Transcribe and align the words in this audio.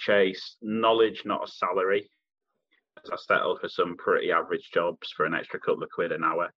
chase 0.00 0.56
knowledge, 0.62 1.22
not 1.24 1.46
a 1.46 1.50
salary. 1.50 2.10
As 3.04 3.10
I 3.10 3.16
settled 3.16 3.60
for 3.60 3.68
some 3.68 3.96
pretty 3.96 4.32
average 4.32 4.70
jobs 4.72 5.12
for 5.16 5.26
an 5.26 5.34
extra 5.34 5.60
couple 5.60 5.82
of 5.82 5.90
quid 5.90 6.12
an 6.12 6.24
hour, 6.24 6.52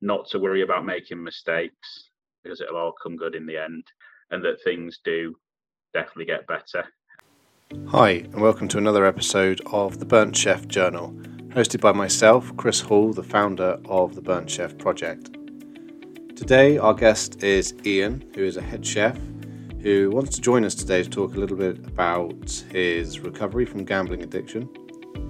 not 0.00 0.28
to 0.30 0.38
worry 0.38 0.62
about 0.62 0.84
making 0.84 1.22
mistakes 1.22 2.10
because 2.42 2.60
it'll 2.60 2.76
all 2.76 2.94
come 3.02 3.16
good 3.16 3.34
in 3.34 3.46
the 3.46 3.56
end, 3.56 3.84
and 4.30 4.42
that 4.44 4.62
things 4.64 4.98
do 5.04 5.34
definitely 5.92 6.24
get 6.24 6.46
better. 6.46 6.84
Hi, 7.88 8.10
and 8.10 8.40
welcome 8.40 8.66
to 8.68 8.78
another 8.78 9.04
episode 9.04 9.60
of 9.66 9.98
the 9.98 10.06
Burnt 10.06 10.36
Chef 10.36 10.66
Journal, 10.66 11.10
hosted 11.50 11.80
by 11.80 11.92
myself, 11.92 12.56
Chris 12.56 12.80
Hall, 12.80 13.12
the 13.12 13.22
founder 13.22 13.78
of 13.84 14.14
the 14.14 14.22
Burnt 14.22 14.50
Chef 14.50 14.76
Project. 14.78 15.30
Today, 16.34 16.78
our 16.78 16.94
guest 16.94 17.42
is 17.42 17.74
Iain, 17.84 18.24
who 18.34 18.42
is 18.42 18.56
a 18.56 18.62
head 18.62 18.86
chef 18.86 19.18
who 19.82 20.10
wants 20.10 20.34
to 20.34 20.40
join 20.42 20.64
us 20.64 20.74
today 20.74 21.02
to 21.02 21.08
talk 21.08 21.34
a 21.34 21.38
little 21.38 21.56
bit 21.56 21.78
about 21.78 22.50
his 22.70 23.20
recovery 23.20 23.64
from 23.64 23.84
gambling 23.84 24.22
addiction 24.22 24.68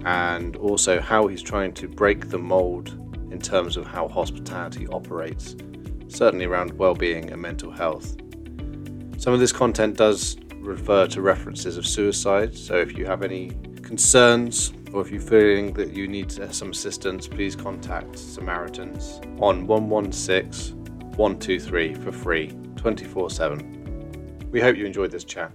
and 0.05 0.57
also 0.57 0.99
how 0.99 1.27
he's 1.27 1.41
trying 1.41 1.73
to 1.73 1.87
break 1.87 2.29
the 2.29 2.37
mold 2.37 2.89
in 3.31 3.39
terms 3.39 3.77
of 3.77 3.87
how 3.87 4.09
hospitality 4.09 4.87
operates, 4.89 5.55
certainly 6.09 6.45
around 6.45 6.77
well-being 6.77 7.31
and 7.31 7.41
mental 7.41 7.71
health. 7.71 8.17
Some 9.17 9.33
of 9.33 9.39
this 9.39 9.53
content 9.53 9.95
does 9.97 10.35
refer 10.55 11.07
to 11.07 11.21
references 11.21 11.77
of 11.77 11.87
suicide, 11.87 12.55
so 12.57 12.75
if 12.75 12.97
you 12.97 13.05
have 13.05 13.23
any 13.23 13.51
concerns 13.81 14.73
or 14.91 15.01
if 15.01 15.11
you're 15.11 15.21
feeling 15.21 15.71
that 15.73 15.93
you 15.93 16.07
need 16.07 16.31
some 16.53 16.71
assistance, 16.71 17.25
please 17.25 17.55
contact 17.55 18.17
Samaritans 18.17 19.21
on 19.39 19.65
116 19.65 20.77
123 21.15 21.93
for 21.95 22.11
free 22.11 22.53
24 22.75 23.29
7. 23.29 23.80
We 24.51 24.59
hope 24.59 24.75
you 24.75 24.85
enjoyed 24.85 25.11
this 25.11 25.23
chat. 25.23 25.49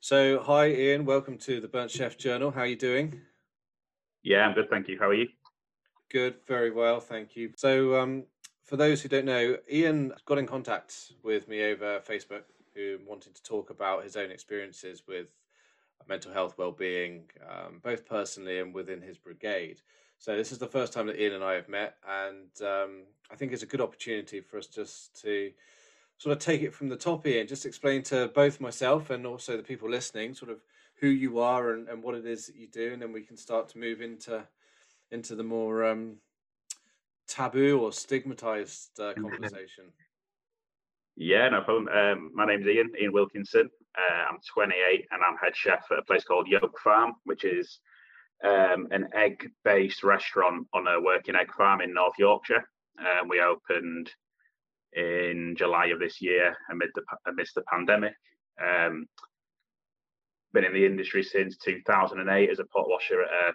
So, 0.00 0.40
hi 0.40 0.64
Iain, 0.64 1.04
welcome 1.04 1.36
to 1.38 1.60
the 1.60 1.68
Burnt 1.68 1.90
Chef 1.90 2.16
Journal. 2.16 2.50
How 2.50 2.62
are 2.62 2.66
you 2.66 2.76
doing? 2.76 3.20
Yeah, 4.22 4.46
I'm 4.46 4.54
good, 4.54 4.70
thank 4.70 4.88
you. 4.88 4.98
How 4.98 5.08
are 5.08 5.14
you? 5.14 5.28
Good, 6.10 6.36
very 6.46 6.70
well, 6.70 6.98
thank 6.98 7.36
you. 7.36 7.52
So, 7.56 8.00
um, 8.00 8.24
for 8.64 8.78
those 8.78 9.02
who 9.02 9.10
don't 9.10 9.26
know, 9.26 9.58
Iain 9.70 10.14
got 10.24 10.38
in 10.38 10.46
contact 10.46 11.12
with 11.22 11.46
me 11.46 11.62
over 11.64 12.00
Facebook, 12.00 12.44
who 12.74 13.00
wanted 13.06 13.34
to 13.34 13.42
talk 13.42 13.68
about 13.68 14.02
his 14.02 14.16
own 14.16 14.30
experiences 14.30 15.02
with 15.06 15.26
mental 16.08 16.32
health 16.32 16.54
well-being, 16.56 17.24
um, 17.46 17.80
both 17.82 18.06
personally 18.06 18.60
and 18.60 18.72
within 18.72 19.02
his 19.02 19.18
brigade. 19.18 19.82
So 20.18 20.38
this 20.38 20.52
is 20.52 20.58
the 20.58 20.66
first 20.66 20.94
time 20.94 21.06
that 21.08 21.20
Iain 21.20 21.34
and 21.34 21.44
I 21.44 21.52
have 21.52 21.68
met, 21.68 21.96
and 22.08 22.66
um, 22.66 23.02
I 23.30 23.36
think 23.36 23.52
it's 23.52 23.62
a 23.62 23.66
good 23.66 23.82
opportunity 23.82 24.40
for 24.40 24.56
us 24.56 24.68
just 24.68 25.20
to 25.20 25.52
sort 26.22 26.36
of 26.36 26.38
take 26.38 26.62
it 26.62 26.72
from 26.72 26.88
the 26.88 26.96
top 26.96 27.26
here 27.26 27.40
and 27.40 27.48
just 27.48 27.66
explain 27.66 28.00
to 28.00 28.28
both 28.28 28.60
myself 28.60 29.10
and 29.10 29.26
also 29.26 29.56
the 29.56 29.62
people 29.62 29.90
listening 29.90 30.34
sort 30.34 30.52
of 30.52 30.62
who 31.00 31.08
you 31.08 31.40
are 31.40 31.72
and, 31.72 31.88
and 31.88 32.00
what 32.00 32.14
it 32.14 32.24
is 32.24 32.46
that 32.46 32.54
you 32.54 32.68
do 32.68 32.92
and 32.92 33.02
then 33.02 33.12
we 33.12 33.22
can 33.22 33.36
start 33.36 33.68
to 33.68 33.78
move 33.78 34.00
into 34.00 34.40
into 35.10 35.34
the 35.34 35.42
more 35.42 35.84
um, 35.84 36.14
taboo 37.26 37.80
or 37.80 37.92
stigmatized 37.92 39.00
uh, 39.00 39.12
conversation. 39.14 39.86
Yeah 41.16 41.48
no 41.48 41.62
problem. 41.62 41.88
Um, 41.88 42.30
my 42.34 42.46
name's 42.46 42.66
iain 42.66 42.90
iain 43.02 43.12
wilkinson. 43.12 43.68
Uh, 43.98 44.30
i'm 44.30 44.38
28 44.54 45.08
and 45.10 45.22
i'm 45.24 45.36
head 45.38 45.56
chef 45.56 45.84
at 45.90 45.98
a 45.98 46.02
place 46.02 46.22
called 46.22 46.46
yolk 46.46 46.78
farm 46.78 47.14
which 47.24 47.42
is 47.42 47.80
um, 48.44 48.86
an 48.92 49.08
egg 49.12 49.50
based 49.64 50.04
restaurant 50.04 50.68
on 50.72 50.86
a 50.86 51.00
working 51.00 51.34
egg 51.34 51.52
farm 51.52 51.80
in 51.80 51.92
north 51.92 52.14
yorkshire. 52.16 52.64
Um, 53.00 53.26
we 53.28 53.40
opened 53.40 54.12
in 54.94 55.54
July 55.56 55.86
of 55.86 56.00
this 56.00 56.20
year 56.20 56.56
amid 56.70 56.90
the 56.94 57.02
amidst 57.26 57.54
the 57.54 57.62
pandemic. 57.70 58.14
Um, 58.62 59.06
been 60.52 60.64
in 60.64 60.74
the 60.74 60.84
industry 60.84 61.22
since 61.22 61.56
2008 61.56 62.50
as 62.50 62.58
a 62.58 62.64
pot 62.66 62.88
washer 62.88 63.22
at 63.22 63.30
a 63.30 63.52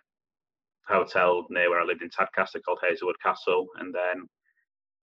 hotel 0.87 1.45
near 1.49 1.69
where 1.69 1.79
I 1.79 1.85
lived 1.85 2.01
in 2.01 2.09
Tadcaster 2.09 2.61
called 2.63 2.79
Hazelwood 2.81 3.19
Castle, 3.21 3.67
and 3.79 3.93
then 3.93 4.27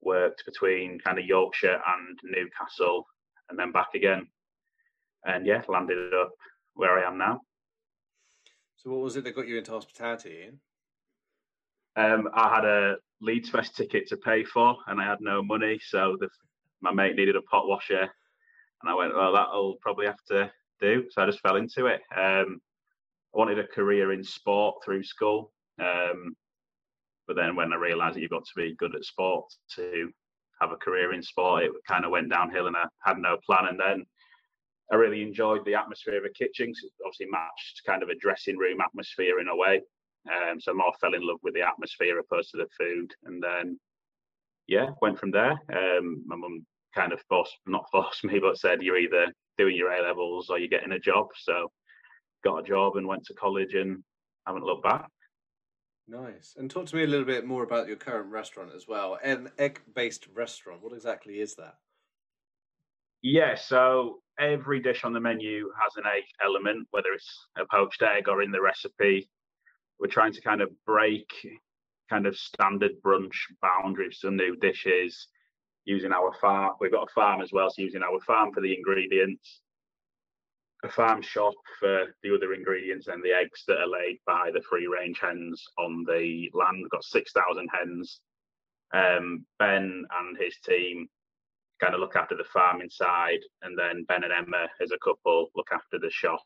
worked 0.01 0.45
between 0.45 0.99
kind 0.99 1.19
of 1.19 1.25
Yorkshire 1.25 1.81
and 1.87 2.19
Newcastle, 2.25 3.07
and 3.49 3.59
then 3.59 3.73
back 3.73 3.95
again. 3.95 4.27
And 5.25 5.47
yeah, 5.47 5.63
landed 5.69 6.13
up 6.15 6.33
where 6.75 6.99
I 6.99 7.09
am 7.09 7.17
now. 7.17 7.41
So, 8.77 8.91
what 8.91 9.01
was 9.01 9.17
it 9.17 9.25
that 9.25 9.37
got 9.37 9.49
you 9.49 9.57
into 9.57 9.71
hospitality, 9.71 10.43
Iain? 10.43 10.61
Um, 11.97 12.29
I 12.35 12.55
had 12.55 12.65
a 12.65 12.97
Leeds 13.21 13.51
Fest 13.51 13.77
ticket 13.77 14.09
to 14.09 14.17
pay 14.17 14.45
for, 14.45 14.77
and 14.87 15.01
I 15.01 15.05
had 15.05 15.21
no 15.21 15.43
money. 15.43 15.79
So 15.83 16.17
the, 16.21 16.29
my 16.81 16.93
mate 16.93 17.17
needed 17.17 17.37
a 17.37 17.43
pot 17.43 17.69
washer, 17.69 18.01
and 18.01 18.91
I 18.91 18.95
went, 18.95 19.15
"Well, 19.15 19.33
that'll 19.33 19.77
probably 19.81 20.07
have 20.07 20.23
to 20.29 20.51
do." 20.81 21.05
So 21.11 21.23
I 21.23 21.27
just 21.27 21.41
fell 21.41 21.57
into 21.57 21.87
it. 21.87 22.01
Um, 22.15 22.61
I 23.35 23.39
wanted 23.39 23.59
a 23.59 23.67
career 23.67 24.13
in 24.13 24.23
sport 24.23 24.77
through 24.85 25.05
school, 25.05 25.53
um, 25.81 26.37
but 27.27 27.37
then 27.37 27.57
when 27.57 27.73
I 27.73 27.77
realised 27.77 28.17
that 28.17 28.21
you've 28.21 28.31
got 28.31 28.45
to 28.45 28.57
be 28.57 28.77
good 28.77 28.95
at 28.95 29.05
sport 29.05 29.47
to 29.77 30.11
have 30.61 30.73
a 30.73 30.77
career 30.77 31.13
in 31.13 31.23
sport, 31.23 31.65
it 31.65 31.73
kind 31.89 32.05
of 32.05 32.11
went 32.11 32.31
downhill, 32.31 32.67
and 32.67 32.77
I 32.77 32.87
had 33.05 33.19
no 33.19 33.37
plan. 33.47 33.67
And 33.69 33.81
then 33.81 34.05
I 34.93 34.97
really 34.97 35.23
enjoyed 35.23 35.65
the 35.65 35.75
atmosphere 35.75 36.19
of 36.19 36.25
a 36.25 36.29
kitchen. 36.29 36.71
It 36.71 36.93
obviously 37.05 37.27
matched 37.31 37.83
kind 37.87 38.03
of 38.03 38.09
a 38.09 38.17
dressing 38.17 38.59
room 38.59 38.81
atmosphere 38.81 39.41
in 39.41 39.49
a 39.49 39.57
way. 39.57 39.81
Um, 40.31 40.61
so 40.61 40.73
I 40.73 40.75
more 40.75 40.93
fell 41.01 41.15
in 41.15 41.27
love 41.27 41.39
with 41.43 41.55
the 41.55 41.63
atmosphere 41.63 42.19
opposed 42.19 42.51
to 42.51 42.59
the 42.59 42.67
food, 42.79 43.13
and 43.25 43.43
then 43.43 43.79
yeah, 44.67 44.91
went 45.03 45.19
from 45.19 45.31
there. 45.31 45.53
Um, 45.73 46.23
my 46.27 46.37
mum 46.37 46.67
kind 46.95 47.13
of 47.13 47.21
forced, 47.29 47.57
not 47.67 47.87
forced 47.93 48.25
me, 48.25 48.39
but 48.39 48.59
said 48.59 48.83
you're 48.83 48.99
either 48.99 49.27
doing 49.59 49.77
your 49.77 49.93
A 49.93 50.03
levels 50.03 50.51
or 50.51 50.59
you're 50.59 50.69
getting 50.69 50.93
a 50.93 50.99
job. 50.99 51.29
So 51.37 51.71
got 52.43 52.59
a 52.59 52.63
job 52.63 52.97
and 52.97 53.07
went 53.07 53.25
to 53.27 53.35
college 53.35 53.75
and 53.75 54.03
haven't 54.47 54.65
looked 54.65 54.85
back. 54.85 55.09
Nice. 56.07 56.55
And 56.59 56.71
talk 56.71 56.87
to 56.87 56.97
me 56.97 57.05
a 57.05 57.07
little 57.07 57.25
bit 57.25 57.47
more 57.47 57.63
about 57.63 57.89
your 57.89 57.97
current 57.97 58.31
restaurant 58.31 58.73
as 58.75 58.87
well. 58.87 59.19
An 59.23 59.51
egg-based 59.59 60.27
restaurant. 60.35 60.83
What 60.83 60.93
exactly 60.93 61.41
is 61.41 61.55
that? 61.55 61.77
Yeah, 63.23 63.55
so 63.55 64.19
every 64.39 64.81
dish 64.81 65.03
on 65.03 65.15
the 65.15 65.21
menu 65.21 65.71
has 65.83 65.97
an 65.97 66.05
egg 66.07 66.25
element, 66.45 66.87
whether 66.91 67.09
it's 67.15 67.47
a 67.57 67.65
poached 67.71 68.03
egg 68.03 68.29
or 68.29 68.43
in 68.43 68.51
the 68.51 68.61
recipe 68.61 69.31
we're 70.05 70.11
trying 70.11 70.35
to 70.35 70.43
kind 70.43 70.61
of 70.61 70.69
break 70.85 71.31
kind 72.11 72.27
of 72.27 72.37
standard 72.37 72.93
brunch 73.03 73.37
boundaries, 73.63 74.19
some 74.21 74.37
new 74.37 74.55
dishes, 74.57 75.29
using 75.87 76.13
our 76.13 76.31
farm. 76.43 76.75
We've 76.79 76.93
got 76.93 77.09
a 77.09 77.15
farm 77.15 77.41
as 77.41 77.53
well, 77.53 77.71
so 77.71 77.81
using 77.81 78.03
our 78.03 78.21
farm 78.21 78.53
for 78.53 78.61
the 78.61 78.77
ingredients, 78.77 79.63
a 80.85 80.91
farm 80.91 81.23
shop 81.23 81.55
for 81.81 82.15
the 82.23 82.35
other 82.35 82.53
ingredients, 82.53 83.07
and 83.07 83.23
the 83.23 83.33
eggs 83.33 83.65
that 83.67 83.79
are 83.79 83.89
laid 83.89 84.19
by 84.27 84.51
the 84.53 84.61
free 84.69 84.87
range 84.87 85.21
hens 85.23 85.65
on 85.79 86.05
the 86.07 86.51
land. 86.53 86.83
We've 86.83 86.91
got 86.91 87.05
6,000 87.05 87.67
hens. 87.73 88.21
Um, 88.93 89.47
ben 89.59 90.05
and 90.21 90.37
his 90.39 90.59
team 90.67 91.09
kind 91.81 91.95
of 91.95 92.01
look 92.01 92.15
after 92.15 92.37
the 92.37 92.45
farm 92.53 92.83
inside, 92.83 93.41
and 93.63 93.77
then 93.77 94.05
Ben 94.07 94.23
and 94.23 94.35
Emma, 94.35 94.69
as 94.83 94.91
a 94.91 94.99
couple, 95.03 95.49
look 95.57 95.69
after 95.73 95.99
the 95.99 96.11
shop 96.11 96.43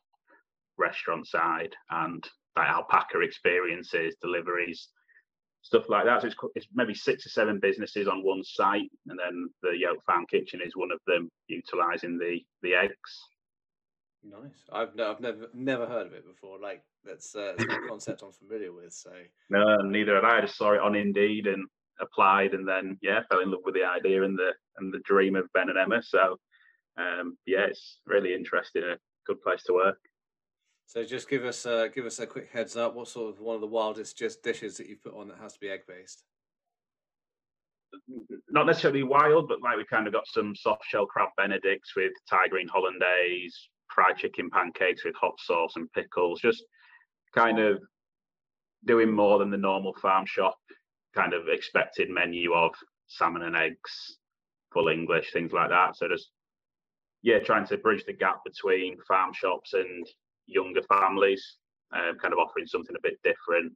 restaurant 0.77 1.27
side 1.27 1.75
and 1.89 2.25
like 2.55 2.67
alpaca 2.67 3.19
experiences, 3.21 4.15
deliveries, 4.21 4.89
stuff 5.61 5.89
like 5.89 6.05
that. 6.05 6.21
So 6.21 6.27
it's, 6.27 6.35
it's 6.55 6.67
maybe 6.73 6.93
six 6.93 7.25
or 7.25 7.29
seven 7.29 7.59
businesses 7.59 8.07
on 8.07 8.23
one 8.23 8.43
site, 8.43 8.89
and 9.07 9.19
then 9.19 9.49
the 9.61 9.77
Yolk 9.77 10.03
Farm 10.05 10.25
Kitchen 10.29 10.61
is 10.65 10.75
one 10.75 10.91
of 10.91 10.99
them, 11.07 11.29
utilising 11.47 12.17
the 12.17 12.39
the 12.61 12.75
eggs. 12.75 13.21
Nice. 14.23 14.67
I've 14.71 14.95
no, 14.95 15.11
I've 15.11 15.21
never 15.21 15.47
never 15.53 15.85
heard 15.85 16.07
of 16.07 16.13
it 16.13 16.25
before. 16.27 16.59
Like 16.59 16.83
that's 17.03 17.35
uh, 17.35 17.53
not 17.57 17.83
a 17.83 17.87
concept 17.87 18.21
I'm 18.23 18.31
familiar 18.31 18.73
with. 18.73 18.93
So 18.93 19.11
no, 19.49 19.77
neither 19.77 20.15
had 20.15 20.25
I. 20.25 20.37
I 20.37 20.41
just 20.41 20.57
saw 20.57 20.73
it 20.73 20.81
on 20.81 20.95
Indeed 20.95 21.47
and 21.47 21.65
applied, 22.01 22.53
and 22.53 22.67
then 22.67 22.97
yeah, 23.01 23.21
fell 23.29 23.41
in 23.41 23.51
love 23.51 23.61
with 23.63 23.75
the 23.75 23.85
idea 23.85 24.23
and 24.23 24.37
the 24.37 24.51
and 24.77 24.93
the 24.93 24.99
dream 25.05 25.35
of 25.35 25.51
Ben 25.53 25.69
and 25.69 25.77
Emma. 25.77 26.01
So 26.03 26.37
um, 26.97 27.37
yeah, 27.45 27.65
it's 27.69 27.99
really 28.05 28.33
interesting. 28.33 28.83
A 28.83 28.97
good 29.25 29.41
place 29.41 29.63
to 29.63 29.73
work. 29.73 29.97
So 30.89 31.05
just 31.05 31.29
give 31.29 31.45
us 31.45 31.67
uh, 31.67 31.87
give 31.93 32.07
us 32.07 32.17
a 32.17 32.25
quick 32.25 32.49
heads 32.51 32.75
up. 32.75 32.95
What 32.95 33.07
sort 33.07 33.31
of 33.31 33.39
one 33.39 33.53
of 33.53 33.61
the 33.61 33.67
wildest 33.67 34.17
just 34.17 34.41
dishes 34.41 34.75
that 34.77 34.89
you've 34.89 35.03
put 35.03 35.13
on 35.13 35.27
that 35.27 35.37
has 35.37 35.53
to 35.53 35.59
be 35.59 35.69
egg 35.69 35.81
based? 35.87 36.23
Not 38.49 38.65
necessarily 38.65 39.03
wild, 39.03 39.47
but 39.47 39.61
like 39.61 39.77
we've 39.77 39.87
kind 39.87 40.07
of 40.07 40.13
got 40.13 40.25
some 40.25 40.55
soft 40.55 40.83
shell 40.87 41.05
crab 41.05 41.29
benedicts 41.37 41.95
with 41.95 42.11
Thai 42.27 42.47
green 42.47 42.67
hollandaise, 42.67 43.69
fried 43.93 44.17
chicken 44.17 44.49
pancakes 44.49 45.05
with 45.05 45.13
hot 45.13 45.35
sauce 45.37 45.73
and 45.75 45.93
pickles. 45.93 46.41
Just 46.41 46.63
kind 47.35 47.59
of 47.59 47.79
doing 48.83 49.11
more 49.11 49.37
than 49.37 49.51
the 49.51 49.57
normal 49.57 49.93
farm 50.01 50.25
shop 50.25 50.57
kind 51.13 51.35
of 51.35 51.49
expected 51.49 52.09
menu 52.09 52.55
of 52.55 52.73
salmon 53.05 53.43
and 53.43 53.55
eggs, 53.55 54.17
full 54.73 54.87
English, 54.87 55.33
things 55.33 55.53
like 55.53 55.69
that. 55.69 55.97
So 55.97 56.07
just 56.07 56.31
yeah, 57.21 57.37
trying 57.37 57.67
to 57.67 57.77
bridge 57.77 58.05
the 58.07 58.13
gap 58.13 58.39
between 58.43 58.97
farm 59.07 59.33
shops 59.33 59.73
and 59.73 60.07
younger 60.49 60.81
families, 60.83 61.57
um, 61.93 62.17
kind 62.21 62.33
of 62.33 62.39
offering 62.39 62.67
something 62.67 62.95
a 62.95 63.01
bit 63.01 63.19
different 63.23 63.73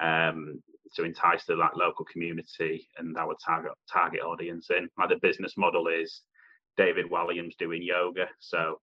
um, 0.00 0.62
to 0.94 1.04
entice 1.04 1.44
the 1.44 1.54
like 1.54 1.76
local 1.76 2.04
community 2.04 2.88
and 2.98 3.16
our 3.16 3.34
target 3.44 3.72
target 3.92 4.20
audience 4.20 4.68
in. 4.70 4.88
Like 4.98 5.08
the 5.08 5.18
business 5.22 5.56
model 5.56 5.88
is 5.88 6.22
David 6.76 7.10
Walliams 7.10 7.56
doing 7.58 7.82
yoga, 7.82 8.26
so 8.38 8.80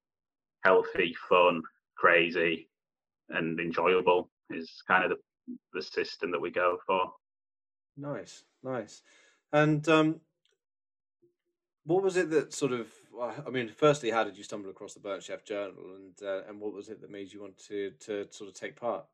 healthy, 0.64 1.16
fun, 1.30 1.62
crazy, 1.98 2.70
and 3.30 3.60
enjoyable 3.60 4.30
is 4.50 4.70
kind 4.88 5.04
of 5.04 5.12
the, 5.12 5.56
the 5.74 5.82
system 5.82 6.32
that 6.32 6.42
we 6.42 6.52
go 6.52 6.78
for. 6.86 7.12
Nice, 7.98 8.44
nice. 8.64 9.02
And 9.52 9.88
um, 9.90 10.22
what 11.86 12.04
was 12.04 12.18
it 12.18 12.30
that 12.30 12.54
sort 12.54 12.72
of? 12.72 12.88
I 13.22 13.50
mean, 13.52 13.72
firstly, 13.76 14.10
how 14.10 14.24
did 14.24 14.38
you 14.38 14.44
stumble 14.44 14.70
across 14.70 14.94
the 14.94 15.00
Burnt 15.00 15.24
Chef 15.24 15.44
Journal, 15.44 15.96
and 15.96 16.28
uh, 16.28 16.42
and 16.48 16.60
what 16.60 16.74
was 16.74 16.90
it 16.90 17.02
that 17.02 17.12
made 17.12 17.32
you 17.32 17.42
want 17.42 17.58
to 17.68 17.92
to 18.02 18.28
sort 18.32 18.50
of 18.50 18.56
take 18.56 18.76
part? 18.76 19.06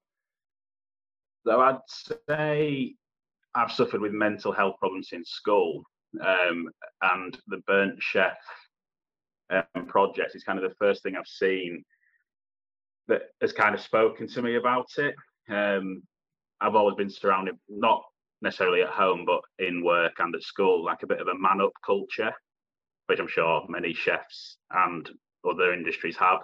So 1.45 1.59
I'd 1.59 1.79
say 2.29 2.95
I've 3.53 3.71
suffered 3.71 4.01
with 4.01 4.13
mental 4.13 4.51
health 4.51 4.75
problems 4.79 5.09
in 5.11 5.25
school, 5.25 5.83
um, 6.21 6.69
and 7.01 7.37
the 7.47 7.57
Burnt 7.67 8.01
Chef 8.01 8.37
um, 9.49 9.85
project 9.87 10.35
is 10.35 10.43
kind 10.43 10.59
of 10.59 10.69
the 10.69 10.75
first 10.75 11.03
thing 11.03 11.15
I've 11.15 11.27
seen 11.27 11.83
that 13.07 13.23
has 13.41 13.53
kind 13.53 13.75
of 13.75 13.81
spoken 13.81 14.27
to 14.27 14.41
me 14.41 14.55
about 14.55 14.87
it. 14.97 15.15
Um, 15.49 16.03
I've 16.59 16.75
always 16.75 16.95
been 16.95 17.09
surrounded, 17.09 17.55
not 17.69 18.03
necessarily 18.41 18.81
at 18.81 18.89
home, 18.89 19.25
but 19.25 19.41
in 19.59 19.83
work 19.83 20.13
and 20.19 20.35
at 20.35 20.43
school, 20.43 20.83
like 20.83 21.03
a 21.03 21.07
bit 21.07 21.21
of 21.21 21.27
a 21.27 21.37
man 21.37 21.61
up 21.61 21.71
culture, 21.85 22.33
which 23.07 23.19
I'm 23.19 23.27
sure 23.27 23.65
many 23.67 23.93
chefs 23.93 24.57
and 24.71 25.09
other 25.49 25.73
industries 25.73 26.17
have. 26.17 26.39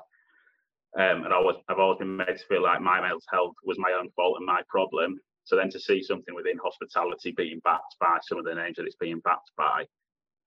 Um, 0.98 1.26
and 1.26 1.34
I 1.34 1.40
was, 1.40 1.56
I've 1.70 1.80
always 1.80 2.00
been 2.00 2.16
made 2.16 2.38
to 2.38 2.46
feel 2.48 2.64
like 2.64 2.82
my 2.82 3.02
mental 3.02 3.22
health 3.32 3.56
was 3.64 3.80
my 3.80 3.94
own 4.00 4.10
fault 4.16 4.38
and 4.38 4.46
my 4.46 4.62
problem. 4.70 5.20
So 5.44 5.56
then 5.56 5.70
to 5.72 5.80
see 5.80 6.02
something 6.02 6.36
within 6.36 6.58
hospitality 6.64 7.34
being 7.36 7.60
backed 7.64 7.96
by 8.00 8.20
some 8.22 8.38
of 8.38 8.46
the 8.46 8.56
names 8.56 8.78
that 8.78 8.86
it's 8.86 8.96
being 8.96 9.20
backed 9.20 9.52
by, 9.58 9.86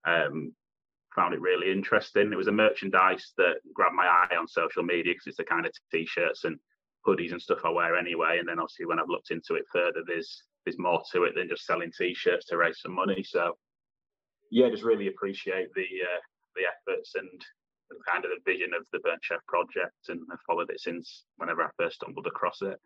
um, 0.05 0.53
found 1.15 1.33
it 1.33 1.41
really 1.41 1.71
interesting. 1.71 2.31
It 2.31 2.37
was 2.37 2.47
a 2.47 2.51
merchandise 2.51 3.33
that 3.37 3.55
grabbed 3.73 3.95
my 3.95 4.05
eye 4.05 4.35
on 4.39 4.47
social 4.47 4.83
media 4.83 5.13
because 5.13 5.27
it's 5.27 5.37
the 5.37 5.43
kind 5.43 5.65
of 5.65 5.71
t-shirts 5.91 6.45
and 6.45 6.57
hoodies 7.05 7.31
and 7.31 7.41
stuff 7.41 7.59
I 7.65 7.69
wear 7.69 7.95
anyway. 7.95 8.37
And 8.39 8.47
then 8.47 8.59
obviously 8.59 8.85
when 8.85 8.99
I've 8.99 9.09
looked 9.09 9.31
into 9.31 9.55
it 9.55 9.65
further, 9.71 10.01
there's 10.05 10.43
there's 10.65 10.79
more 10.79 11.01
to 11.13 11.23
it 11.23 11.33
than 11.35 11.47
just 11.47 11.65
selling 11.65 11.91
t-shirts 11.97 12.45
to 12.47 12.57
raise 12.57 12.81
some 12.81 12.93
money. 12.93 13.23
So 13.23 13.57
yeah, 14.51 14.67
I 14.67 14.69
just 14.69 14.83
really 14.83 15.07
appreciate 15.07 15.73
the 15.73 15.81
uh, 15.81 16.21
the 16.55 16.63
efforts 16.91 17.15
and 17.15 17.29
kind 18.07 18.25
of 18.25 18.31
the 18.31 18.51
vision 18.51 18.71
of 18.77 18.85
the 18.91 18.99
Burnt 18.99 19.23
Chef 19.23 19.39
project, 19.47 20.09
and 20.09 20.21
I've 20.31 20.39
followed 20.45 20.69
it 20.69 20.79
since 20.79 21.25
whenever 21.37 21.63
I 21.63 21.69
first 21.77 21.95
stumbled 21.95 22.27
across 22.27 22.61
it. 22.61 22.79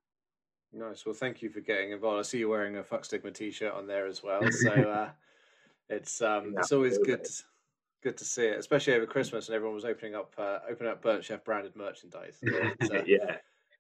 Nice. 0.74 1.06
Well, 1.06 1.16
thank 1.16 1.42
you 1.42 1.50
for 1.50 1.60
getting 1.60 1.92
involved. 1.92 2.20
I 2.20 2.22
see 2.22 2.40
you 2.40 2.50
wearing 2.50 2.78
a 2.78 2.84
Fuck 2.84 3.04
Stigma 3.06 3.32
t-shirt 3.32 3.74
on 3.74 3.88
there 3.88 4.08
as 4.08 4.24
well. 4.24 4.42
So 4.52 4.72
uh, 4.72 5.10
it's 5.90 6.22
um, 6.22 6.54
yeah, 6.54 6.60
it's 6.60 6.72
always 6.72 6.98
good. 6.98 7.24
To, 7.24 7.44
good 8.02 8.18
to 8.18 8.26
see 8.26 8.46
it, 8.46 8.58
especially 8.58 8.94
over 8.94 9.06
Christmas 9.06 9.48
and 9.48 9.56
everyone 9.56 9.76
was 9.76 9.86
opening 9.86 10.16
up 10.16 10.34
uh, 10.38 10.60
opening 10.70 10.92
up 10.92 11.02
Burnt 11.02 11.24
Chef 11.24 11.44
branded 11.44 11.76
merchandise. 11.76 12.38
It's, 12.42 12.90
yeah, 13.08 13.38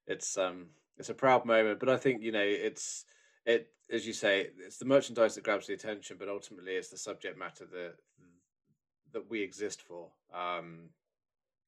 it's 0.07 0.37
um 0.37 0.67
it's 0.97 1.09
a 1.09 1.13
proud 1.13 1.45
moment, 1.45 1.79
but 1.79 1.89
I 1.89 1.97
think 1.97 2.21
you 2.21 2.31
know 2.31 2.43
it's 2.43 3.05
it 3.45 3.69
as 3.91 4.07
you 4.07 4.13
say 4.13 4.47
it's 4.65 4.77
the 4.77 4.85
merchandise 4.85 5.35
that 5.35 5.43
grabs 5.43 5.67
the 5.67 5.73
attention, 5.73 6.17
but 6.19 6.29
ultimately 6.29 6.73
it's 6.73 6.89
the 6.89 6.97
subject 6.97 7.37
matter 7.37 7.65
that 7.71 7.95
that 9.13 9.29
we 9.29 9.41
exist 9.41 9.81
for. 9.81 10.09
Um, 10.33 10.89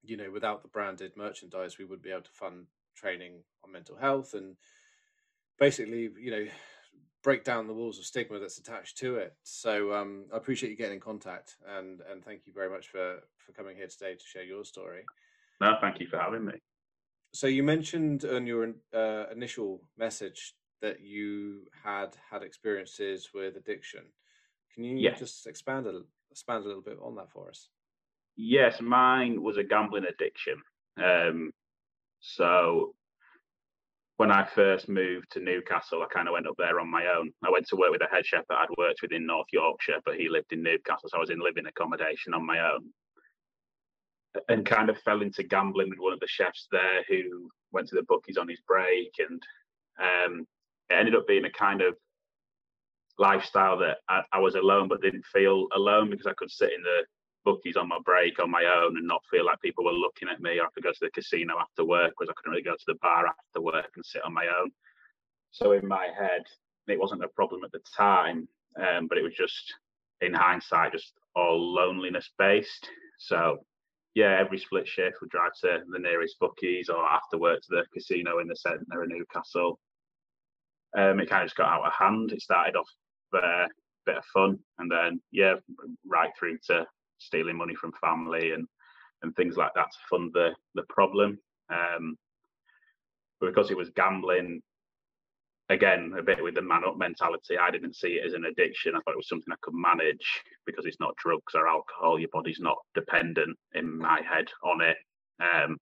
you 0.04 0.18
know, 0.18 0.32
without 0.32 0.62
the 0.62 0.70
branded 0.70 1.14
merchandise, 1.16 1.78
we 1.78 1.86
wouldn't 1.86 2.04
be 2.04 2.12
able 2.12 2.22
to 2.22 2.32
fund 2.32 2.68
training 2.96 3.44
on 3.64 3.72
mental 3.72 3.98
health 3.98 4.34
and 4.34 4.56
basically, 5.60 6.10
you 6.20 6.32
know, 6.32 6.46
break 7.24 7.44
down 7.44 7.68
the 7.68 7.74
walls 7.74 7.98
of 7.98 8.06
stigma 8.06 8.40
that's 8.40 8.58
attached 8.58 8.98
to 8.98 9.16
it. 9.16 9.34
So 9.44 9.94
um, 9.94 10.26
I 10.34 10.38
appreciate 10.38 10.70
you 10.70 10.76
getting 10.76 10.96
in 10.96 11.00
contact 11.00 11.56
and 11.78 12.02
and 12.10 12.24
thank 12.24 12.42
you 12.46 12.54
very 12.54 12.70
much 12.70 12.88
for 12.88 13.20
for 13.38 13.52
coming 13.54 13.76
here 13.76 13.88
today 13.88 14.16
to 14.16 14.26
share 14.26 14.44
your 14.44 14.66
story. 14.66 15.04
No, 15.62 15.76
thank 15.80 16.00
you 16.00 16.08
for 16.08 16.18
having 16.18 16.46
me. 16.46 16.54
So 17.34 17.48
you 17.48 17.64
mentioned 17.64 18.26
in 18.26 18.46
your 18.46 18.74
uh, 18.94 19.26
initial 19.32 19.82
message 19.98 20.54
that 20.84 21.02
you 21.02 21.62
had 21.84 22.16
had 22.30 22.44
experiences 22.44 23.30
with 23.34 23.56
addiction. 23.56 24.02
Can 24.76 24.84
you 24.84 24.98
yeah. 24.98 25.16
just 25.16 25.48
expand 25.48 25.88
a 25.88 26.02
expand 26.30 26.66
a 26.66 26.68
little 26.68 26.84
bit 26.84 27.00
on 27.02 27.16
that 27.16 27.32
for 27.32 27.50
us? 27.50 27.70
Yes, 28.36 28.82
mine 28.82 29.42
was 29.42 29.58
a 29.58 29.64
gambling 29.64 30.06
addiction. 30.06 30.62
Um, 31.02 31.52
so 32.20 32.94
when 34.18 34.32
I 34.32 34.46
first 34.46 34.90
moved 34.90 35.32
to 35.32 35.40
Newcastle, 35.40 36.04
I 36.04 36.14
kind 36.14 36.28
of 36.28 36.34
went 36.34 36.48
up 36.48 36.56
there 36.58 36.80
on 36.80 36.90
my 36.90 37.08
own. 37.08 37.32
I 37.44 37.50
went 37.50 37.68
to 37.70 37.76
work 37.76 37.92
with 37.92 38.02
a 38.02 38.14
head 38.14 38.26
chef 38.26 38.46
that 38.50 38.58
I'd 38.58 38.78
worked 38.78 39.02
with 39.02 39.12
in 39.12 39.26
North 39.26 39.48
Yorkshire, 39.54 40.02
but 40.06 40.16
he 40.16 40.30
lived 40.30 40.52
in 40.52 40.64
Newcastle, 40.64 41.10
so 41.10 41.18
I 41.18 41.20
was 41.20 41.30
in 41.30 41.40
living 41.40 41.66
accommodation 41.66 42.34
on 42.34 42.46
my 42.46 42.60
own. 42.60 42.90
And 44.50 44.66
kind 44.66 44.90
of 44.90 44.98
fell 45.00 45.22
into 45.22 45.44
gambling 45.44 45.90
with 45.90 46.00
one 46.00 46.14
of 46.14 46.20
the 46.20 46.28
chefs 46.28 46.68
there 46.72 47.04
who 47.08 47.50
went 47.72 47.88
to 47.90 47.96
the 47.96 48.04
bookies 48.04 48.38
on 48.38 48.50
his 48.50 48.62
break. 48.68 49.12
And 49.20 49.42
um, 50.02 50.48
it 50.90 50.94
ended 50.94 51.16
up 51.16 51.28
being 51.28 51.46
a 51.46 51.52
kind 51.52 51.82
of 51.82 51.96
lifestyle 53.18 53.78
that 53.80 53.98
I, 54.10 54.22
I 54.32 54.40
was 54.40 54.56
alone, 54.56 54.88
but 54.88 55.02
didn't 55.02 55.26
feel 55.26 55.68
alone 55.76 56.10
because 56.10 56.28
I 56.28 56.34
could 56.34 56.52
sit 56.52 56.74
in 56.74 56.82
the 56.82 57.04
bookies 57.46 57.76
on 57.76 57.88
my 57.88 58.00
break 58.06 58.40
on 58.40 58.50
my 58.50 58.64
own 58.64 58.98
and 58.98 59.08
not 59.08 59.22
feel 59.30 59.46
like 59.46 59.60
people 59.62 59.84
were 59.84 59.92
looking 59.92 60.30
at 60.30 60.42
me 60.42 60.60
I 60.60 60.68
could 60.74 60.84
go 60.84 60.92
to 60.92 60.98
the 61.02 61.12
casino 61.12 61.56
after 61.60 61.84
work 61.84 62.14
because 62.18 62.30
I 62.30 62.34
couldn't 62.38 62.52
really 62.52 62.64
go 62.64 62.74
to 62.74 62.84
the 62.88 62.96
bar 63.02 63.28
after 63.28 63.62
work 63.62 63.92
and 63.96 64.06
sit 64.06 64.24
on 64.24 64.34
my 64.34 64.48
own. 64.48 64.72
So 65.52 65.74
in 65.74 65.88
my 65.88 66.08
head, 66.18 66.44
it 66.88 67.00
wasn't 67.00 67.24
a 67.24 67.28
problem 67.30 67.64
at 67.64 67.72
the 67.72 67.82
time, 67.96 68.48
um, 68.82 69.08
but 69.08 69.18
it 69.18 69.24
was 69.24 69.34
just 69.34 69.74
in 70.22 70.34
hindsight, 70.34 70.94
just 70.94 71.14
all 71.36 71.74
loneliness 71.74 72.30
based. 72.38 72.90
So 73.20 73.60
yeah, 74.16 74.38
every 74.40 74.60
split 74.60 74.88
shift 74.88 75.18
would 75.22 75.30
drive 75.30 75.54
to 75.62 75.80
the 75.90 76.00
nearest 76.00 76.40
bookies 76.40 76.90
or 76.90 77.06
after 77.06 77.38
work 77.38 77.62
to 77.62 77.68
the 77.70 77.86
casino 77.94 78.40
in 78.40 78.48
the 78.48 78.56
centre 78.56 79.02
of 79.02 79.10
Newcastle. 79.10 79.80
Um, 80.98 81.20
it 81.20 81.30
kind 81.30 81.42
of 81.42 81.48
just 81.48 81.58
got 81.58 81.70
out 81.70 81.86
of 81.86 81.94
hand. 81.94 82.32
It 82.32 82.42
started 82.42 82.76
off 82.76 82.90
a 83.34 83.38
uh, 83.38 83.68
bit 84.06 84.18
of 84.18 84.26
fun, 84.26 84.60
and 84.78 84.92
then 84.92 85.22
yeah, 85.32 85.56
right 86.06 86.30
through 86.38 86.58
to 86.68 86.86
stealing 87.18 87.58
money 87.58 87.76
from 87.76 87.94
family 88.02 88.52
and 88.52 88.68
and 89.22 89.36
things 89.36 89.56
like 89.56 89.74
that 89.76 89.92
to 89.92 89.98
fund 90.10 90.32
the 90.34 90.52
the 90.76 90.84
problem. 90.90 91.40
Um, 91.70 92.18
but 93.40 93.48
because 93.48 93.72
it 93.72 93.78
was 93.78 93.90
gambling, 93.90 94.62
again, 95.70 96.14
a 96.18 96.24
bit 96.24 96.44
with 96.44 96.56
the 96.56 96.62
man 96.62 96.84
up 96.86 96.98
mentality, 96.98 97.58
I 97.58 97.72
didn't 97.72 97.96
see 97.96 98.14
it 98.14 98.26
as 98.26 98.34
an 98.34 98.46
addiction. 98.46 98.96
I 98.96 99.00
thought 99.00 99.14
it 99.14 99.18
was 99.18 99.30
something 99.30 99.52
I 99.52 99.58
could 99.62 99.74
manage 99.74 100.42
because 100.66 100.86
it's 100.86 101.00
not 101.00 101.16
drugs 101.18 101.56
or 101.56 101.68
alcohol. 101.68 102.20
Your 102.20 102.30
body's 102.32 102.60
not 102.60 102.78
dependent 102.94 103.58
in 103.74 103.98
my 103.98 104.22
head 104.22 104.48
on 104.64 104.82
it. 104.82 104.98
Um, 105.42 105.78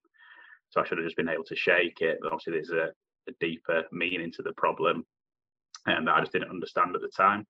so 0.69 0.81
I 0.81 0.85
should 0.85 0.97
have 0.97 1.05
just 1.05 1.17
been 1.17 1.29
able 1.29 1.43
to 1.45 1.55
shake 1.55 2.01
it. 2.01 2.19
But 2.21 2.31
obviously, 2.31 2.53
there's 2.53 2.69
a, 2.71 2.91
a 3.27 3.31
deeper 3.39 3.83
meaning 3.91 4.31
to 4.33 4.41
the 4.41 4.53
problem, 4.53 5.05
and 5.85 6.07
that 6.07 6.15
I 6.15 6.19
just 6.21 6.31
didn't 6.31 6.49
understand 6.49 6.95
at 6.95 7.01
the 7.01 7.09
time. 7.15 7.45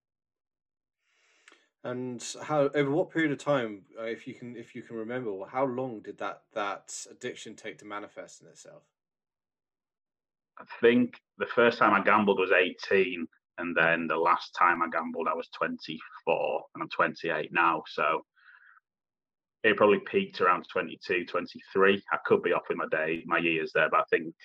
And 1.84 2.24
how 2.43 2.69
over 2.75 2.91
what 2.91 3.10
period 3.10 3.31
of 3.31 3.39
time, 3.39 3.81
uh, 4.00 4.03
if 4.03 4.27
you 4.27 4.36
can 4.36 4.55
if 4.55 4.75
you 4.75 4.84
can 4.84 4.98
remember, 4.98 5.31
how 5.51 5.65
long 5.65 6.01
did 6.01 6.17
that 6.19 6.43
that 6.53 6.93
addiction 7.10 7.55
take 7.55 7.79
to 7.79 7.86
manifest 7.86 8.41
in 8.41 8.48
itself? 8.48 8.84
I 10.60 10.63
think 10.79 11.19
the 11.39 11.48
first 11.48 11.79
time 11.79 11.93
I 11.93 12.03
gambled 12.03 12.38
was 12.38 12.51
18, 12.51 13.25
and 13.57 13.75
then 13.75 14.05
the 14.05 14.17
last 14.17 14.55
time 14.57 14.84
I 14.84 14.89
gambled 14.89 15.27
I 15.27 15.34
was 15.34 15.50
24, 15.57 16.63
and 16.75 16.84
I'm 16.84 16.89
28 16.89 17.51
now. 17.51 17.81
So 17.88 18.22
it 19.63 19.77
probably 19.77 20.00
peaked 20.00 20.41
around 20.41 20.65
22, 20.72 21.25
23. 21.25 22.03
I 22.12 22.17
could 22.25 22.43
be 22.43 22.53
off 22.53 22.63
with 22.69 22.77
my 22.77 22.88
day, 22.91 23.24
my 23.25 23.39
years 23.39 23.72
there, 23.74 23.89
but 23.89 24.01
I 24.01 24.03
think 24.12 24.36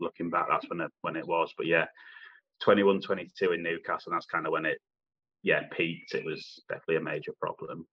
looking 0.00 0.30
back, 0.30 0.46
that's 0.48 0.68
when 0.68 0.80
it 0.80 0.90
when 1.02 1.16
it 1.16 1.26
was. 1.26 1.52
But 1.56 1.66
yeah, 1.66 1.86
21, 2.62 3.00
22 3.00 3.52
in 3.52 3.62
Newcastle, 3.62 4.12
and 4.12 4.16
that's 4.16 4.26
kind 4.26 4.46
of 4.46 4.52
when 4.52 4.66
it 4.66 4.78
yeah 5.42 5.62
peaked, 5.70 6.14
it 6.14 6.24
was 6.24 6.62
definitely 6.68 6.96
a 6.96 7.00
major 7.00 7.32
problem. 7.40 7.86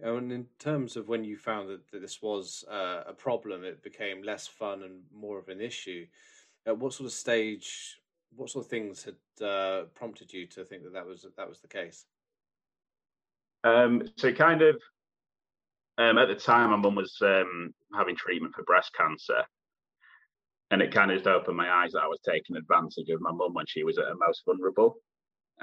Okay. 0.00 0.10
And 0.16 0.32
in 0.32 0.46
terms 0.58 0.96
of 0.96 1.08
when 1.08 1.24
you 1.24 1.36
found 1.36 1.68
that, 1.68 1.90
that 1.90 2.00
this 2.00 2.22
was 2.22 2.64
uh, 2.70 3.02
a 3.06 3.12
problem, 3.12 3.64
it 3.64 3.82
became 3.82 4.22
less 4.22 4.46
fun 4.46 4.82
and 4.82 5.02
more 5.12 5.38
of 5.38 5.48
an 5.48 5.60
issue. 5.60 6.06
At 6.66 6.78
what 6.78 6.92
sort 6.92 7.06
of 7.06 7.12
stage, 7.12 7.98
what 8.36 8.50
sort 8.50 8.64
of 8.64 8.70
things 8.70 9.04
had 9.04 9.46
uh, 9.46 9.84
prompted 9.94 10.32
you 10.32 10.46
to 10.48 10.64
think 10.64 10.84
that 10.84 10.92
that 10.92 11.06
was 11.06 11.26
that 11.36 11.48
was 11.48 11.60
the 11.60 11.68
case? 11.68 12.04
Um, 13.64 14.02
so 14.16 14.32
kind 14.32 14.62
of 14.62 14.76
um, 15.98 16.16
at 16.16 16.28
the 16.28 16.34
time, 16.34 16.70
my 16.70 16.76
mum 16.76 16.94
was 16.94 17.16
um, 17.22 17.74
having 17.92 18.14
treatment 18.14 18.54
for 18.54 18.62
breast 18.62 18.92
cancer, 18.94 19.42
and 20.70 20.82
it 20.82 20.92
kind 20.92 21.10
of 21.10 21.16
just 21.16 21.26
opened 21.26 21.56
my 21.56 21.70
eyes 21.70 21.92
that 21.92 22.02
I 22.02 22.08
was 22.08 22.20
taking 22.26 22.56
advantage 22.56 23.08
of 23.08 23.20
my 23.20 23.32
mum 23.32 23.54
when 23.54 23.66
she 23.66 23.84
was 23.84 23.98
at 23.98 24.04
her 24.04 24.14
most 24.26 24.42
vulnerable. 24.44 24.96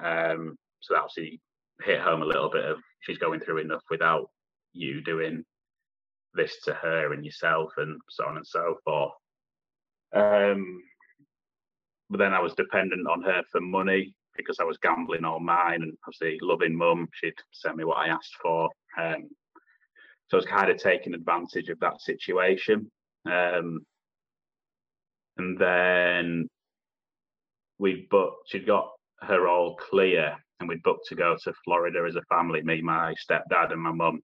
Um, 0.02 0.56
so 0.80 0.94
that 0.94 1.02
obviously 1.02 1.40
hit 1.84 2.02
home 2.02 2.22
a 2.22 2.26
little 2.26 2.50
bit 2.50 2.66
of 2.66 2.78
she's 3.02 3.18
going 3.18 3.40
through 3.40 3.60
enough 3.60 3.84
without 3.90 4.30
you 4.74 5.02
doing 5.02 5.44
this 6.34 6.60
to 6.64 6.74
her 6.74 7.14
and 7.14 7.24
yourself 7.24 7.72
and 7.78 8.00
so 8.10 8.26
on 8.26 8.38
and 8.38 8.48
so 8.48 8.76
forth. 8.84 9.14
Um, 10.14 10.82
but 12.10 12.20
then 12.20 12.34
I 12.34 12.40
was 12.40 12.54
dependent 12.54 13.08
on 13.08 13.22
her 13.24 13.44
for 13.52 13.62
money 13.62 14.14
because 14.36 14.60
I 14.60 14.64
was 14.64 14.78
gambling 14.78 15.24
all 15.24 15.40
mine 15.40 15.82
and 15.82 15.94
obviously 16.06 16.38
loving 16.42 16.76
mum, 16.76 17.08
she'd 17.14 17.34
send 17.52 17.78
me 17.78 17.84
what 17.84 17.98
I 17.98 18.08
asked 18.08 18.36
for. 18.42 18.70
Um, 19.00 19.30
so 20.28 20.38
I 20.38 20.40
was 20.40 20.46
kind 20.46 20.70
of 20.70 20.78
taking 20.78 21.14
advantage 21.14 21.70
of 21.70 21.80
that 21.80 22.02
situation. 22.02 22.92
Um, 23.26 23.86
and 25.38 25.58
then 25.58 26.48
we 27.78 28.08
booked. 28.10 28.50
She'd 28.50 28.68
got 28.68 28.90
her 29.22 29.48
all 29.48 29.76
clear, 29.76 30.36
and 30.60 30.70
we'd 30.70 30.84
booked 30.84 31.08
to 31.08 31.16
go 31.16 31.36
to 31.44 31.54
Florida 31.64 32.06
as 32.08 32.16
a 32.16 32.22
family. 32.24 32.62
Me, 32.62 32.82
my 32.82 33.14
stepdad, 33.14 33.72
and 33.72 33.82
my 33.82 33.92
mum. 33.92 34.22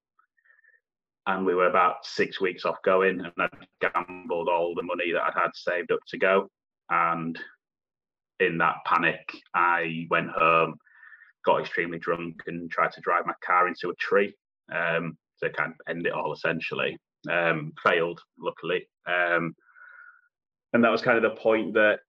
And 1.27 1.45
we 1.45 1.53
were 1.53 1.67
about 1.67 2.05
six 2.05 2.41
weeks 2.41 2.65
off 2.65 2.77
going, 2.83 3.21
and 3.21 3.31
I'd 3.37 3.93
gambled 3.93 4.49
all 4.49 4.73
the 4.75 4.83
money 4.83 5.11
that 5.11 5.23
I'd 5.23 5.39
had 5.39 5.51
saved 5.53 5.91
up 5.91 5.99
to 6.07 6.17
go. 6.17 6.49
And 6.89 7.39
in 8.39 8.57
that 8.57 8.77
panic, 8.85 9.31
I 9.53 10.07
went 10.09 10.31
home, 10.31 10.75
got 11.45 11.61
extremely 11.61 11.99
drunk, 11.99 12.41
and 12.47 12.71
tried 12.71 12.91
to 12.93 13.01
drive 13.01 13.25
my 13.25 13.35
car 13.45 13.67
into 13.67 13.89
a 13.89 13.95
tree 13.95 14.33
um, 14.73 15.17
to 15.43 15.49
kind 15.51 15.73
of 15.73 15.77
end 15.87 16.07
it 16.07 16.13
all. 16.13 16.33
Essentially, 16.33 16.97
um, 17.29 17.71
failed, 17.83 18.19
luckily. 18.39 18.87
Um, 19.05 19.53
and 20.73 20.83
that 20.83 20.91
was 20.91 21.01
kind 21.01 21.17
of 21.17 21.23
the 21.23 21.41
point 21.41 21.73
that 21.73 21.99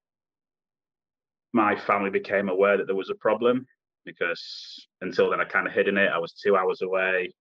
my 1.53 1.77
family 1.77 2.11
became 2.11 2.49
aware 2.49 2.77
that 2.77 2.87
there 2.87 2.97
was 2.97 3.11
a 3.11 3.15
problem 3.15 3.67
because 4.05 4.87
until 5.01 5.31
then 5.31 5.41
I 5.41 5.45
kind 5.45 5.67
of 5.67 5.73
hidden 5.73 5.99
it. 5.99 6.11
I 6.13 6.19
was 6.19 6.33
two 6.33 6.57
hours 6.57 6.83
away. 6.83 7.33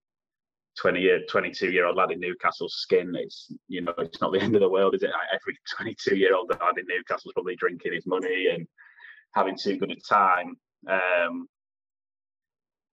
20 0.79 1.01
year 1.01 1.19
22 1.29 1.69
year 1.69 1.85
old 1.85 1.97
lad 1.97 2.11
in 2.11 2.19
Newcastle 2.21 2.69
skin 2.69 3.13
it's 3.15 3.51
you 3.67 3.81
know 3.81 3.93
it's 3.97 4.21
not 4.21 4.31
the 4.31 4.39
end 4.39 4.55
of 4.55 4.61
the 4.61 4.69
world 4.69 4.95
is 4.95 5.03
it 5.03 5.09
every 5.33 5.57
22 5.75 6.15
year 6.15 6.33
old 6.33 6.49
lad 6.49 6.77
in 6.77 6.85
Newcastle's 6.87 7.33
probably 7.33 7.57
drinking 7.57 7.91
his 7.93 8.05
money 8.05 8.47
and 8.53 8.65
having 9.35 9.57
too 9.57 9.77
good 9.77 9.91
a 9.91 9.95
time 10.09 10.55
um, 10.89 11.45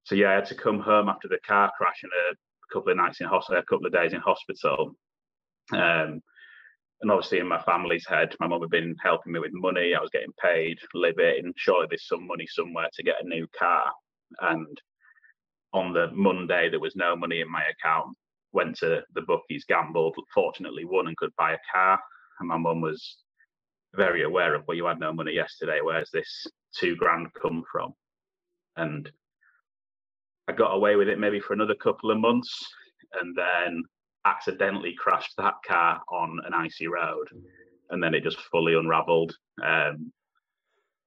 so 0.03 0.17
yeah 0.17 0.31
I 0.31 0.35
had 0.35 0.47
to 0.47 0.57
come 0.57 0.81
home 0.81 1.09
after 1.09 1.29
the 1.29 1.39
car 1.47 1.71
crash 1.79 2.03
and 2.03 2.11
a 2.13 2.75
couple 2.75 2.91
of 2.91 2.97
nights 2.97 3.21
in 3.21 3.29
hospital 3.29 3.63
a 3.63 3.65
couple 3.65 3.87
of 3.87 3.93
days 3.93 4.13
in 4.13 4.21
hospital 4.21 4.97
um, 5.73 6.21
and 7.01 7.11
obviously 7.11 7.39
in 7.39 7.49
my 7.49 7.63
family's 7.63 8.07
head, 8.07 8.35
my 8.41 8.49
mum 8.49 8.61
had 8.61 8.71
been 8.71 8.97
helping 9.03 9.33
me 9.33 9.39
with 9.39 9.53
money. 9.53 9.95
I 9.95 10.01
was 10.01 10.11
getting 10.11 10.33
paid, 10.43 10.79
living. 10.95 11.53
Surely 11.57 11.87
there's 11.89 12.09
some 12.09 12.27
money 12.27 12.47
somewhere 12.49 12.89
to 12.93 13.03
get 13.03 13.23
a 13.23 13.29
new 13.29 13.47
car. 13.57 13.93
And 14.41 14.81
on 15.73 15.93
the 15.93 16.11
Monday, 16.13 16.69
there 16.69 16.81
was 16.81 16.97
no 16.97 17.15
money 17.15 17.41
in 17.41 17.51
my 17.51 17.63
account. 17.63 18.17
Went 18.53 18.77
to 18.79 19.03
the 19.15 19.23
bookies, 19.23 19.65
gambled, 19.69 20.17
fortunately 20.35 20.85
won 20.85 21.07
and 21.07 21.17
could 21.17 21.31
buy 21.37 21.53
a 21.53 21.59
car. 21.73 22.01
And 22.41 22.49
my 22.49 22.57
mum 22.57 22.81
was 22.81 23.19
very 23.95 24.25
aware 24.25 24.55
of, 24.55 24.65
well, 24.67 24.77
you 24.77 24.87
had 24.87 24.99
no 24.99 25.13
money 25.13 25.33
yesterday. 25.33 25.79
Where's 25.83 26.11
this 26.13 26.47
two 26.77 26.97
grand 26.97 27.29
come 27.41 27.63
from? 27.71 27.93
And 28.77 29.11
I 30.49 30.53
got 30.53 30.75
away 30.75 30.97
with 30.97 31.09
it 31.09 31.19
maybe 31.21 31.41
for 31.41 31.53
another 31.53 31.75
couple 31.75 32.11
of 32.11 32.19
months. 32.19 32.67
And 33.21 33.37
then 33.37 33.85
accidentally 34.25 34.95
crashed 34.99 35.35
that 35.39 35.55
car 35.67 36.01
on 36.11 36.39
an 36.47 36.55
icy 36.55 36.87
road, 36.87 37.29
and 37.91 38.03
then 38.03 38.15
it 38.15 38.23
just 38.23 38.41
fully 38.51 38.75
unravelled. 38.75 39.35
Um, 39.63 40.13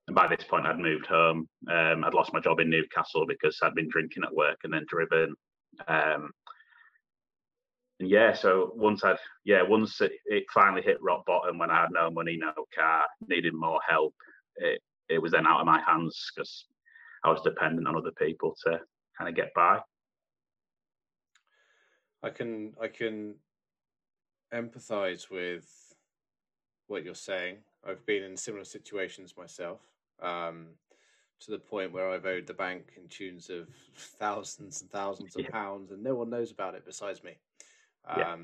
and 0.07 0.15
by 0.15 0.27
this 0.27 0.43
point, 0.43 0.65
I'd 0.65 0.79
moved 0.79 1.05
home. 1.05 1.47
Um, 1.69 2.03
I'd 2.03 2.13
lost 2.13 2.33
my 2.33 2.39
job 2.39 2.59
in 2.59 2.69
Newcastle 2.69 3.25
because 3.27 3.57
I'd 3.61 3.75
been 3.75 3.89
drinking 3.89 4.23
at 4.23 4.33
work 4.33 4.57
and 4.63 4.73
then 4.73 4.85
driven. 4.87 5.35
Um, 5.87 6.31
and 7.99 8.09
yeah, 8.09 8.33
so 8.33 8.73
once 8.75 9.03
I'd 9.03 9.19
yeah, 9.45 9.61
once 9.61 10.01
it, 10.01 10.13
it, 10.25 10.43
finally 10.51 10.81
hit 10.81 10.97
rock 11.01 11.23
bottom 11.27 11.59
when 11.59 11.69
I 11.69 11.81
had 11.81 11.91
no 11.91 12.09
money, 12.09 12.35
no 12.35 12.51
car, 12.75 13.03
needed 13.27 13.53
more 13.53 13.79
help, 13.87 14.15
it 14.55 14.81
it 15.07 15.21
was 15.21 15.31
then 15.31 15.45
out 15.45 15.59
of 15.59 15.67
my 15.67 15.79
hands 15.81 16.31
because 16.35 16.65
I 17.23 17.29
was 17.29 17.41
dependent 17.41 17.87
on 17.87 17.95
other 17.95 18.11
people 18.17 18.55
to 18.63 18.79
kind 19.17 19.29
of 19.29 19.35
get 19.35 19.53
by. 19.53 19.79
I 22.23 22.29
can 22.29 22.73
I 22.79 22.87
can 22.87 23.35
empathize 24.53 25.29
with 25.29 25.95
what 26.87 27.03
you're 27.03 27.15
saying. 27.15 27.57
I've 27.87 28.05
been 28.05 28.23
in 28.23 28.37
similar 28.37 28.63
situations 28.63 29.35
myself, 29.37 29.79
um, 30.21 30.67
to 31.39 31.51
the 31.51 31.57
point 31.57 31.91
where 31.91 32.09
I've 32.11 32.25
owed 32.25 32.45
the 32.45 32.53
bank 32.53 32.93
in 32.95 33.07
tunes 33.07 33.49
of 33.49 33.67
thousands 33.95 34.81
and 34.81 34.91
thousands 34.91 35.35
of 35.35 35.43
yeah. 35.43 35.49
pounds, 35.49 35.91
and 35.91 36.03
no 36.03 36.15
one 36.15 36.29
knows 36.29 36.51
about 36.51 36.75
it 36.75 36.85
besides 36.85 37.23
me. 37.23 37.37
Um, 38.05 38.17
yeah. 38.17 38.35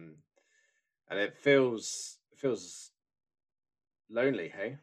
And 1.09 1.19
it 1.19 1.37
feels 1.37 2.17
feels 2.35 2.91
lonely. 4.09 4.51
Hey. 4.55 4.77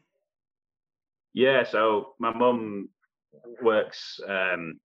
Yeah. 1.33 1.63
So 1.63 2.13
my 2.19 2.33
mum 2.33 2.89
works 3.61 4.19
um, 4.27 4.79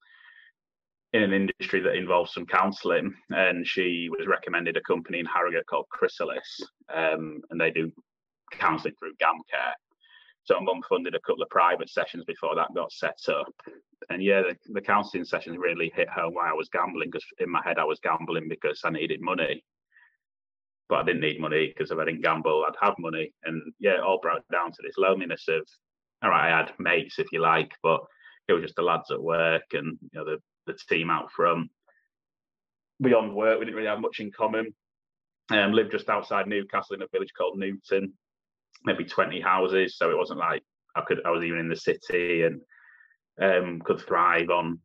in 1.12 1.22
an 1.22 1.32
industry 1.32 1.80
that 1.80 1.96
involves 1.96 2.32
some 2.32 2.46
counselling, 2.46 3.12
and 3.30 3.66
she 3.66 4.08
was 4.10 4.26
recommended 4.26 4.76
a 4.76 4.82
company 4.82 5.18
in 5.18 5.26
Harrogate 5.26 5.66
called 5.66 5.88
Chrysalis, 5.90 6.60
um, 6.94 7.40
and 7.50 7.60
they 7.60 7.70
do 7.70 7.90
counselling 8.52 8.94
through 8.98 9.14
GamCare. 9.20 9.72
So 10.44 10.60
mum 10.60 10.82
funded 10.88 11.14
a 11.14 11.20
couple 11.20 11.42
of 11.42 11.50
private 11.50 11.90
sessions 11.90 12.24
before 12.24 12.54
that 12.54 12.74
got 12.74 12.92
set 12.92 13.18
up, 13.28 13.52
and 14.08 14.22
yeah, 14.22 14.42
the, 14.42 14.56
the 14.72 14.80
counselling 14.80 15.24
sessions 15.24 15.58
really 15.58 15.92
hit 15.94 16.08
home 16.08 16.34
why 16.34 16.48
I 16.48 16.54
was 16.54 16.68
gambling 16.68 17.10
because 17.10 17.26
in 17.38 17.50
my 17.50 17.60
head 17.64 17.78
I 17.78 17.84
was 17.84 18.00
gambling 18.00 18.48
because 18.48 18.80
I 18.84 18.90
needed 18.90 19.20
money, 19.20 19.64
but 20.88 21.00
I 21.00 21.02
didn't 21.04 21.22
need 21.22 21.40
money 21.40 21.68
because 21.68 21.90
if 21.90 21.98
I 21.98 22.04
didn't 22.04 22.22
gamble, 22.22 22.64
I'd 22.66 22.86
have 22.86 22.94
money, 22.98 23.32
and 23.42 23.60
yeah, 23.80 23.94
it 23.94 24.00
all 24.00 24.20
broke 24.20 24.44
down 24.52 24.70
to 24.70 24.78
this 24.82 24.96
loneliness 24.96 25.46
of, 25.48 25.66
all 26.22 26.30
right, 26.30 26.52
I 26.52 26.56
had 26.56 26.72
mates 26.78 27.18
if 27.18 27.26
you 27.32 27.40
like, 27.40 27.72
but 27.82 28.00
it 28.48 28.52
was 28.52 28.62
just 28.62 28.76
the 28.76 28.82
lads 28.82 29.10
at 29.10 29.22
work 29.22 29.62
and 29.72 29.98
you 30.00 30.10
know 30.14 30.24
the 30.24 30.38
the 30.72 30.94
team 30.94 31.10
out 31.10 31.30
front. 31.32 31.70
Beyond 33.00 33.34
work, 33.34 33.58
we 33.58 33.64
didn't 33.64 33.76
really 33.76 33.88
have 33.88 34.00
much 34.00 34.20
in 34.20 34.30
common. 34.30 34.74
Um, 35.50 35.72
lived 35.72 35.90
just 35.90 36.08
outside 36.08 36.46
Newcastle 36.46 36.94
in 36.94 37.02
a 37.02 37.08
village 37.12 37.32
called 37.36 37.58
Newton, 37.58 38.12
maybe 38.84 39.04
20 39.04 39.40
houses. 39.40 39.96
So 39.96 40.10
it 40.10 40.16
wasn't 40.16 40.38
like 40.38 40.62
I 40.94 41.02
could 41.02 41.20
I 41.24 41.30
was 41.30 41.44
even 41.44 41.58
in 41.58 41.68
the 41.68 41.76
city 41.76 42.42
and 42.42 42.60
um, 43.40 43.80
could 43.84 44.00
thrive 44.00 44.50
on 44.50 44.78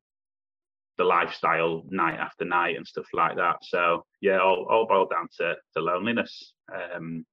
the 0.98 1.04
lifestyle 1.04 1.84
night 1.90 2.20
after 2.20 2.46
night 2.46 2.78
and 2.78 2.88
stuff 2.88 3.06
like 3.14 3.36
that. 3.36 3.58
So 3.64 4.06
yeah, 4.22 4.40
all, 4.40 4.66
all 4.70 4.88
boiled 4.88 5.12
down 5.12 5.28
to, 5.38 5.56
to 5.76 5.84
loneliness, 5.84 6.54
um, 6.74 7.26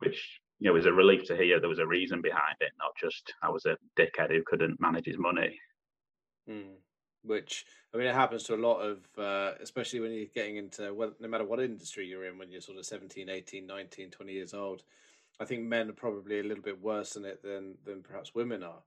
which 0.00 0.40
you 0.58 0.68
know 0.68 0.74
was 0.74 0.86
a 0.86 0.92
relief 0.92 1.24
to 1.28 1.36
hear 1.36 1.60
there 1.60 1.68
was 1.68 1.78
a 1.78 1.86
reason 1.86 2.20
behind 2.20 2.56
it, 2.60 2.72
not 2.78 2.92
just 3.00 3.32
I 3.42 3.48
was 3.48 3.64
a 3.64 3.76
dickhead 3.98 4.30
who 4.30 4.42
couldn't 4.44 4.80
manage 4.80 5.06
his 5.06 5.18
money. 5.18 5.58
Mm 6.50 6.74
which 7.24 7.66
I 7.92 7.96
mean, 7.96 8.06
it 8.06 8.14
happens 8.14 8.42
to 8.44 8.54
a 8.54 8.56
lot 8.56 8.80
of, 8.80 9.06
uh, 9.18 9.52
especially 9.60 10.00
when 10.00 10.12
you're 10.12 10.26
getting 10.26 10.56
into, 10.56 10.92
well, 10.92 11.12
no 11.20 11.28
matter 11.28 11.44
what 11.44 11.60
industry 11.60 12.06
you're 12.06 12.24
in, 12.24 12.38
when 12.38 12.50
you're 12.50 12.60
sort 12.60 12.78
of 12.78 12.86
17, 12.86 13.28
18, 13.28 13.66
19, 13.66 14.10
20 14.10 14.32
years 14.32 14.54
old. 14.54 14.82
I 15.40 15.44
think 15.44 15.62
men 15.62 15.90
are 15.90 15.94
probably 15.94 16.40
a 16.40 16.44
little 16.44 16.62
bit 16.62 16.80
worse 16.80 17.16
in 17.16 17.24
it 17.24 17.42
than 17.42 17.76
than 17.84 18.02
perhaps 18.02 18.34
women 18.34 18.62
are, 18.62 18.82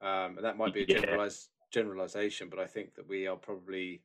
um, 0.00 0.36
and 0.36 0.44
that 0.44 0.56
might 0.56 0.72
be 0.72 0.82
a 0.82 0.86
generalized 0.86 1.48
generalization. 1.70 2.48
But 2.48 2.60
I 2.60 2.66
think 2.66 2.94
that 2.94 3.06
we 3.06 3.26
are 3.26 3.36
probably, 3.36 4.02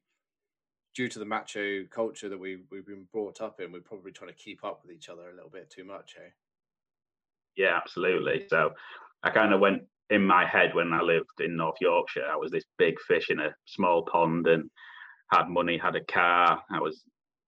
due 0.96 1.08
to 1.08 1.20
the 1.20 1.26
macho 1.26 1.86
culture 1.86 2.30
that 2.30 2.38
we 2.40 2.64
we've 2.70 2.86
been 2.86 3.08
brought 3.12 3.40
up 3.40 3.60
in, 3.62 3.72
we're 3.72 3.82
probably 3.82 4.12
trying 4.12 4.32
to 4.32 4.36
keep 4.36 4.66
up 4.66 4.82
with 4.84 4.92
each 4.92 5.10
other 5.10 5.30
a 5.30 5.36
little 5.36 5.50
bit 5.50 5.70
too 5.70 5.86
much, 5.86 6.16
eh? 6.18 6.30
Yeah, 7.56 7.76
absolutely. 7.78 8.48
So 8.50 8.72
I 9.24 9.30
kind 9.32 9.54
of 9.54 9.60
went 9.60 9.84
in 10.10 10.26
my 10.26 10.46
head 10.46 10.74
when 10.74 10.94
I 10.94 11.02
lived 11.02 11.40
in 11.40 11.58
North 11.58 11.78
Yorkshire, 11.82 12.26
I 12.32 12.36
was 12.36 12.52
this 12.52 12.64
big 12.78 13.00
fish 13.08 13.30
in 13.30 13.40
a 13.40 13.54
small 13.66 14.04
pond 14.04 14.48
and 14.48 14.70
had 15.32 15.50
money, 15.50 15.78
had 15.78 15.96
a 15.96 16.04
car. 16.06 16.62
I 16.72 16.80
was 16.80 17.04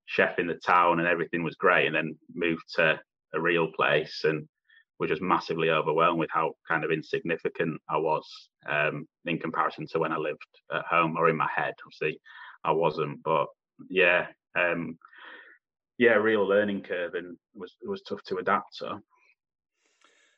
chef 0.06 0.38
in 0.38 0.46
the 0.46 0.60
town 0.66 0.98
and 0.98 1.08
everything 1.08 1.42
was 1.42 1.54
great. 1.54 1.86
And 1.86 1.94
then 1.94 2.18
moved 2.34 2.64
to 2.76 3.00
a 3.34 3.40
real 3.40 3.68
place 3.72 4.22
and 4.24 4.46
was 4.98 5.08
just 5.08 5.22
massively 5.22 5.70
overwhelmed 5.70 6.18
with 6.18 6.28
how 6.30 6.52
kind 6.68 6.84
of 6.84 6.90
insignificant 6.90 7.80
I 7.88 7.96
was 7.96 8.26
um, 8.68 9.06
in 9.24 9.38
comparison 9.38 9.86
to 9.88 9.98
when 9.98 10.12
I 10.12 10.18
lived 10.18 10.38
at 10.72 10.84
home 10.84 11.16
or 11.16 11.30
in 11.30 11.36
my 11.36 11.48
head. 11.54 11.72
Obviously, 11.84 12.20
I 12.64 12.72
wasn't, 12.72 13.22
but 13.22 13.46
yeah, 13.88 14.26
um, 14.58 14.98
yeah, 15.96 16.12
real 16.12 16.46
learning 16.46 16.82
curve 16.82 17.14
and 17.14 17.36
was 17.54 17.74
was 17.82 18.02
tough 18.02 18.22
to 18.24 18.36
adapt 18.36 18.76
to. 18.78 19.00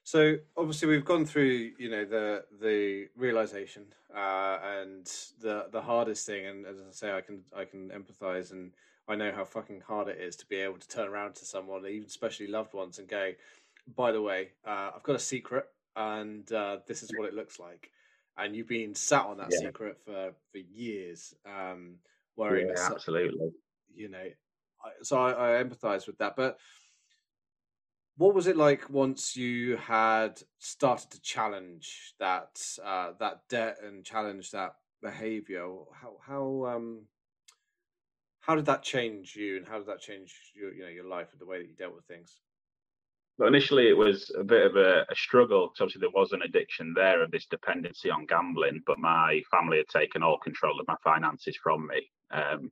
So 0.05 0.37
obviously 0.57 0.89
we've 0.89 1.05
gone 1.05 1.25
through, 1.25 1.73
you 1.79 1.89
know, 1.89 2.05
the 2.05 2.45
the 2.61 3.09
realization 3.17 3.85
uh, 4.15 4.59
and 4.63 5.07
the 5.41 5.67
the 5.71 5.81
hardest 5.81 6.27
thing. 6.27 6.47
And 6.47 6.67
as 6.67 6.79
I 6.79 6.93
say, 6.93 7.13
I 7.13 7.21
can 7.21 7.43
I 7.57 7.65
can 7.65 7.91
empathize 7.91 8.51
and 8.51 8.73
I 9.09 9.15
know 9.15 9.33
how 9.33 9.45
fucking 9.45 9.83
hard 9.87 10.09
it 10.09 10.19
is 10.19 10.37
to 10.37 10.47
be 10.47 10.57
able 10.57 10.79
to 10.79 10.89
turn 10.89 11.09
around 11.09 11.35
to 11.37 11.45
someone, 11.45 11.87
even 11.87 12.07
especially 12.07 12.47
loved 12.47 12.73
ones, 12.73 12.99
and 12.99 13.09
go, 13.09 13.33
by 13.97 14.13
the 14.13 14.23
way, 14.23 14.51
uh, 14.67 14.91
I've 14.95 15.03
got 15.03 15.17
a 15.17 15.21
secret, 15.21 15.67
and 15.97 16.51
uh, 16.53 16.79
this 16.87 17.03
is 17.03 17.11
what 17.17 17.27
it 17.27 17.35
looks 17.35 17.59
like. 17.59 17.91
And 18.39 18.55
you've 18.57 18.69
been 18.69 18.95
sat 18.95 19.27
on 19.27 19.37
that 19.39 19.49
yeah. 19.51 19.59
secret 19.59 19.99
for 20.05 20.33
for 20.51 20.59
years, 20.59 21.35
um, 21.47 21.97
worrying. 22.37 22.73
Yeah, 22.75 22.89
absolutely. 22.93 23.51
You 23.95 24.09
know, 24.09 24.25
so 25.03 25.19
I, 25.19 25.59
I 25.59 25.63
empathize 25.63 26.07
with 26.07 26.19
that, 26.19 26.37
but 26.37 26.59
what 28.23 28.37
was 28.37 28.47
it 28.47 28.57
like 28.57 28.89
once 28.89 29.37
you 29.37 29.77
had 29.77 30.41
started 30.61 31.11
to 31.11 31.21
challenge 31.23 32.15
that 32.21 32.57
uh, 32.85 33.11
that 33.19 33.41
debt 33.49 33.79
and 33.85 34.05
challenge 34.05 34.53
that 34.53 34.77
behavior? 35.03 35.67
How 36.01 36.13
how 36.25 36.67
um 36.73 37.07
how 38.39 38.55
did 38.55 38.67
that 38.67 38.85
change 38.85 39.35
you, 39.35 39.57
and 39.57 39.67
how 39.67 39.79
did 39.79 39.89
that 39.89 40.01
change 40.01 40.53
your 40.55 40.73
you 40.73 40.83
know 40.83 40.89
your 40.89 41.09
life 41.09 41.33
and 41.33 41.41
the 41.41 41.47
way 41.47 41.59
that 41.59 41.69
you 41.69 41.75
dealt 41.75 41.97
with 41.97 42.05
things? 42.07 42.41
but 43.39 43.49
initially 43.49 43.89
it 43.89 43.97
was 43.97 44.31
a 44.39 44.45
bit 44.45 44.67
of 44.67 44.77
a, 44.77 45.07
a 45.11 45.15
struggle 45.15 45.67
because 45.67 45.81
obviously 45.81 46.01
there 46.01 46.21
was 46.21 46.33
an 46.33 46.43
addiction 46.43 46.93
there 46.95 47.23
of 47.23 47.31
this 47.31 47.47
dependency 47.47 48.11
on 48.11 48.27
gambling, 48.27 48.81
but 48.87 48.99
my 48.99 49.41
family 49.51 49.79
had 49.79 49.89
taken 49.89 50.23
all 50.23 50.39
control 50.39 50.79
of 50.79 50.87
my 50.87 50.95
finances 51.03 51.57
from 51.61 51.89
me. 51.89 52.09
Um, 52.31 52.71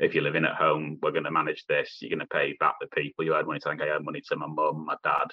if 0.00 0.14
you're 0.14 0.24
living 0.24 0.46
at 0.46 0.54
home, 0.54 0.98
we're 1.02 1.12
going 1.12 1.24
to 1.24 1.30
manage 1.30 1.64
this. 1.68 1.98
You're 2.00 2.10
going 2.10 2.20
to 2.20 2.26
pay 2.26 2.56
back 2.58 2.74
the 2.80 2.86
people 2.88 3.24
you 3.24 3.32
had 3.32 3.46
money 3.46 3.60
to. 3.60 3.68
I 3.68 3.72
think 3.72 3.82
I 3.82 3.90
owed 3.90 4.04
money 4.04 4.22
to 4.28 4.36
my 4.36 4.46
mum, 4.46 4.86
my 4.86 4.96
dad, 5.04 5.28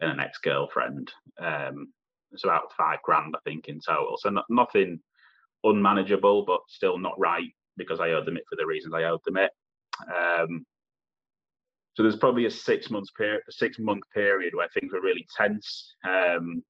and 0.00 0.10
an 0.10 0.20
ex-girlfriend. 0.20 1.10
Um, 1.38 1.92
it's 2.32 2.44
about 2.44 2.72
five 2.76 3.00
grand, 3.02 3.34
I 3.36 3.38
think, 3.48 3.68
in 3.68 3.80
total. 3.80 4.16
So 4.18 4.30
not, 4.30 4.44
nothing 4.50 4.98
unmanageable, 5.62 6.44
but 6.44 6.60
still 6.68 6.98
not 6.98 7.18
right 7.18 7.54
because 7.76 8.00
I 8.00 8.10
owed 8.10 8.26
them 8.26 8.36
it 8.36 8.44
for 8.50 8.56
the 8.56 8.66
reasons 8.66 8.92
I 8.92 9.04
owed 9.04 9.20
them 9.24 9.36
it. 9.36 9.52
Um, 10.12 10.66
so 11.94 12.02
there's 12.02 12.16
probably 12.16 12.46
a 12.46 12.50
six 12.50 12.90
months 12.90 13.10
period, 13.12 13.42
a 13.48 13.52
six 13.52 13.78
month 13.78 14.02
period 14.12 14.54
where 14.54 14.68
things 14.68 14.92
were 14.92 15.00
really 15.00 15.26
tense. 15.36 15.94
Um, 16.04 16.62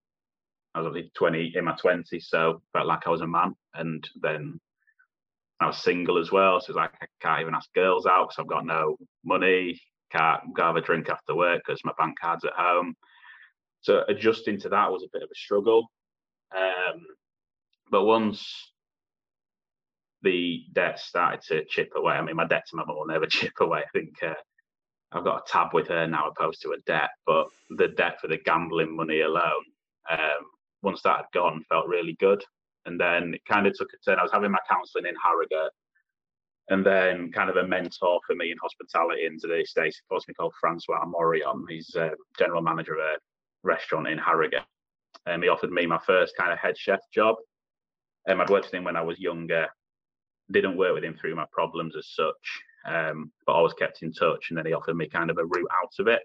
I 0.74 0.80
was 0.80 0.86
only 0.86 1.10
20 1.14 1.54
in 1.56 1.64
my 1.64 1.72
20s, 1.72 2.24
so 2.24 2.60
felt 2.74 2.86
like 2.86 3.06
I 3.06 3.10
was 3.10 3.22
a 3.22 3.26
man. 3.26 3.54
And 3.74 4.06
then 4.20 4.60
I 5.60 5.66
was 5.66 5.78
single 5.78 6.18
as 6.18 6.30
well, 6.30 6.60
so 6.60 6.70
it's 6.70 6.76
like 6.76 6.92
I 7.00 7.06
can't 7.20 7.40
even 7.40 7.54
ask 7.54 7.72
girls 7.72 8.06
out 8.06 8.28
because 8.28 8.38
I've 8.38 8.48
got 8.48 8.66
no 8.66 8.96
money. 9.24 9.80
Can't 10.12 10.54
go 10.54 10.64
have 10.64 10.76
a 10.76 10.80
drink 10.80 11.08
after 11.08 11.34
work 11.34 11.62
because 11.66 11.80
my 11.84 11.92
bank 11.98 12.18
card's 12.20 12.44
at 12.44 12.52
home. 12.52 12.94
So 13.80 14.02
adjusting 14.08 14.60
to 14.60 14.68
that 14.70 14.92
was 14.92 15.02
a 15.02 15.08
bit 15.12 15.22
of 15.22 15.30
a 15.30 15.34
struggle. 15.34 15.90
Um, 16.54 17.00
but 17.90 18.04
once 18.04 18.46
the 20.22 20.64
debt 20.72 20.98
started 20.98 21.40
to 21.48 21.64
chip 21.68 21.92
away, 21.96 22.14
I 22.14 22.22
mean, 22.22 22.36
my 22.36 22.46
debt 22.46 22.64
to 22.68 22.76
my 22.76 22.84
mum 22.84 22.96
will 22.96 23.06
never 23.06 23.26
chip 23.30 23.52
away. 23.60 23.80
I 23.80 23.98
think 23.98 24.22
uh, 24.22 24.34
I've 25.12 25.24
got 25.24 25.38
a 25.38 25.50
tab 25.50 25.68
with 25.72 25.88
her 25.88 26.06
now 26.06 26.28
opposed 26.28 26.62
to 26.62 26.72
a 26.72 26.80
debt, 26.86 27.10
but 27.24 27.46
the 27.70 27.88
debt 27.88 28.20
for 28.20 28.28
the 28.28 28.38
gambling 28.38 28.94
money 28.94 29.20
alone, 29.20 29.64
um, 30.10 30.44
once 30.82 31.02
that 31.02 31.16
had 31.16 31.26
gone, 31.32 31.64
felt 31.68 31.88
really 31.88 32.16
good. 32.20 32.44
And 32.86 32.98
then 32.98 33.34
it 33.34 33.44
kind 33.46 33.66
of 33.66 33.74
took 33.76 33.88
a 33.92 33.98
turn. 34.04 34.18
I 34.18 34.22
was 34.22 34.32
having 34.32 34.50
my 34.50 34.58
counselling 34.68 35.06
in 35.06 35.14
Harrogate, 35.22 35.72
and 36.68 36.84
then 36.84 37.30
kind 37.32 37.50
of 37.50 37.56
a 37.56 37.66
mentor 37.66 38.20
for 38.26 38.34
me 38.34 38.50
in 38.50 38.58
hospitality 38.58 39.26
in 39.26 39.38
today's 39.38 39.72
days, 39.74 40.00
he 40.08 40.16
me 40.28 40.34
called 40.34 40.54
Francois 40.60 41.04
Morion. 41.04 41.64
He's 41.68 41.94
a 41.94 42.12
general 42.38 42.62
manager 42.62 42.94
of 42.94 43.00
a 43.00 43.16
restaurant 43.62 44.08
in 44.08 44.18
Harrogate. 44.18 44.64
And 45.26 45.42
he 45.42 45.48
offered 45.48 45.70
me 45.70 45.86
my 45.86 46.00
first 46.06 46.36
kind 46.36 46.52
of 46.52 46.58
head 46.58 46.76
chef 46.76 47.00
job. 47.12 47.36
Um, 48.28 48.40
I'd 48.40 48.50
worked 48.50 48.66
with 48.66 48.74
him 48.74 48.84
when 48.84 48.96
I 48.96 49.02
was 49.02 49.20
younger, 49.20 49.68
didn't 50.50 50.76
work 50.76 50.94
with 50.94 51.04
him 51.04 51.16
through 51.20 51.36
my 51.36 51.46
problems 51.52 51.94
as 51.96 52.08
such 52.08 52.62
um, 52.86 53.32
but 53.44 53.52
always 53.52 53.74
kept 53.74 54.02
in 54.02 54.12
touch. 54.12 54.46
And 54.48 54.58
then 54.58 54.66
he 54.66 54.72
offered 54.72 54.96
me 54.96 55.08
kind 55.08 55.30
of 55.30 55.38
a 55.38 55.44
route 55.44 55.68
out 55.82 55.92
of 55.98 56.08
it. 56.08 56.22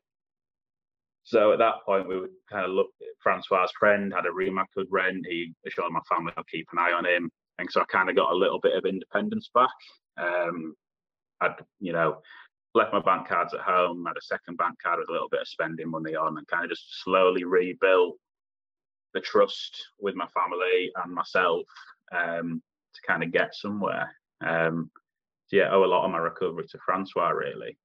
So 1.23 1.53
at 1.53 1.59
that 1.59 1.75
point, 1.85 2.07
we 2.07 2.19
would 2.19 2.31
kind 2.49 2.65
of 2.65 2.71
look. 2.71 2.87
Francois' 3.21 3.67
friend 3.79 4.11
had 4.13 4.25
a 4.25 4.31
room 4.31 4.57
I 4.57 4.65
could 4.75 4.87
rent. 4.89 5.25
He 5.29 5.53
assured 5.65 5.91
my 5.91 5.99
family 6.09 6.33
I'd 6.35 6.47
keep 6.47 6.67
an 6.71 6.79
eye 6.79 6.91
on 6.91 7.05
him, 7.05 7.29
and 7.59 7.69
so 7.71 7.81
I 7.81 7.85
kind 7.85 8.09
of 8.09 8.15
got 8.15 8.31
a 8.31 8.35
little 8.35 8.59
bit 8.59 8.75
of 8.75 8.85
independence 8.85 9.49
back. 9.53 9.69
Um, 10.17 10.75
I'd, 11.41 11.55
you 11.79 11.93
know, 11.93 12.21
left 12.73 12.93
my 12.93 13.01
bank 13.01 13.27
cards 13.27 13.53
at 13.53 13.61
home, 13.61 14.05
had 14.05 14.17
a 14.17 14.21
second 14.21 14.57
bank 14.57 14.75
card 14.81 14.99
with 14.99 15.09
a 15.09 15.11
little 15.11 15.29
bit 15.29 15.41
of 15.41 15.47
spending 15.47 15.89
money 15.89 16.15
on, 16.15 16.37
and 16.37 16.47
kind 16.47 16.63
of 16.63 16.69
just 16.69 17.03
slowly 17.03 17.43
rebuilt 17.43 18.17
the 19.13 19.19
trust 19.19 19.87
with 19.99 20.15
my 20.15 20.27
family 20.27 20.91
and 21.03 21.13
myself 21.13 21.63
um, 22.11 22.61
to 22.93 23.01
kind 23.05 23.23
of 23.23 23.31
get 23.31 23.53
somewhere. 23.53 24.09
Um, 24.41 24.89
yeah, 25.51 25.69
owe 25.71 25.83
a 25.83 25.85
lot 25.85 26.05
of 26.05 26.11
my 26.11 26.17
recovery 26.17 26.65
to 26.69 26.79
Francois, 26.85 27.29
really. 27.29 27.77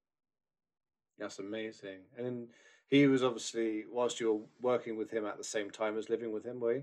That's 1.18 1.38
amazing. 1.38 2.00
And 2.16 2.48
he 2.90 3.06
was 3.06 3.22
obviously, 3.22 3.84
whilst 3.90 4.20
you 4.20 4.32
were 4.32 4.70
working 4.70 4.96
with 4.96 5.10
him 5.10 5.26
at 5.26 5.38
the 5.38 5.44
same 5.44 5.70
time 5.70 5.98
as 5.98 6.08
living 6.08 6.32
with 6.32 6.44
him, 6.44 6.60
were 6.60 6.74
you? 6.74 6.82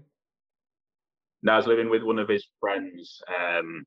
No, 1.42 1.54
I 1.54 1.58
was 1.58 1.68
living 1.68 1.90
with 1.90 2.04
one 2.04 2.20
of 2.20 2.30
his 2.30 2.46
friends. 2.60 3.22
Um, 3.28 3.86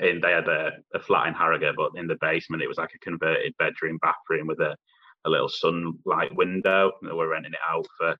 and 0.00 0.22
they 0.22 0.30
had 0.30 0.48
a, 0.48 0.70
a 0.94 1.00
flat 1.00 1.28
in 1.28 1.34
Harrogate, 1.34 1.76
but 1.76 1.92
in 1.96 2.06
the 2.06 2.18
basement 2.20 2.62
it 2.62 2.68
was 2.68 2.78
like 2.78 2.94
a 2.94 2.98
converted 2.98 3.54
bedroom, 3.58 3.98
bathroom 4.00 4.46
with 4.46 4.60
a, 4.60 4.76
a 5.24 5.30
little 5.30 5.48
sunlight 5.48 6.34
window. 6.34 6.92
And 7.02 7.16
we're 7.16 7.30
renting 7.30 7.52
it 7.52 7.58
out 7.68 7.86
for 7.98 8.16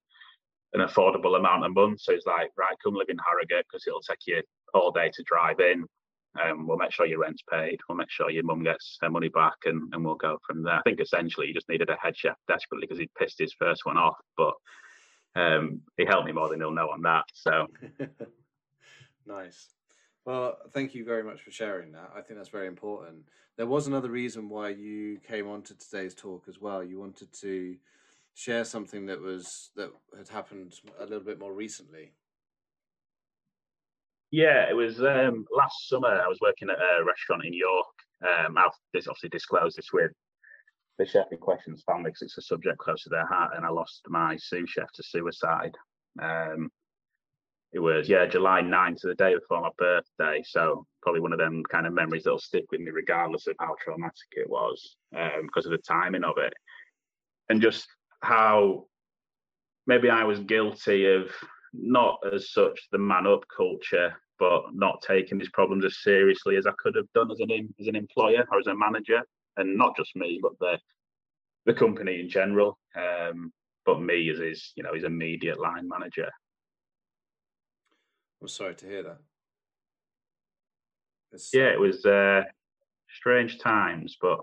an 0.72 0.86
affordable 0.86 1.38
amount 1.38 1.64
a 1.64 1.68
month. 1.68 2.00
So 2.00 2.12
it's 2.12 2.26
like, 2.26 2.50
right, 2.56 2.76
come 2.82 2.94
live 2.94 3.08
in 3.08 3.18
Harrogate 3.18 3.66
because 3.70 3.84
it'll 3.86 4.00
take 4.00 4.26
you 4.26 4.42
all 4.74 4.90
day 4.90 5.10
to 5.12 5.22
drive 5.24 5.60
in. 5.60 5.84
Um, 6.38 6.66
we'll 6.66 6.78
make 6.78 6.92
sure 6.92 7.06
your 7.06 7.20
rent's 7.20 7.42
paid. 7.50 7.78
We'll 7.88 7.98
make 7.98 8.10
sure 8.10 8.30
your 8.30 8.44
mum 8.44 8.62
gets 8.62 8.98
her 9.00 9.10
money 9.10 9.28
back, 9.28 9.56
and, 9.64 9.92
and 9.92 10.04
we'll 10.04 10.14
go 10.14 10.38
from 10.46 10.62
there. 10.62 10.74
I 10.74 10.82
think 10.82 11.00
essentially 11.00 11.48
he 11.48 11.52
just 11.52 11.68
needed 11.68 11.90
a 11.90 11.96
head 12.00 12.16
chef 12.16 12.36
desperately 12.46 12.86
because 12.86 12.98
he'd 12.98 13.14
pissed 13.18 13.38
his 13.38 13.52
first 13.58 13.84
one 13.84 13.96
off, 13.96 14.16
but 14.36 14.54
um, 15.34 15.80
he 15.96 16.04
helped 16.04 16.26
me 16.26 16.32
more 16.32 16.48
than 16.48 16.60
he'll 16.60 16.70
know 16.70 16.90
on 16.90 17.02
that. 17.02 17.24
So 17.34 17.66
nice. 19.26 19.70
Well, 20.24 20.58
thank 20.72 20.94
you 20.94 21.04
very 21.04 21.22
much 21.24 21.40
for 21.40 21.50
sharing 21.50 21.92
that. 21.92 22.12
I 22.14 22.20
think 22.20 22.38
that's 22.38 22.50
very 22.50 22.66
important. 22.66 23.24
There 23.56 23.66
was 23.66 23.86
another 23.86 24.10
reason 24.10 24.48
why 24.48 24.68
you 24.70 25.18
came 25.26 25.48
on 25.48 25.62
to 25.62 25.74
today's 25.76 26.14
talk 26.14 26.44
as 26.48 26.60
well. 26.60 26.84
You 26.84 26.98
wanted 26.98 27.32
to 27.40 27.76
share 28.34 28.64
something 28.64 29.06
that 29.06 29.20
was 29.20 29.70
that 29.76 29.90
had 30.16 30.28
happened 30.28 30.74
a 30.98 31.04
little 31.04 31.24
bit 31.24 31.40
more 31.40 31.52
recently. 31.52 32.12
Yeah, 34.30 34.68
it 34.68 34.74
was 34.74 35.00
um, 35.00 35.44
last 35.50 35.88
summer. 35.88 36.08
I 36.08 36.28
was 36.28 36.38
working 36.40 36.70
at 36.70 36.78
a 36.78 37.04
restaurant 37.04 37.44
in 37.44 37.52
York. 37.52 37.86
Um, 38.22 38.56
I've 38.56 38.70
obviously 38.94 39.28
disclosed 39.28 39.76
this 39.76 39.92
with 39.92 40.12
the 40.98 41.06
chef 41.06 41.32
in 41.32 41.38
question's 41.38 41.82
family 41.82 42.10
because 42.10 42.22
it's 42.22 42.38
a 42.38 42.42
subject 42.42 42.78
close 42.78 43.02
to 43.04 43.08
their 43.08 43.26
heart, 43.26 43.52
and 43.56 43.64
I 43.64 43.70
lost 43.70 44.02
my 44.08 44.36
sous 44.36 44.70
chef 44.70 44.92
to 44.92 45.02
suicide. 45.02 45.74
Um, 46.22 46.70
it 47.72 47.78
was 47.78 48.08
yeah 48.08 48.26
July 48.26 48.62
9th, 48.62 49.00
the 49.02 49.14
day 49.14 49.34
before 49.34 49.62
my 49.62 49.70
birthday. 49.78 50.42
So 50.44 50.86
probably 51.02 51.20
one 51.20 51.32
of 51.32 51.38
them 51.38 51.62
kind 51.70 51.86
of 51.86 51.92
memories 51.92 52.24
that'll 52.24 52.38
stick 52.38 52.64
with 52.70 52.80
me 52.80 52.90
regardless 52.90 53.46
of 53.46 53.56
how 53.58 53.74
traumatic 53.82 54.14
it 54.32 54.48
was 54.48 54.96
um, 55.16 55.42
because 55.42 55.66
of 55.66 55.72
the 55.72 55.78
timing 55.78 56.24
of 56.24 56.38
it, 56.38 56.52
and 57.48 57.60
just 57.60 57.88
how 58.20 58.86
maybe 59.86 60.10
I 60.10 60.24
was 60.24 60.38
guilty 60.38 61.06
of 61.06 61.30
not 61.72 62.18
as 62.32 62.52
such 62.52 62.88
the 62.90 62.98
man 62.98 63.26
up 63.26 63.44
culture, 63.54 64.14
but 64.38 64.62
not 64.72 65.02
taking 65.06 65.38
these 65.38 65.50
problems 65.50 65.84
as 65.84 66.02
seriously 66.02 66.56
as 66.56 66.66
I 66.66 66.72
could 66.78 66.94
have 66.96 67.12
done 67.14 67.30
as 67.30 67.40
an 67.40 67.50
as 67.80 67.86
an 67.86 67.96
employer 67.96 68.44
or 68.50 68.58
as 68.58 68.66
a 68.66 68.74
manager, 68.74 69.22
and 69.56 69.76
not 69.76 69.96
just 69.96 70.16
me, 70.16 70.38
but 70.42 70.52
the 70.60 70.78
the 71.66 71.74
company 71.74 72.20
in 72.20 72.28
general. 72.28 72.78
Um, 72.96 73.52
but 73.86 74.00
me 74.00 74.28
as 74.30 74.38
his, 74.38 74.72
you 74.76 74.82
know, 74.82 74.94
his 74.94 75.04
immediate 75.04 75.58
line 75.58 75.88
manager. 75.88 76.28
I'm 78.40 78.48
sorry 78.48 78.74
to 78.76 78.86
hear 78.86 79.02
that. 79.02 79.18
It's... 81.32 81.50
Yeah, 81.52 81.68
it 81.68 81.80
was 81.80 82.04
uh, 82.04 82.42
strange 83.08 83.58
times, 83.58 84.16
but 84.20 84.40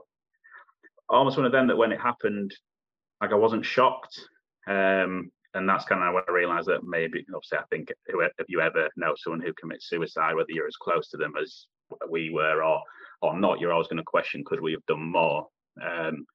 almost 1.10 1.38
one 1.38 1.46
of 1.46 1.52
them 1.52 1.68
that 1.68 1.78
when 1.78 1.92
it 1.92 2.02
happened, 2.02 2.54
like 3.22 3.32
I 3.32 3.36
wasn't 3.36 3.66
shocked. 3.66 4.20
Um, 4.68 5.32
and 5.54 5.68
that's 5.68 5.86
kind 5.86 6.04
of 6.04 6.14
when 6.14 6.24
I 6.28 6.32
realised 6.32 6.68
that 6.68 6.84
maybe, 6.84 7.26
obviously, 7.34 7.58
I 7.58 7.64
think 7.70 7.92
if 8.08 8.46
you 8.48 8.62
ever 8.62 8.90
know 8.98 9.14
someone 9.18 9.42
who 9.42 9.54
commits 9.54 9.90
suicide, 9.90 10.36
whether 10.36 10.52
you're 10.52 10.68
as 10.68 10.76
close 10.76 11.10
to 11.10 11.18
them 11.18 11.34
as 11.42 11.68
we 12.10 12.30
were 12.30 12.64
or 12.64 12.82
or 13.22 13.40
not, 13.40 13.60
you're 13.60 13.74
always 13.74 13.88
going 13.88 13.98
to 13.98 14.04
question, 14.04 14.44
could 14.46 14.62
we 14.62 14.74
have 14.74 14.86
done 14.86 15.12
more? 15.12 15.48
Um, 15.82 16.26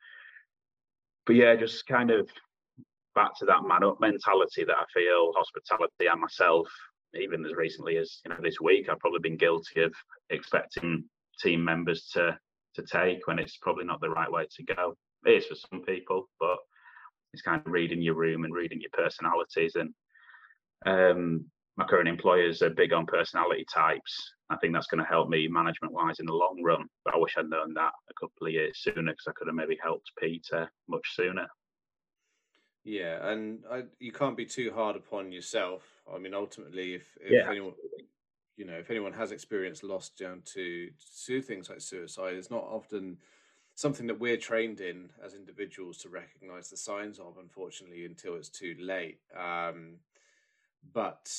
but 1.27 1.37
yeah, 1.37 1.55
just 1.55 1.87
kind 1.87 2.11
of 2.11 2.29
back 3.15 3.37
to 3.39 3.45
that 3.45 3.65
man 3.65 3.85
up 3.85 4.01
mentality 4.01 4.65
that 4.65 4.77
I 4.77 4.85
feel 4.93 5.33
hospitality 5.37 6.07
and 6.11 6.21
myself, 6.21 6.67
even 7.15 7.45
as 7.45 7.53
recently 7.53 7.99
as 7.99 8.21
you 8.25 8.31
know 8.31 8.39
this 8.43 8.61
week, 8.61 8.89
I've 8.89 8.99
probably 8.99 9.21
been 9.21 9.37
guilty 9.37 9.83
of 9.83 9.93
expecting 10.31 11.05
team 11.41 11.65
members 11.65 12.09
to 12.15 12.37
to 12.75 12.83
take 12.83 13.27
when 13.27 13.39
it's 13.39 13.59
probably 13.59 13.85
not 13.85 14.01
the 14.01 14.11
right 14.11 14.33
way 14.33 14.47
to 14.57 14.75
go. 14.75 14.95
It 15.27 15.33
is 15.33 15.47
for 15.47 15.55
some 15.55 15.83
people, 15.83 16.29
but 16.41 16.57
it's 17.33 17.43
kind 17.43 17.63
of 17.65 17.73
reading 17.73 18.03
your 18.03 18.15
room 18.15 18.45
and 18.45 18.55
reading 18.55 18.81
your 18.81 18.91
personalities. 18.93 19.77
And 19.77 19.95
um, 20.87 21.47
my 21.77 21.87
current 21.87 22.09
employers 22.09 22.63
are 22.63 22.71
big 22.71 22.93
on 22.93 23.07
personality 23.07 23.65
types. 23.73 24.35
I 24.51 24.57
think 24.57 24.75
that's 24.75 24.87
going 24.87 25.03
to 25.03 25.09
help 25.09 25.29
me 25.29 25.49
management 25.49 25.95
wise 25.95 26.21
in 26.21 26.27
the 26.27 26.33
long 26.33 26.61
run. 26.63 26.87
But 27.05 27.15
I 27.15 27.19
wish 27.19 27.35
I'd 27.39 27.49
known 27.49 27.73
that 27.75 27.93
a 28.11 28.15
couple 28.21 28.47
of 28.47 28.53
years 28.53 28.79
sooner 28.81 29.13
because 29.13 29.27
I 29.29 29.33
could 29.33 29.47
have 29.47 29.57
maybe 29.57 29.79
helped 29.83 30.11
Peter 30.19 30.71
much 30.89 31.07
sooner. 31.15 31.47
Yeah, 32.85 33.29
and 33.29 33.61
I, 33.71 33.85
you 34.01 34.13
can't 34.13 34.37
be 34.37 34.45
too 34.45 34.73
hard 34.75 34.97
upon 34.97 35.31
yourself. 35.31 35.83
I 36.13 36.19
mean, 36.19 36.35
ultimately, 36.35 36.95
if, 36.95 37.17
if 37.21 37.31
yeah. 37.31 37.49
anyone, 37.49 37.75
you 38.57 38.65
know, 38.67 38.75
if 38.75 38.91
anyone 38.91 39.13
has 39.13 39.31
experienced 39.31 39.85
loss 39.85 40.11
down 40.11 40.43
to 40.55 40.91
to 41.27 41.41
things 41.41 41.71
like 41.71 41.81
suicide, 41.81 42.35
it's 42.35 42.51
not 42.51 42.65
often 42.65 43.19
something 43.75 44.07
that 44.07 44.21
we're 44.21 44.37
trained 44.37 44.81
in 44.81 45.11
as 45.25 45.35
individuals 45.35 45.99
to 45.99 46.09
recognize 46.09 46.69
the 46.69 46.77
signs 46.77 47.19
of, 47.19 47.39
unfortunately, 47.39 48.05
until 48.05 48.35
it's 48.35 48.49
too 48.49 48.77
late. 48.79 49.19
Um, 49.37 49.97
but 50.93 51.31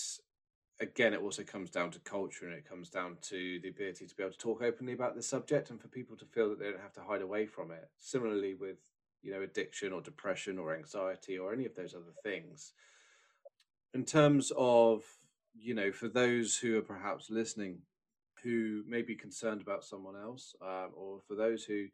again, 0.79 1.13
it 1.13 1.21
also 1.21 1.43
comes 1.43 1.69
down 1.69 1.91
to 1.91 1.99
culture 1.99 2.45
and 2.45 2.55
it 2.55 2.67
comes 2.67 2.89
down 2.89 3.17
to 3.21 3.59
the 3.61 3.69
ability 3.69 4.07
to 4.07 4.15
be 4.15 4.23
able 4.23 4.33
to 4.33 4.37
talk 4.37 4.61
openly 4.61 4.93
about 4.93 5.15
the 5.15 5.21
subject 5.21 5.69
and 5.69 5.79
for 5.79 5.87
people 5.87 6.17
to 6.17 6.25
feel 6.25 6.49
that 6.49 6.59
they 6.59 6.71
don't 6.71 6.81
have 6.81 6.93
to 6.93 7.03
hide 7.03 7.21
away 7.21 7.45
from 7.45 7.71
it. 7.71 7.89
Similarly, 7.97 8.55
with 8.55 8.77
you 9.23 9.31
know, 9.31 9.41
addiction 9.41 9.93
or 9.93 10.01
depression 10.01 10.59
or 10.59 10.75
anxiety 10.75 11.37
or 11.37 11.53
any 11.53 11.65
of 11.65 11.73
those 11.75 11.95
other 11.95 12.13
things. 12.21 12.73
In 13.93 14.03
terms 14.03 14.51
of, 14.57 15.03
you 15.55 15.73
know, 15.73 15.91
for 15.91 16.09
those 16.09 16.57
who 16.57 16.77
are 16.77 16.81
perhaps 16.81 17.29
listening 17.29 17.79
who 18.43 18.83
may 18.85 19.01
be 19.01 19.15
concerned 19.15 19.61
about 19.61 19.85
someone 19.85 20.15
else, 20.17 20.53
um, 20.61 20.89
or 20.95 21.21
for 21.25 21.35
those 21.35 21.63
who 21.63 21.85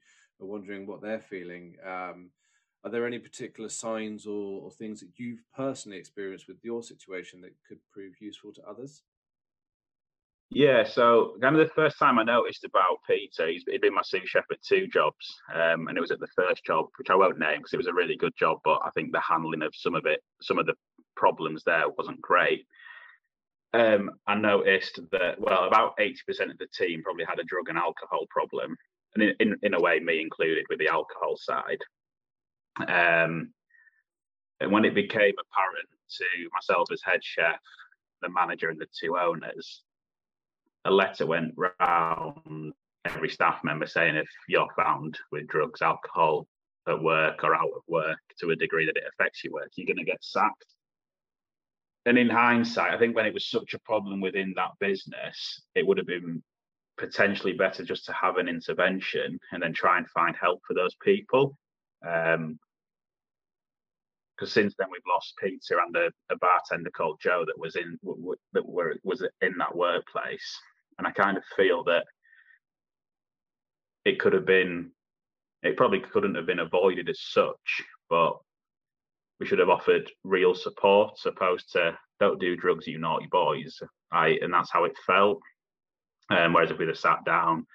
are 0.42 0.48
wondering 0.48 0.86
what 0.86 1.02
they're 1.02 1.20
feeling, 1.20 1.76
um, 1.86 2.30
are 2.84 2.92
there 2.92 3.06
any 3.06 3.20
particular 3.20 3.70
signs 3.70 4.26
or, 4.26 4.62
or, 4.62 4.72
things 4.72 5.02
that 5.02 5.10
you've 5.18 5.44
personally 5.54 5.98
experienced 5.98 6.48
with 6.48 6.64
your 6.64 6.82
situation 6.82 7.42
that 7.42 7.54
could 7.68 7.80
prove 7.92 8.14
useful 8.22 8.54
to 8.54 8.62
others? 8.68 9.04
Yeah, 10.52 10.84
so 10.84 11.36
kind 11.42 11.56
of 11.56 11.68
the 11.68 11.74
first 11.76 12.00
time 12.00 12.18
I 12.18 12.24
noticed 12.24 12.64
about 12.64 13.00
Peter, 13.08 13.48
he's, 13.48 13.64
he'd 13.70 13.82
been 13.82 13.94
my 13.94 14.02
sous 14.04 14.28
chef 14.28 14.46
at 14.50 14.64
two 14.64 14.88
jobs, 14.88 15.36
um, 15.54 15.88
and 15.88 15.98
it 15.98 16.02
was 16.02 16.10
at 16.10 16.20
the 16.20 16.28
first 16.36 16.66
job, 16.66 16.88
which 16.98 17.12
I 17.12 17.16
won't 17.16 17.38
name 17.38 17.60
because 17.60 17.74
it 17.74 17.78
was 17.78 17.88
a 17.88 17.94
really 17.94 18.16
good 18.16 18.34
job, 18.38 18.60
but 18.64 18.80
I 18.84 18.90
think 18.92 19.12
the 19.12 19.22
handling 19.22 19.62
of 19.62 19.76
some 19.76 19.94
of 19.94 20.06
it, 20.06 20.22
some 20.42 20.58
of 20.58 20.66
the 20.66 20.74
problems 21.16 21.64
there 21.66 21.84
wasn't 21.98 22.22
great. 22.22 22.66
Um, 23.74 24.10
I 24.26 24.34
noticed 24.34 25.00
that 25.12 25.40
well, 25.40 25.68
about 25.68 25.94
eighty 26.00 26.22
percent 26.26 26.50
of 26.50 26.58
the 26.58 26.68
team 26.76 27.04
probably 27.04 27.26
had 27.26 27.38
a 27.38 27.44
drug 27.44 27.70
and 27.70 27.78
alcohol 27.78 28.26
problem, 28.32 28.76
and 29.16 29.24
in, 29.24 29.36
in, 29.40 29.56
in 29.64 29.74
a 29.74 29.80
way, 29.80 30.00
me 30.00 30.22
included 30.22 30.66
with 30.70 30.80
the 30.80 30.88
alcohol 30.88 31.36
side. 31.38 31.80
Um, 32.80 33.52
and 34.60 34.72
when 34.72 34.86
it 34.86 34.96
became 34.96 35.34
apparent 35.40 35.90
to 36.18 36.26
myself 36.54 36.90
as 36.92 37.02
head 37.04 37.24
chef, 37.24 37.60
the 38.22 38.30
manager, 38.30 38.70
and 38.70 38.80
the 38.80 38.88
two 38.98 39.18
owners, 39.18 39.84
a 40.86 40.92
letter 40.92 41.26
went 41.26 41.54
round 41.80 42.74
every 43.06 43.30
staff 43.30 43.64
member 43.64 43.88
saying 43.88 44.16
if 44.16 44.28
you're 44.48 44.68
found 44.76 45.18
with 45.32 45.48
drugs, 45.48 45.82
alcohol 45.82 46.48
at 46.88 47.02
work 47.02 47.44
or 47.44 47.56
out 47.56 47.70
of 47.76 47.82
work 47.88 48.20
to 48.40 48.52
a 48.52 48.56
degree 48.56 48.86
that 48.86 48.98
it 48.98 49.04
affects 49.14 49.44
your 49.44 49.54
work, 49.54 49.70
you're 49.76 49.88
going 49.88 49.98
to 49.98 50.04
get 50.04 50.24
sacked. 50.24 50.66
And 52.06 52.18
in 52.18 52.30
hindsight, 52.30 52.94
I 52.94 52.98
think 52.98 53.16
when 53.16 53.26
it 53.26 53.34
was 53.34 53.46
such 53.46 53.74
a 53.74 53.80
problem 53.80 54.22
within 54.22 54.54
that 54.56 54.72
business, 54.80 55.62
it 55.76 55.86
would 55.86 55.98
have 55.98 56.08
been 56.08 56.42
potentially 57.00 57.54
better 57.54 57.84
just 57.84 58.06
to 58.06 58.14
have 58.14 58.38
an 58.38 58.48
intervention 58.48 59.40
and 59.52 59.64
then 59.64 59.74
try 59.74 59.98
and 59.98 60.10
find 60.10 60.36
help 60.36 60.62
for 60.68 60.74
those 60.74 60.96
people. 61.02 61.58
Um, 62.06 62.60
because 64.38 64.54
since 64.54 64.74
then 64.80 64.88
we've 64.90 65.02
lost 65.06 65.34
Peter 65.38 65.80
and 65.86 65.94
a, 65.98 66.10
a, 66.34 66.38
bartender 66.38 66.90
called 66.92 67.20
Joe 67.22 67.44
that 67.46 67.60
was 67.60 67.76
in 67.76 68.00
that 68.54 68.66
were, 68.66 68.96
was 69.04 69.22
in 69.42 69.58
that 69.58 69.76
workplace, 69.76 70.58
and 70.98 71.06
I 71.06 71.12
kind 71.12 71.36
of 71.36 71.44
feel 71.58 71.84
that 71.86 72.06
it 74.06 74.18
could 74.18 74.32
have 74.32 74.46
been, 74.46 74.92
it 75.62 75.76
probably 75.76 76.00
couldn't 76.00 76.36
have 76.36 76.46
been 76.46 76.60
avoided 76.60 77.10
as 77.10 77.20
such, 77.20 77.84
but 78.10 78.38
we 79.42 79.46
should 79.46 79.60
have 79.60 79.68
offered 79.68 80.10
real 80.24 80.56
support, 80.56 81.20
opposed 81.26 81.74
to 81.74 81.98
don't 82.22 82.40
do 82.40 82.56
drugs, 82.56 82.88
you 82.88 82.98
naughty 82.98 83.28
boys. 83.30 83.78
I 84.10 84.40
and 84.42 84.54
that's 84.54 84.72
how 84.72 84.86
it 84.86 84.96
felt. 85.06 85.42
Um, 86.30 86.54
whereas 86.54 86.72
if 86.72 86.78
we'd 86.78 86.88
have 86.88 86.98
sat 86.98 87.26
down, 87.26 87.66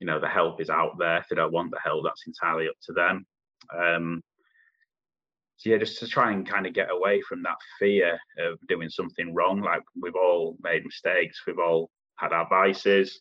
you 0.00 0.06
know, 0.06 0.20
the 0.20 0.28
help 0.28 0.60
is 0.60 0.70
out 0.70 0.98
there. 0.98 1.18
If 1.18 1.28
they 1.28 1.36
don't 1.36 1.52
want 1.52 1.70
the 1.70 1.80
help, 1.82 2.04
that's 2.04 2.26
entirely 2.26 2.68
up 2.68 2.76
to 2.86 2.92
them. 2.92 3.26
Um, 3.76 4.22
so 5.56 5.70
yeah, 5.70 5.78
just 5.78 5.98
to 5.98 6.06
try 6.06 6.30
and 6.32 6.48
kind 6.48 6.66
of 6.66 6.72
get 6.72 6.90
away 6.90 7.20
from 7.22 7.42
that 7.42 7.56
fear 7.78 8.18
of 8.38 8.58
doing 8.68 8.88
something 8.88 9.34
wrong. 9.34 9.60
Like 9.60 9.82
we've 10.00 10.14
all 10.14 10.56
made 10.62 10.84
mistakes, 10.84 11.42
we've 11.46 11.58
all 11.58 11.90
had 12.16 12.32
our 12.32 12.48
vices. 12.48 13.20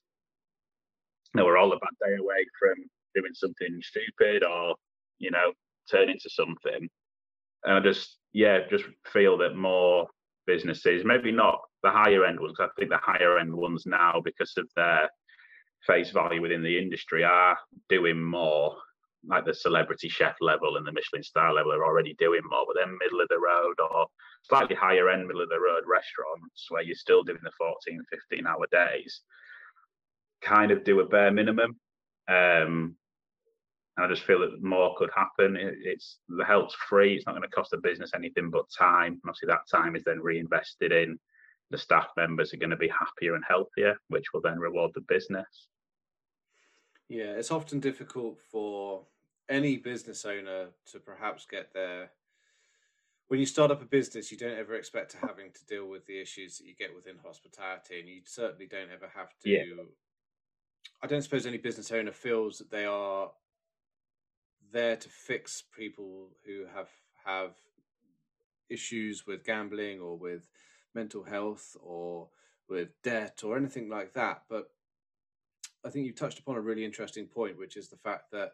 You 1.33 1.39
know, 1.39 1.45
we're 1.45 1.57
all 1.57 1.73
a 1.73 1.79
bad 1.79 1.89
day 2.05 2.15
away 2.15 2.45
from 2.59 2.75
doing 3.15 3.33
something 3.33 3.79
stupid 3.81 4.43
or, 4.43 4.75
you 5.17 5.31
know, 5.31 5.51
turn 5.89 6.09
into 6.09 6.29
something. 6.29 6.87
And 7.63 7.73
I 7.73 7.79
just, 7.79 8.17
yeah, 8.33 8.59
just 8.69 8.85
feel 9.11 9.37
that 9.39 9.55
more 9.55 10.07
businesses, 10.45 11.03
maybe 11.03 11.31
not 11.31 11.59
the 11.83 11.91
higher 11.91 12.25
end 12.25 12.39
ones, 12.39 12.57
I 12.59 12.67
think 12.77 12.89
the 12.89 12.97
higher 12.97 13.37
end 13.37 13.53
ones 13.53 13.85
now, 13.85 14.21
because 14.23 14.53
of 14.57 14.67
their 14.75 15.09
face 15.85 16.11
value 16.11 16.41
within 16.41 16.63
the 16.63 16.77
industry, 16.77 17.23
are 17.23 17.57
doing 17.89 18.21
more 18.21 18.75
like 19.25 19.45
the 19.45 19.53
celebrity 19.53 20.07
chef 20.09 20.35
level 20.41 20.77
and 20.77 20.85
the 20.85 20.91
Michelin 20.91 21.23
star 21.23 21.53
level 21.53 21.73
are 21.73 21.85
already 21.85 22.15
doing 22.17 22.41
more, 22.49 22.65
but 22.67 22.79
then 22.79 22.97
middle 22.99 23.21
of 23.21 23.27
the 23.29 23.39
road 23.39 23.75
or 23.79 24.07
slightly 24.43 24.75
higher 24.75 25.09
end 25.09 25.27
middle 25.27 25.41
of 25.41 25.49
the 25.49 25.59
road 25.59 25.83
restaurants 25.85 26.67
where 26.69 26.81
you're 26.81 26.95
still 26.95 27.23
doing 27.23 27.39
the 27.43 27.51
14, 27.57 28.01
15 28.29 28.47
hour 28.47 28.65
days, 28.71 29.21
kind 30.41 30.71
of 30.71 30.83
do 30.83 30.99
a 30.99 31.05
bare 31.05 31.31
minimum. 31.31 31.75
Um, 32.29 32.95
and 33.97 34.05
I 34.05 34.07
just 34.07 34.23
feel 34.23 34.39
that 34.39 34.61
more 34.61 34.95
could 34.97 35.09
happen. 35.15 35.55
It, 35.55 35.75
it's 35.81 36.19
the 36.29 36.45
help's 36.45 36.75
free. 36.87 37.15
It's 37.15 37.25
not 37.25 37.33
going 37.33 37.41
to 37.41 37.49
cost 37.49 37.71
the 37.71 37.77
business 37.77 38.11
anything 38.15 38.49
but 38.49 38.65
time. 38.77 39.13
And 39.13 39.21
obviously, 39.27 39.47
that 39.47 39.67
time 39.71 39.95
is 39.95 40.03
then 40.05 40.19
reinvested 40.19 40.91
in 40.91 41.17
the 41.71 41.77
staff 41.77 42.07
members 42.15 42.53
are 42.53 42.57
going 42.57 42.69
to 42.69 42.77
be 42.77 42.89
happier 42.89 43.35
and 43.35 43.43
healthier, 43.47 43.97
which 44.07 44.25
will 44.33 44.41
then 44.41 44.59
reward 44.59 44.91
the 44.95 45.01
business. 45.01 45.67
Yeah, 47.09 47.33
it's 47.33 47.51
often 47.51 47.79
difficult 47.79 48.37
for 48.51 49.05
any 49.49 49.77
business 49.77 50.25
owner 50.25 50.67
to 50.91 50.99
perhaps 50.99 51.45
get 51.49 51.73
there. 51.73 52.11
When 53.27 53.39
you 53.39 53.45
start 53.45 53.71
up 53.71 53.81
a 53.81 53.85
business, 53.85 54.31
you 54.31 54.37
don't 54.37 54.57
ever 54.57 54.75
expect 54.75 55.11
to 55.11 55.17
having 55.17 55.51
to 55.51 55.65
deal 55.65 55.87
with 55.87 56.05
the 56.05 56.19
issues 56.19 56.57
that 56.57 56.65
you 56.65 56.75
get 56.75 56.95
within 56.95 57.15
hospitality, 57.23 57.99
and 57.99 58.07
you 58.07 58.21
certainly 58.25 58.67
don't 58.67 58.91
ever 58.91 59.09
have 59.13 59.37
to. 59.43 59.49
Yeah. 59.49 59.83
I 61.01 61.07
don't 61.07 61.21
suppose 61.21 61.45
any 61.45 61.57
business 61.57 61.91
owner 61.91 62.11
feels 62.11 62.57
that 62.57 62.71
they 62.71 62.85
are 62.85 63.31
there 64.71 64.95
to 64.95 65.09
fix 65.09 65.63
people 65.77 66.29
who 66.45 66.65
have 66.73 66.89
have 67.25 67.51
issues 68.69 69.25
with 69.25 69.45
gambling 69.45 69.99
or 69.99 70.17
with 70.17 70.47
mental 70.93 71.23
health 71.23 71.75
or 71.81 72.29
with 72.69 72.89
debt 73.03 73.41
or 73.43 73.57
anything 73.57 73.89
like 73.89 74.13
that. 74.13 74.43
But 74.49 74.69
I 75.85 75.89
think 75.89 76.05
you 76.05 76.13
touched 76.13 76.39
upon 76.39 76.55
a 76.55 76.61
really 76.61 76.85
interesting 76.85 77.27
point, 77.27 77.57
which 77.57 77.77
is 77.77 77.89
the 77.89 77.97
fact 77.97 78.31
that 78.31 78.51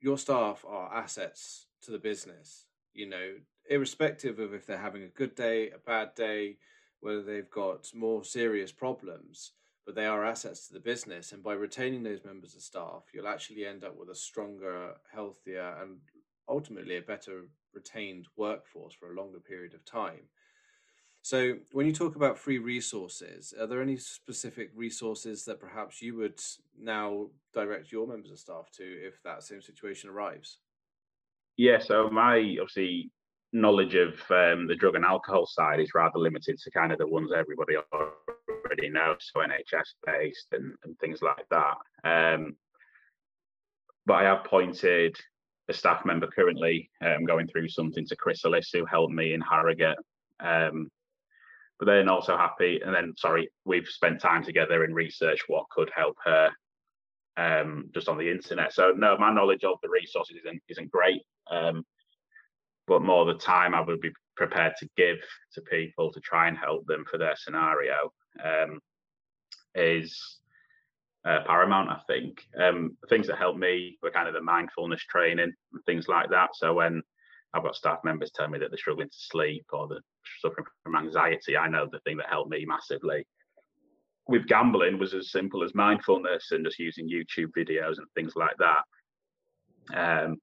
your 0.00 0.18
staff 0.18 0.64
are 0.66 0.94
assets 0.94 1.66
to 1.82 1.90
the 1.90 1.98
business. 1.98 2.66
You 2.94 3.08
know, 3.08 3.34
irrespective 3.68 4.38
of 4.38 4.54
if 4.54 4.66
they're 4.66 4.78
having 4.78 5.02
a 5.02 5.08
good 5.08 5.34
day, 5.34 5.70
a 5.70 5.78
bad 5.78 6.14
day, 6.14 6.58
whether 7.00 7.22
they've 7.22 7.50
got 7.50 7.86
more 7.94 8.24
serious 8.24 8.72
problems, 8.72 9.52
but 9.84 9.94
they 9.94 10.06
are 10.06 10.24
assets 10.24 10.66
to 10.66 10.74
the 10.74 10.80
business. 10.80 11.32
And 11.32 11.42
by 11.42 11.54
retaining 11.54 12.02
those 12.02 12.24
members 12.24 12.54
of 12.54 12.62
staff, 12.62 13.04
you'll 13.12 13.28
actually 13.28 13.66
end 13.66 13.84
up 13.84 13.96
with 13.96 14.08
a 14.08 14.14
stronger, 14.14 14.94
healthier, 15.12 15.76
and 15.80 15.98
ultimately 16.48 16.96
a 16.96 17.02
better 17.02 17.44
retained 17.72 18.26
workforce 18.36 18.94
for 18.94 19.12
a 19.12 19.16
longer 19.16 19.40
period 19.40 19.74
of 19.74 19.84
time. 19.84 20.28
So, 21.22 21.56
when 21.72 21.86
you 21.86 21.92
talk 21.92 22.16
about 22.16 22.38
free 22.38 22.58
resources, 22.58 23.52
are 23.58 23.66
there 23.66 23.82
any 23.82 23.96
specific 23.96 24.70
resources 24.74 25.44
that 25.44 25.60
perhaps 25.60 26.00
you 26.00 26.16
would 26.16 26.40
now 26.80 27.26
direct 27.52 27.92
your 27.92 28.06
members 28.06 28.30
of 28.30 28.38
staff 28.38 28.70
to 28.76 28.84
if 28.84 29.22
that 29.24 29.42
same 29.42 29.60
situation 29.60 30.10
arrives? 30.10 30.58
Yeah, 31.56 31.80
so 31.80 32.08
my 32.08 32.56
obviously 32.60 33.10
knowledge 33.52 33.94
of 33.94 34.14
um, 34.30 34.66
the 34.66 34.76
drug 34.78 34.94
and 34.94 35.04
alcohol 35.04 35.46
side 35.46 35.80
is 35.80 35.94
rather 35.94 36.18
limited 36.18 36.58
to 36.58 36.70
kind 36.70 36.92
of 36.92 36.98
the 36.98 37.06
ones 37.06 37.30
everybody 37.34 37.74
already 37.92 38.88
knows, 38.88 39.16
so 39.20 39.40
NHS 39.40 39.94
based 40.06 40.46
and, 40.52 40.74
and 40.84 40.98
things 40.98 41.20
like 41.22 41.46
that. 41.50 41.76
Um, 42.04 42.56
but 44.06 44.14
I 44.14 44.24
have 44.24 44.44
pointed 44.44 45.16
a 45.68 45.72
staff 45.72 46.04
member 46.04 46.26
currently 46.26 46.90
um, 47.04 47.24
going 47.24 47.46
through 47.46 47.68
something 47.68 48.06
to 48.06 48.16
Chrysalis, 48.16 48.70
who 48.72 48.84
helped 48.86 49.12
me 49.12 49.34
in 49.34 49.40
Harrogate. 49.40 49.98
Um, 50.40 50.90
but 51.78 51.86
then 51.86 52.08
also 52.08 52.36
happy, 52.36 52.80
and 52.84 52.94
then 52.94 53.14
sorry, 53.16 53.50
we've 53.64 53.86
spent 53.86 54.20
time 54.20 54.42
together 54.42 54.82
and 54.82 54.94
researched 54.94 55.44
what 55.46 55.68
could 55.70 55.90
help 55.94 56.16
her 56.24 56.50
um, 57.36 57.88
just 57.94 58.08
on 58.08 58.18
the 58.18 58.28
internet. 58.30 58.72
So 58.72 58.92
no, 58.96 59.16
my 59.16 59.32
knowledge 59.32 59.62
of 59.64 59.78
the 59.82 59.88
resources 59.88 60.36
isn't 60.44 60.62
isn't 60.68 60.90
great. 60.90 61.22
Um, 61.50 61.84
but 62.88 63.02
more 63.02 63.26
the 63.26 63.34
time 63.34 63.74
I 63.74 63.82
would 63.82 64.00
be 64.00 64.12
prepared 64.36 64.72
to 64.78 64.88
give 64.96 65.18
to 65.52 65.60
people 65.60 66.10
to 66.12 66.20
try 66.20 66.48
and 66.48 66.56
help 66.56 66.86
them 66.86 67.04
for 67.08 67.18
their 67.18 67.36
scenario 67.36 68.12
um, 68.42 68.80
is 69.74 70.38
uh, 71.24 71.40
paramount. 71.46 71.90
I 71.90 72.00
think 72.06 72.44
um, 72.60 72.96
things 73.08 73.26
that 73.26 73.38
helped 73.38 73.58
me 73.58 73.98
were 74.02 74.10
kind 74.10 74.28
of 74.28 74.34
the 74.34 74.40
mindfulness 74.40 75.02
training 75.02 75.52
and 75.72 75.84
things 75.84 76.08
like 76.08 76.30
that. 76.30 76.50
So 76.54 76.74
when 76.74 77.02
I've 77.54 77.62
got 77.62 77.76
staff 77.76 77.98
members 78.04 78.30
tell 78.34 78.48
me 78.48 78.58
that 78.58 78.70
they're 78.70 78.78
struggling 78.78 79.08
to 79.08 79.16
sleep 79.18 79.66
or 79.72 79.88
they're 79.88 79.98
suffering 80.40 80.66
from 80.82 80.96
anxiety, 80.96 81.56
I 81.56 81.68
know 81.68 81.88
the 81.90 82.00
thing 82.00 82.16
that 82.18 82.28
helped 82.28 82.50
me 82.50 82.64
massively 82.66 83.24
with 84.28 84.46
gambling 84.46 84.98
was 84.98 85.14
as 85.14 85.32
simple 85.32 85.64
as 85.64 85.74
mindfulness 85.74 86.52
and 86.52 86.64
just 86.64 86.78
using 86.78 87.08
YouTube 87.08 87.50
videos 87.56 87.96
and 87.96 88.06
things 88.14 88.34
like 88.36 88.54
that. 88.58 88.82
Um, 89.96 90.36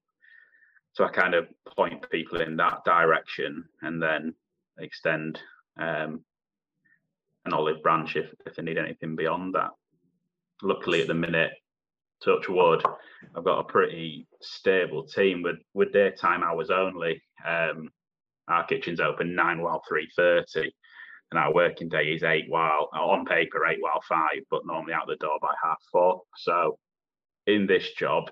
so 0.92 1.04
I 1.04 1.08
kind 1.08 1.34
of 1.34 1.46
point 1.76 2.04
people 2.10 2.40
in 2.40 2.56
that 2.56 2.84
direction 2.84 3.64
and 3.82 4.02
then 4.02 4.34
extend 4.78 5.40
um, 5.78 6.24
an 7.44 7.52
olive 7.52 7.82
branch 7.82 8.16
if, 8.16 8.26
if 8.44 8.56
they 8.56 8.62
need 8.62 8.76
anything 8.78 9.14
beyond 9.14 9.54
that. 9.54 9.70
Luckily, 10.62 11.02
at 11.02 11.06
the 11.06 11.14
minute, 11.14 11.52
touch 12.24 12.48
wood, 12.48 12.82
I've 13.36 13.44
got 13.44 13.60
a 13.60 13.64
pretty 13.64 14.26
stable 14.40 15.06
team 15.06 15.42
with 15.42 15.56
with 15.74 15.92
daytime 15.92 16.42
hours 16.42 16.70
only. 16.70 17.22
Um, 17.46 17.90
our 18.48 18.64
kitchen's 18.64 19.00
open 19.00 19.34
nine 19.34 19.60
while 19.60 19.82
three 19.86 20.08
thirty, 20.16 20.72
and 21.30 21.38
our 21.38 21.52
working 21.52 21.88
day 21.88 22.12
is 22.14 22.22
eight 22.22 22.46
while 22.48 22.88
on 22.92 23.26
paper 23.26 23.66
eight 23.66 23.78
while 23.80 24.02
five, 24.08 24.40
but 24.50 24.66
normally 24.66 24.94
out 24.94 25.06
the 25.06 25.16
door 25.16 25.38
by 25.42 25.54
half 25.62 25.78
four. 25.92 26.22
So 26.36 26.78
in 27.46 27.66
this 27.66 27.92
job, 27.92 28.30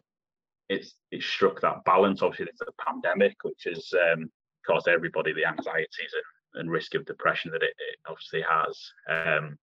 it's 0.68 0.94
it's 1.10 1.26
struck 1.26 1.60
that 1.60 1.84
balance. 1.84 2.22
Obviously, 2.22 2.46
there's 2.46 2.68
a 2.68 2.82
pandemic, 2.82 3.36
which 3.42 3.64
has 3.66 3.92
um, 4.12 4.30
caused 4.66 4.88
everybody 4.88 5.32
the 5.32 5.44
anxieties 5.46 6.12
and, 6.54 6.62
and 6.62 6.70
risk 6.70 6.94
of 6.94 7.04
depression 7.04 7.50
that 7.50 7.62
it, 7.62 7.74
it 7.76 7.98
obviously 8.08 8.42
has. 8.48 8.80
Um, 9.10 9.58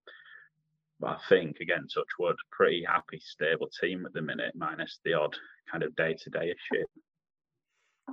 I 1.03 1.17
think 1.29 1.59
again, 1.59 1.87
touch 1.93 2.07
wood, 2.19 2.35
pretty 2.51 2.83
happy, 2.87 3.19
stable 3.23 3.69
team 3.79 4.05
at 4.05 4.13
the 4.13 4.21
minute, 4.21 4.53
minus 4.55 4.99
the 5.03 5.13
odd 5.13 5.35
kind 5.71 5.83
of 5.83 5.95
day 5.95 6.15
to 6.21 6.29
day 6.29 6.53
issue. 6.53 6.85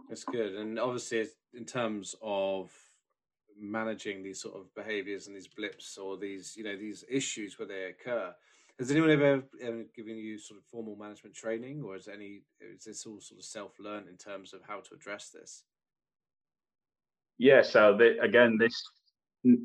That's 0.09 0.24
good, 0.24 0.55
and 0.55 0.79
obviously, 0.79 1.27
in 1.55 1.64
terms 1.64 2.14
of 2.22 2.72
managing 3.61 4.22
these 4.22 4.40
sort 4.40 4.57
of 4.57 4.72
behaviours 4.74 5.27
and 5.27 5.37
these 5.37 5.48
blips 5.48 5.98
or 5.98 6.16
these, 6.16 6.57
you 6.57 6.64
know, 6.64 6.77
these 6.77 7.05
issues 7.11 7.59
where 7.59 7.68
they 7.68 7.85
occur. 7.85 8.35
Has 8.79 8.92
anyone 8.92 9.11
ever, 9.11 9.42
ever 9.61 9.85
given 9.94 10.16
you 10.16 10.38
sort 10.38 10.61
of 10.61 10.64
formal 10.66 10.94
management 10.94 11.35
training, 11.35 11.83
or 11.83 11.96
is 11.96 12.07
any 12.07 12.42
is 12.61 12.85
this 12.85 13.07
all 13.07 13.20
sort 13.20 13.40
of 13.40 13.44
self 13.44 13.72
learned 13.81 14.09
in 14.09 14.16
terms 14.16 14.53
of 14.53 14.61
how 14.66 14.81
to 14.81 14.94
address 14.94 15.31
this? 15.31 15.64
Yeah, 17.38 17.62
so 17.62 17.96
the, 17.96 18.20
again, 18.20 18.57
this 18.59 18.81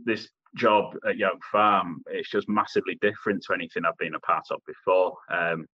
this 0.05 0.29
job 0.55 0.95
at 1.07 1.17
Yolk 1.17 1.41
Farm, 1.51 2.01
it's 2.07 2.29
just 2.29 2.49
massively 2.49 2.97
different 3.01 3.43
to 3.43 3.53
anything 3.53 3.83
I've 3.85 3.97
been 3.97 4.15
a 4.15 4.19
part 4.19 4.45
of 4.51 4.59
before. 4.65 5.15
Um, 5.31 5.65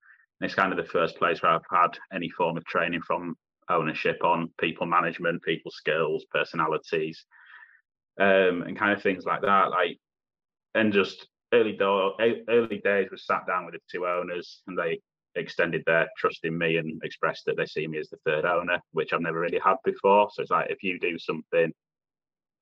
it's 0.41 0.55
kind 0.55 0.71
of 0.71 0.77
the 0.77 0.91
first 0.91 1.17
place 1.17 1.41
where 1.41 1.51
I've 1.51 1.61
had 1.71 1.97
any 2.13 2.29
form 2.29 2.57
of 2.57 2.65
training 2.65 3.01
from 3.01 3.35
ownership 3.69 4.23
on 4.23 4.51
people 4.59 4.85
management, 4.85 5.43
people 5.43 5.71
skills, 5.71 6.25
personalities, 6.31 7.25
um, 8.19 8.63
and 8.63 8.77
kind 8.77 8.93
of 8.93 9.01
things 9.01 9.25
like 9.25 9.41
that. 9.41 9.69
Like, 9.69 9.97
and 10.75 10.93
just 10.93 11.27
early 11.53 11.77
early 11.79 12.81
days 12.83 13.09
was 13.11 13.25
sat 13.25 13.45
down 13.47 13.65
with 13.65 13.75
the 13.75 13.79
two 13.91 14.05
owners, 14.07 14.61
and 14.67 14.77
they 14.77 14.99
extended 15.35 15.83
their 15.85 16.07
trust 16.17 16.39
in 16.43 16.57
me 16.57 16.77
and 16.77 17.01
expressed 17.03 17.45
that 17.45 17.57
they 17.57 17.65
see 17.65 17.87
me 17.87 17.97
as 17.99 18.09
the 18.09 18.17
third 18.25 18.45
owner, 18.45 18.79
which 18.91 19.13
I've 19.13 19.21
never 19.21 19.39
really 19.39 19.59
had 19.63 19.75
before. 19.83 20.29
So 20.31 20.41
it's 20.41 20.51
like 20.51 20.69
if 20.69 20.83
you 20.83 20.99
do 20.99 21.17
something, 21.19 21.73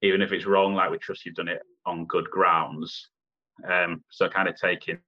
even 0.02 0.22
if 0.22 0.32
it's 0.32 0.46
wrong, 0.46 0.74
like 0.74 0.92
we 0.92 0.98
trust 0.98 1.26
you've 1.26 1.36
done 1.36 1.48
it 1.48 1.62
on 1.86 2.06
good 2.06 2.30
grounds. 2.30 3.10
Um, 3.68 4.04
so 4.12 4.30
kind 4.30 4.48
of 4.48 4.56
taking 4.56 5.00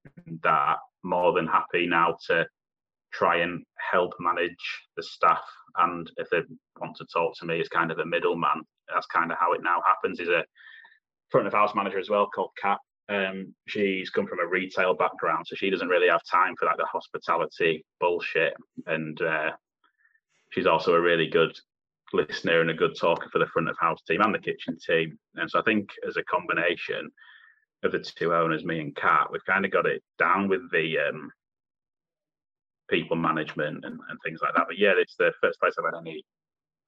that 0.42 0.76
more 1.04 1.32
than 1.32 1.46
happy 1.46 1.86
now 1.86 2.16
to 2.26 2.46
try 3.12 3.38
and 3.38 3.64
help 3.92 4.12
manage 4.20 4.56
the 4.96 5.02
staff 5.02 5.42
and 5.78 6.10
if 6.16 6.28
they 6.30 6.40
want 6.80 6.96
to 6.96 7.06
talk 7.12 7.34
to 7.38 7.46
me 7.46 7.60
as 7.60 7.68
kind 7.68 7.90
of 7.90 7.98
a 7.98 8.06
middleman. 8.06 8.62
That's 8.92 9.06
kind 9.06 9.30
of 9.30 9.38
how 9.38 9.52
it 9.52 9.62
now 9.62 9.80
happens. 9.86 10.18
Is 10.18 10.28
a 10.28 10.44
front 11.28 11.46
of 11.46 11.52
house 11.52 11.74
manager 11.74 11.98
as 11.98 12.10
well 12.10 12.26
called 12.26 12.50
kat. 12.60 12.78
Um, 13.08 13.54
she's 13.66 14.10
come 14.10 14.26
from 14.26 14.38
a 14.40 14.46
retail 14.46 14.94
background 14.94 15.44
so 15.46 15.56
she 15.56 15.70
doesn't 15.70 15.88
really 15.88 16.08
have 16.08 16.22
time 16.30 16.54
for 16.56 16.66
like 16.66 16.76
the 16.76 16.86
hospitality 16.86 17.84
bullshit. 17.98 18.54
And 18.86 19.20
uh, 19.20 19.50
she's 20.50 20.66
also 20.66 20.94
a 20.94 21.00
really 21.00 21.28
good 21.28 21.56
listener 22.12 22.60
and 22.60 22.70
a 22.70 22.74
good 22.74 22.96
talker 22.96 23.28
for 23.30 23.38
the 23.38 23.46
front 23.46 23.68
of 23.68 23.76
house 23.78 24.00
team 24.08 24.20
and 24.20 24.34
the 24.34 24.38
kitchen 24.38 24.76
team 24.84 25.18
and 25.36 25.50
so 25.50 25.58
i 25.58 25.62
think 25.62 25.90
as 26.06 26.16
a 26.16 26.24
combination 26.24 27.10
of 27.82 27.92
the 27.92 27.98
two 27.98 28.34
owners 28.34 28.64
me 28.64 28.80
and 28.80 28.96
kat 28.96 29.28
we've 29.30 29.44
kind 29.44 29.64
of 29.64 29.70
got 29.70 29.86
it 29.86 30.02
down 30.18 30.48
with 30.48 30.70
the 30.70 30.98
um, 30.98 31.30
people 32.90 33.16
management 33.16 33.84
and, 33.84 33.98
and 34.08 34.18
things 34.24 34.40
like 34.42 34.54
that. 34.54 34.66
But 34.66 34.78
yeah, 34.78 34.92
it's 34.96 35.14
the 35.16 35.32
first 35.40 35.60
place 35.60 35.74
I've 35.78 35.84
had 35.84 35.98
any 35.98 36.24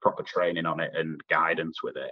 proper 0.03 0.23
training 0.23 0.67
on 0.67 0.81
it 0.81 0.91
and 0.95 1.21
guidance 1.31 1.83
with 1.83 1.97
it. 1.97 2.11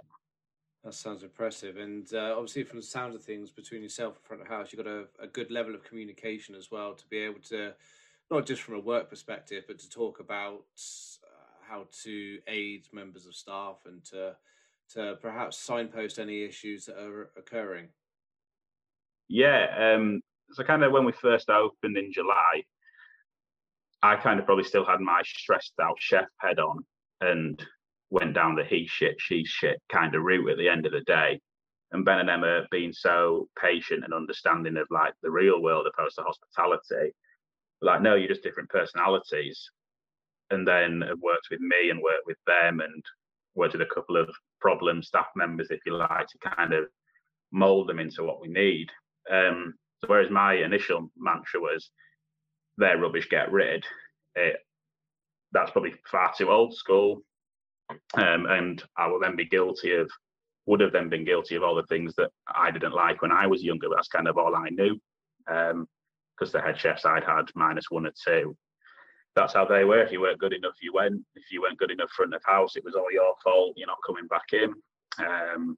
That 0.83 0.95
sounds 0.95 1.21
impressive. 1.21 1.77
And 1.77 2.11
uh, 2.13 2.33
obviously, 2.35 2.63
from 2.63 2.79
the 2.79 2.85
sound 2.85 3.13
of 3.13 3.21
things, 3.21 3.51
between 3.51 3.83
yourself 3.83 4.15
and 4.15 4.23
front 4.23 4.41
of 4.41 4.47
house, 4.47 4.69
you've 4.71 4.83
got 4.83 4.91
a, 4.91 5.03
a, 5.19 5.27
good 5.27 5.51
level 5.51 5.75
of 5.75 5.83
communication 5.83 6.55
as 6.55 6.71
well 6.71 6.95
to 6.95 7.05
be 7.07 7.19
able 7.19 7.39
to, 7.49 7.73
not 8.31 8.47
just 8.47 8.63
from 8.63 8.75
a 8.75 8.79
work 8.79 9.07
perspective, 9.07 9.65
but 9.67 9.77
to 9.77 9.89
talk 9.89 10.19
about 10.19 10.63
how 11.71 11.85
to 12.03 12.39
aid 12.47 12.85
members 12.91 13.25
of 13.25 13.33
staff 13.33 13.77
and 13.85 14.03
to, 14.03 14.35
to 14.93 15.17
perhaps 15.21 15.57
signpost 15.57 16.19
any 16.19 16.43
issues 16.43 16.85
that 16.85 17.01
are 17.01 17.31
occurring. 17.37 17.87
Yeah. 19.29 19.95
Um, 19.95 20.21
so, 20.51 20.63
kind 20.63 20.83
of 20.83 20.91
when 20.91 21.05
we 21.05 21.13
first 21.13 21.49
opened 21.49 21.97
in 21.97 22.11
July, 22.11 22.63
I 24.03 24.15
kind 24.17 24.39
of 24.39 24.45
probably 24.45 24.65
still 24.65 24.85
had 24.85 24.99
my 24.99 25.21
stressed 25.23 25.73
out 25.81 25.95
chef 25.99 26.25
head 26.39 26.59
on 26.59 26.83
and 27.21 27.63
went 28.09 28.33
down 28.33 28.55
the 28.55 28.65
he 28.65 28.85
shit, 28.87 29.15
she 29.19 29.45
shit 29.45 29.81
kind 29.89 30.13
of 30.13 30.23
route 30.23 30.49
at 30.49 30.57
the 30.57 30.67
end 30.67 30.85
of 30.85 30.91
the 30.91 31.01
day. 31.01 31.39
And 31.93 32.03
Ben 32.03 32.19
and 32.19 32.29
Emma 32.29 32.63
being 32.71 32.91
so 32.93 33.47
patient 33.61 34.03
and 34.03 34.13
understanding 34.13 34.77
of 34.77 34.87
like 34.89 35.13
the 35.23 35.31
real 35.31 35.61
world 35.61 35.87
opposed 35.87 36.15
to 36.15 36.23
hospitality, 36.23 37.13
like, 37.81 38.01
no, 38.01 38.15
you're 38.15 38.27
just 38.27 38.43
different 38.43 38.69
personalities. 38.69 39.69
And 40.51 40.67
then 40.67 41.01
have 41.01 41.19
worked 41.19 41.47
with 41.49 41.61
me 41.61 41.89
and 41.89 42.01
worked 42.01 42.27
with 42.27 42.37
them 42.45 42.81
and 42.81 43.03
worked 43.55 43.73
with 43.73 43.81
a 43.81 43.93
couple 43.93 44.17
of 44.17 44.29
problem 44.59 45.01
staff 45.01 45.27
members, 45.35 45.71
if 45.71 45.79
you 45.85 45.95
like, 45.95 46.27
to 46.27 46.55
kind 46.55 46.73
of 46.73 46.85
mold 47.51 47.87
them 47.89 47.99
into 47.99 48.23
what 48.23 48.41
we 48.41 48.47
need. 48.47 48.87
Um, 49.31 49.73
so 49.99 50.07
whereas 50.07 50.29
my 50.29 50.55
initial 50.55 51.11
mantra 51.17 51.59
was, 51.59 51.89
their 52.77 52.97
rubbish 52.97 53.29
get 53.29 53.51
rid, 53.51 53.85
it, 54.35 54.57
that's 55.51 55.71
probably 55.71 55.93
far 56.09 56.33
too 56.37 56.49
old 56.49 56.75
school. 56.75 57.21
Um, 58.13 58.45
and 58.45 58.83
I 58.97 59.07
will 59.07 59.19
then 59.19 59.35
be 59.35 59.45
guilty 59.45 59.93
of, 59.95 60.09
would 60.65 60.79
have 60.79 60.93
then 60.93 61.09
been 61.09 61.25
guilty 61.25 61.55
of 61.55 61.63
all 61.63 61.75
the 61.75 61.83
things 61.83 62.15
that 62.15 62.29
I 62.47 62.71
didn't 62.71 62.93
like 62.93 63.21
when 63.21 63.31
I 63.31 63.47
was 63.47 63.63
younger. 63.63 63.87
That's 63.93 64.07
kind 64.07 64.27
of 64.27 64.37
all 64.37 64.55
I 64.55 64.69
knew. 64.69 64.99
Because 65.45 65.73
um, 65.73 65.87
the 66.51 66.61
head 66.61 66.79
chefs 66.79 67.05
I'd 67.05 67.23
had 67.23 67.45
minus 67.55 67.85
one 67.89 68.05
or 68.05 68.13
two, 68.25 68.55
that's 69.35 69.53
how 69.53 69.65
they 69.65 69.83
were. 69.83 70.01
If 70.01 70.11
you 70.11 70.21
weren't 70.21 70.39
good 70.39 70.53
enough, 70.53 70.75
you 70.81 70.93
went. 70.93 71.21
If 71.35 71.51
you 71.51 71.61
weren't 71.61 71.77
good 71.77 71.91
enough 71.91 72.11
front 72.11 72.33
of 72.33 72.41
house, 72.45 72.75
it 72.75 72.83
was 72.83 72.95
all 72.95 73.11
your 73.11 73.33
fault. 73.43 73.73
You're 73.77 73.87
not 73.87 73.97
coming 74.05 74.27
back 74.27 74.53
in. 74.53 74.73
Um, 75.25 75.77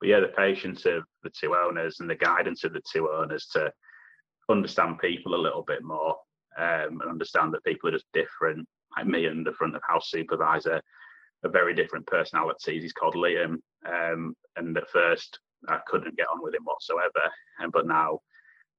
but 0.00 0.08
yeah, 0.08 0.20
the 0.20 0.28
patience 0.28 0.84
of 0.86 1.04
the 1.22 1.30
two 1.30 1.54
owners 1.54 2.00
and 2.00 2.08
the 2.08 2.14
guidance 2.14 2.64
of 2.64 2.72
the 2.72 2.82
two 2.90 3.08
owners 3.10 3.46
to 3.52 3.72
understand 4.48 4.98
people 4.98 5.34
a 5.34 5.36
little 5.36 5.62
bit 5.62 5.82
more 5.82 6.16
um, 6.58 7.00
and 7.00 7.10
understand 7.10 7.52
that 7.54 7.64
people 7.64 7.88
are 7.88 7.92
just 7.92 8.06
different. 8.12 8.66
Like 8.96 9.06
me 9.06 9.26
and 9.26 9.46
the 9.46 9.52
front 9.52 9.74
of 9.74 9.82
house 9.88 10.10
supervisor 10.10 10.80
are 11.44 11.50
very 11.50 11.74
different 11.74 12.06
personalities. 12.06 12.82
He's 12.82 12.92
called 12.92 13.14
Liam, 13.14 13.56
um, 13.86 14.34
and 14.56 14.76
at 14.76 14.90
first 14.90 15.38
I 15.68 15.78
couldn't 15.86 16.16
get 16.16 16.26
on 16.32 16.42
with 16.42 16.54
him 16.54 16.64
whatsoever. 16.64 17.30
And 17.58 17.72
but 17.72 17.86
now 17.86 18.20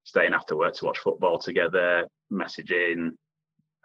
staying 0.04 0.34
after 0.34 0.56
work 0.56 0.74
to 0.74 0.84
watch 0.84 0.98
football 0.98 1.38
together, 1.38 2.06
messaging, 2.32 3.12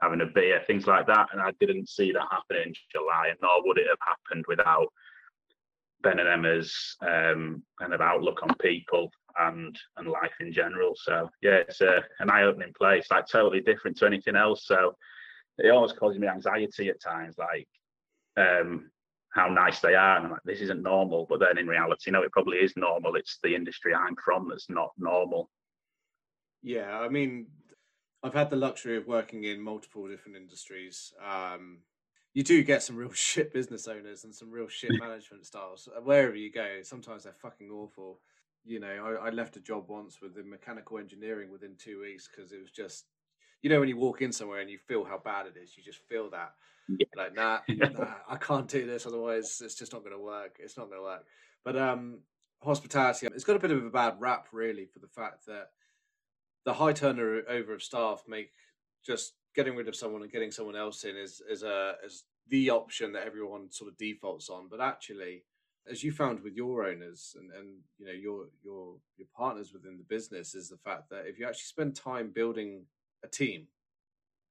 having 0.01 0.21
a 0.21 0.25
beer, 0.25 0.61
things 0.65 0.87
like 0.87 1.07
that. 1.07 1.27
And 1.31 1.41
I 1.41 1.51
didn't 1.59 1.89
see 1.89 2.11
that 2.11 2.27
happen 2.31 2.57
in 2.67 2.73
July, 2.91 3.33
nor 3.41 3.63
would 3.65 3.77
it 3.77 3.87
have 3.87 3.97
happened 4.05 4.45
without 4.47 4.87
Ben 6.01 6.19
and 6.19 6.29
Emma's 6.29 6.95
um, 7.01 7.63
kind 7.79 7.93
of 7.93 8.01
outlook 8.01 8.41
on 8.41 8.55
people 8.61 9.11
and 9.37 9.77
and 9.97 10.07
life 10.07 10.31
in 10.39 10.51
general. 10.53 10.93
So 10.95 11.29
yeah, 11.41 11.61
it's 11.67 11.81
a, 11.81 12.03
an 12.19 12.29
eye-opening 12.29 12.73
place, 12.77 13.07
like 13.11 13.27
totally 13.27 13.61
different 13.61 13.97
to 13.97 14.05
anything 14.05 14.35
else. 14.35 14.65
So 14.65 14.95
it 15.57 15.69
always 15.69 15.91
causes 15.93 16.19
me 16.19 16.27
anxiety 16.27 16.89
at 16.89 17.01
times, 17.01 17.35
like 17.37 17.67
um, 18.37 18.89
how 19.33 19.47
nice 19.47 19.79
they 19.79 19.95
are, 19.95 20.17
and 20.17 20.25
I'm 20.25 20.31
like, 20.31 20.43
this 20.45 20.61
isn't 20.61 20.81
normal. 20.81 21.27
But 21.29 21.39
then 21.39 21.57
in 21.57 21.67
reality, 21.67 22.11
no, 22.11 22.23
it 22.23 22.31
probably 22.31 22.57
is 22.57 22.73
normal. 22.75 23.15
It's 23.15 23.37
the 23.43 23.53
industry 23.53 23.93
I'm 23.93 24.15
from 24.23 24.47
that's 24.49 24.69
not 24.69 24.91
normal. 24.97 25.49
Yeah, 26.61 26.97
I 26.99 27.09
mean, 27.09 27.47
I've 28.21 28.33
had 28.33 28.49
the 28.49 28.55
luxury 28.55 28.97
of 28.97 29.07
working 29.07 29.45
in 29.45 29.61
multiple 29.61 30.07
different 30.07 30.37
industries. 30.37 31.13
Um, 31.25 31.79
you 32.33 32.43
do 32.43 32.63
get 32.63 32.83
some 32.83 32.95
real 32.95 33.11
shit 33.13 33.53
business 33.53 33.87
owners 33.87 34.23
and 34.23 34.35
some 34.35 34.51
real 34.51 34.67
shit 34.67 34.91
management 34.99 35.45
styles 35.45 35.87
wherever 36.03 36.35
you 36.35 36.51
go. 36.51 36.81
Sometimes 36.83 37.23
they're 37.23 37.33
fucking 37.33 37.69
awful 37.69 38.19
you 38.65 38.79
know, 38.79 39.17
I, 39.21 39.27
I 39.27 39.29
left 39.29 39.57
a 39.57 39.61
job 39.61 39.85
once 39.87 40.21
with 40.21 40.35
the 40.35 40.43
mechanical 40.43 40.97
engineering 40.97 41.51
within 41.51 41.75
two 41.77 42.01
weeks 42.01 42.27
because 42.27 42.51
it 42.51 42.59
was 42.59 42.71
just, 42.71 43.05
you 43.61 43.69
know, 43.69 43.79
when 43.79 43.89
you 43.89 43.97
walk 43.97 44.21
in 44.21 44.31
somewhere 44.31 44.59
and 44.59 44.69
you 44.69 44.77
feel 44.77 45.03
how 45.03 45.17
bad 45.17 45.47
it 45.47 45.57
is, 45.61 45.75
you 45.77 45.83
just 45.83 45.99
feel 46.07 46.29
that. 46.29 46.53
Yeah. 46.87 47.05
Like, 47.15 47.35
nah, 47.35 47.59
nah, 47.69 48.13
I 48.27 48.35
can't 48.35 48.67
do 48.67 48.85
this. 48.85 49.05
Otherwise, 49.05 49.61
it's 49.63 49.75
just 49.75 49.93
not 49.93 50.03
going 50.03 50.15
to 50.15 50.23
work. 50.23 50.57
It's 50.59 50.77
not 50.77 50.87
going 50.89 50.99
to 50.99 51.03
work. 51.03 51.25
But 51.63 51.77
um, 51.77 52.19
hospitality, 52.61 53.27
it's 53.27 53.43
got 53.43 53.55
a 53.55 53.59
bit 53.59 53.71
of 53.71 53.83
a 53.83 53.89
bad 53.89 54.15
rap, 54.19 54.47
really, 54.51 54.85
for 54.85 54.99
the 54.99 55.07
fact 55.07 55.45
that 55.47 55.69
the 56.65 56.73
high 56.73 56.93
turnover 56.93 57.73
of 57.73 57.83
staff 57.83 58.23
make 58.27 58.51
just 59.05 59.33
getting 59.55 59.75
rid 59.75 59.87
of 59.87 59.95
someone 59.95 60.21
and 60.21 60.31
getting 60.31 60.51
someone 60.51 60.75
else 60.75 61.03
in 61.03 61.15
is 61.15 61.41
is 61.49 61.63
a 61.63 61.95
is 62.05 62.23
the 62.47 62.69
option 62.69 63.11
that 63.13 63.25
everyone 63.25 63.71
sort 63.71 63.89
of 63.91 63.97
defaults 63.97 64.49
on. 64.49 64.67
But 64.69 64.81
actually, 64.81 65.43
as 65.89 66.03
you 66.03 66.11
found 66.11 66.41
with 66.41 66.53
your 66.53 66.85
owners 66.85 67.35
and, 67.39 67.51
and 67.51 67.77
you 67.97 68.05
know 68.05 68.13
your 68.13 68.45
your 68.63 68.95
your 69.17 69.27
partners 69.35 69.73
within 69.73 69.97
the 69.97 70.03
business 70.03 70.55
is 70.55 70.69
the 70.69 70.77
fact 70.77 71.09
that 71.09 71.25
if 71.27 71.39
you 71.39 71.45
actually 71.45 71.61
spend 71.61 71.95
time 71.95 72.31
building 72.33 72.85
a 73.23 73.27
team 73.27 73.67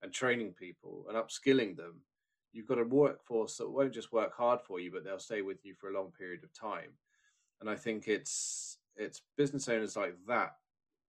and 0.03 0.13
training 0.13 0.53
people 0.53 1.07
and 1.09 1.17
upskilling 1.17 1.77
them, 1.77 2.03
you've 2.53 2.69
got 2.69 2.79
a 2.79 2.85
workforce 2.85 3.57
that 3.57 3.71
won't 3.71 3.93
just 3.93 4.13
work 4.13 4.37
hard 4.37 4.61
for 4.61 4.79
you, 4.81 4.93
but 4.93 5.05
they'll 5.05 5.19
stay 5.19 5.43
with 5.43 5.65
you 5.65 5.75
for 5.75 5.91
a 5.91 5.95
long 5.95 6.13
period 6.17 6.45
of 6.45 6.53
time. 6.53 6.91
And 7.61 7.69
I 7.69 7.75
think 7.75 8.09
it's 8.09 8.79
it's 8.97 9.23
business 9.37 9.69
owners 9.69 9.97
like 9.97 10.15
that 10.27 10.55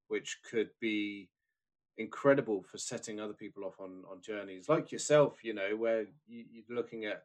which 0.10 0.40
could 0.50 0.70
be 0.80 1.30
incredible 1.98 2.64
for 2.64 2.78
setting 2.78 3.20
other 3.20 3.34
people 3.34 3.64
off 3.64 3.80
on 3.80 4.04
on 4.10 4.22
journeys 4.22 4.70
like 4.70 4.92
yourself. 4.92 5.44
You 5.44 5.54
know, 5.54 5.76
where 5.76 6.06
you, 6.28 6.46
you're 6.52 6.78
looking 6.78 7.06
at 7.06 7.24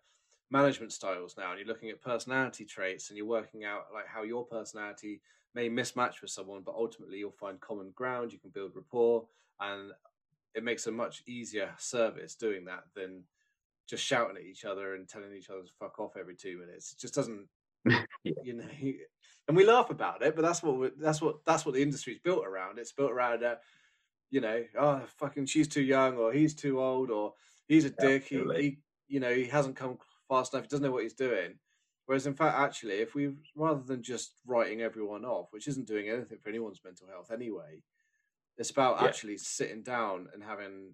management 0.51 0.93
styles 0.93 1.37
now 1.37 1.51
and 1.51 1.59
you're 1.59 1.69
looking 1.69 1.91
at 1.91 2.01
personality 2.01 2.65
traits 2.65 3.11
and 3.11 3.17
you're 3.17 3.27
working 3.27 3.65
out 3.65 3.87
like 3.93 4.07
how 4.07 4.23
your 4.23 4.45
personality 4.45 5.21
may 5.55 5.69
mismatch 5.69 6.21
with 6.21 6.31
someone 6.31 6.63
but 6.65 6.75
ultimately 6.75 7.19
you'll 7.19 7.31
find 7.33 7.61
common 7.61 7.91
ground 7.97 8.33
you 8.33 8.39
can 8.39 8.51
build 8.51 8.71
rapport 8.77 9.25
and 9.61 9.91
it 10.55 10.63
makes 10.63 10.87
a 10.87 10.93
much 10.93 11.23
easier 11.27 11.71
service 11.79 12.35
doing 12.35 12.65
that 12.65 12.85
than 12.95 13.25
just 13.87 14.05
shouting 14.05 14.37
at 14.37 14.45
each 14.45 14.65
other 14.65 14.95
and 14.95 15.09
telling 15.09 15.35
each 15.35 15.51
other 15.51 15.63
to 15.63 15.73
fuck 15.79 15.99
off 15.99 16.17
every 16.19 16.35
two 16.35 16.59
minutes. 16.59 16.93
It 16.93 17.01
just 17.01 17.15
doesn't, 17.15 17.47
you 18.25 18.55
know. 18.55 18.65
And 19.47 19.57
we 19.57 19.67
laugh 19.67 19.91
about 19.91 20.23
it, 20.23 20.35
but 20.35 20.43
that's 20.43 20.63
what 20.63 20.93
that's 20.99 21.21
what 21.21 21.45
that's 21.45 21.67
what 21.67 21.75
the 21.75 21.83
industry's 21.83 22.19
built 22.19 22.47
around. 22.47 22.79
It's 22.79 22.93
built 22.93 23.11
around, 23.11 23.45
uh, 23.45 23.57
you 24.31 24.41
know, 24.41 24.65
oh 24.79 25.03
fucking 25.19 25.47
she's 25.47 25.69
too 25.69 25.83
young, 25.83 26.17
or 26.17 26.33
he's 26.33 26.55
too 26.55 26.81
old, 26.81 27.11
or 27.11 27.35
he's 27.69 27.85
a 27.85 27.91
dick. 27.91 28.25
He, 28.25 28.43
he, 28.57 28.79
you 29.09 29.21
know, 29.21 29.33
he 29.33 29.45
hasn't 29.45 29.77
come 29.77 29.99
fast 30.29 30.55
enough. 30.55 30.65
He 30.65 30.69
doesn't 30.69 30.85
know 30.85 30.93
what 30.93 31.03
he's 31.03 31.15
doing. 31.15 31.59
Whereas 32.07 32.27
in 32.27 32.35
fact, 32.35 32.59
actually, 32.59 32.95
if 32.95 33.15
we 33.15 33.35
rather 33.55 33.83
than 33.83 34.03
just 34.03 34.33
writing 34.47 34.83
everyone 34.83 35.25
off, 35.25 35.49
which 35.51 35.69
isn't 35.69 35.87
doing 35.87 36.09
anything 36.09 36.39
for 36.43 36.49
anyone's 36.49 36.81
mental 36.85 37.07
health 37.09 37.31
anyway, 37.31 37.83
it's 38.59 38.71
about 38.71 39.01
yeah. 39.01 39.09
actually 39.09 39.39
sitting 39.39 39.83
down 39.83 40.29
and 40.33 40.43
having 40.43 40.93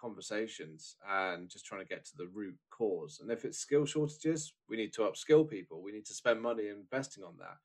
conversations 0.00 0.96
and 1.08 1.50
just 1.50 1.66
trying 1.66 1.82
to 1.82 1.88
get 1.88 2.04
to 2.06 2.16
the 2.16 2.28
root 2.32 2.56
cause. 2.70 3.18
And 3.20 3.30
if 3.30 3.44
it's 3.44 3.58
skill 3.58 3.84
shortages, 3.84 4.52
we 4.68 4.76
need 4.76 4.92
to 4.94 5.02
upskill 5.02 5.48
people. 5.48 5.82
We 5.82 5.92
need 5.92 6.06
to 6.06 6.14
spend 6.14 6.40
money 6.40 6.68
investing 6.68 7.24
on 7.24 7.34
that. 7.38 7.58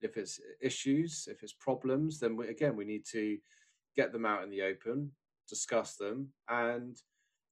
If 0.00 0.16
it's 0.16 0.40
issues, 0.60 1.28
if 1.30 1.42
it's 1.42 1.54
problems, 1.54 2.20
then 2.20 2.36
we, 2.36 2.48
again 2.48 2.76
we 2.76 2.84
need 2.84 3.04
to 3.12 3.38
get 3.96 4.12
them 4.12 4.26
out 4.26 4.44
in 4.44 4.50
the 4.50 4.62
open, 4.62 5.10
discuss 5.48 5.96
them, 5.96 6.28
and 6.48 6.96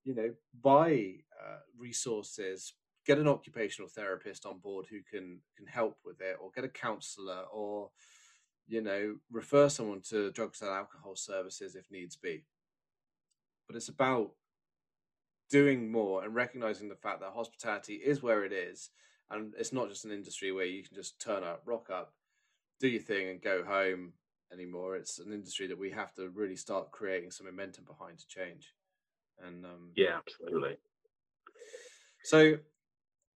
you 0.04 0.14
know 0.14 0.32
buy 0.62 1.14
uh, 1.40 1.58
resources. 1.76 2.74
Get 3.04 3.18
an 3.18 3.28
occupational 3.28 3.88
therapist 3.88 4.46
on 4.46 4.58
board 4.58 4.86
who 4.90 4.98
can 5.10 5.40
can 5.56 5.66
help 5.66 5.96
with 6.04 6.20
it, 6.20 6.36
or 6.40 6.50
get 6.54 6.64
a 6.64 6.68
counsellor, 6.68 7.42
or 7.52 7.90
you 8.68 8.80
know 8.80 9.16
refer 9.30 9.68
someone 9.68 10.02
to 10.10 10.30
drugs 10.30 10.60
and 10.60 10.70
alcohol 10.70 11.16
services 11.16 11.74
if 11.74 11.90
needs 11.90 12.16
be 12.16 12.44
but 13.66 13.76
it's 13.76 13.88
about 13.88 14.30
doing 15.50 15.90
more 15.90 16.24
and 16.24 16.34
recognizing 16.34 16.88
the 16.88 16.96
fact 16.96 17.20
that 17.20 17.30
hospitality 17.32 17.94
is 17.94 18.22
where 18.22 18.44
it 18.44 18.52
is 18.52 18.90
and 19.30 19.52
it's 19.58 19.72
not 19.72 19.88
just 19.88 20.04
an 20.04 20.10
industry 20.10 20.50
where 20.52 20.64
you 20.64 20.82
can 20.82 20.94
just 20.94 21.20
turn 21.20 21.44
up 21.44 21.62
rock 21.66 21.88
up 21.90 22.12
do 22.80 22.88
your 22.88 23.02
thing 23.02 23.28
and 23.28 23.40
go 23.40 23.64
home 23.64 24.12
anymore. 24.52 24.96
It's 24.96 25.18
an 25.18 25.32
industry 25.32 25.66
that 25.68 25.78
we 25.78 25.90
have 25.90 26.14
to 26.14 26.28
really 26.30 26.56
start 26.56 26.90
creating 26.90 27.30
some 27.30 27.46
momentum 27.46 27.84
behind 27.84 28.18
to 28.18 28.26
change. 28.26 28.74
And 29.44 29.64
um, 29.64 29.90
yeah 29.94 30.18
absolutely. 30.18 30.76
So 32.22 32.58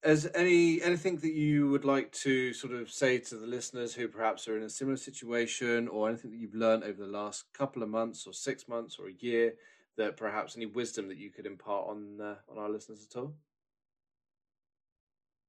is 0.03 0.29
any 0.35 0.81
anything 0.83 1.19
that 1.19 1.33
you 1.33 1.69
would 1.71 1.85
like 1.85 2.11
to 2.13 2.55
sort 2.55 2.73
of 2.73 2.91
say 2.91 3.19
to 3.19 3.37
the 3.37 3.47
listeners 3.47 3.93
who 3.93 4.09
perhaps 4.09 4.49
are 4.49 4.57
in 4.57 4.63
a 4.63 4.71
similar 4.71 4.97
situation 4.97 5.89
or 5.89 6.09
anything 6.09 6.31
that 6.31 6.39
you've 6.39 6.55
learned 6.55 6.85
over 6.85 7.05
the 7.05 7.13
last 7.13 7.45
couple 7.53 7.83
of 7.83 7.91
months 7.91 8.27
or 8.27 8.33
six 8.33 8.67
months 8.67 8.97
or 8.99 9.09
a 9.09 9.25
year 9.25 9.53
that 10.01 10.17
perhaps 10.17 10.57
any 10.57 10.67
wisdom 10.67 11.09
that 11.09 11.19
you 11.19 11.31
could 11.31 11.47
impart 11.47 11.89
on 11.89 12.21
uh, 12.21 12.35
on 12.51 12.59
our 12.59 12.69
listeners 12.69 13.07
at 13.09 13.19
all? 13.19 13.35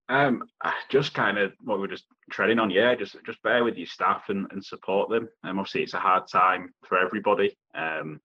Um, 0.09 0.43
just 0.89 1.13
kind 1.13 1.37
of 1.37 1.53
what 1.63 1.79
we're 1.79 1.87
just 1.87 2.03
treading 2.29 2.59
on. 2.59 2.69
Yeah, 2.69 2.93
just 2.95 3.15
just 3.25 3.41
bear 3.43 3.63
with 3.63 3.77
your 3.77 3.87
staff 3.87 4.23
and, 4.27 4.45
and 4.51 4.63
support 4.63 5.09
them. 5.09 5.29
And 5.43 5.51
um, 5.51 5.59
obviously, 5.59 5.83
it's 5.83 5.93
a 5.93 5.99
hard 5.99 6.27
time 6.27 6.73
for 6.85 6.97
everybody. 6.97 7.57
Um, 7.73 8.19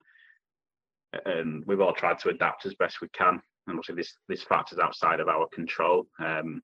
and 1.24 1.64
we've 1.64 1.80
all 1.80 1.94
tried 1.94 2.18
to 2.20 2.30
adapt 2.30 2.66
as 2.66 2.74
best 2.74 3.00
we 3.00 3.08
can. 3.08 3.40
And 3.68 3.78
obviously, 3.78 3.94
this 3.94 4.14
this 4.28 4.42
factor's 4.42 4.80
outside 4.80 5.20
of 5.20 5.28
our 5.28 5.46
control. 5.54 6.06
Um, 6.18 6.60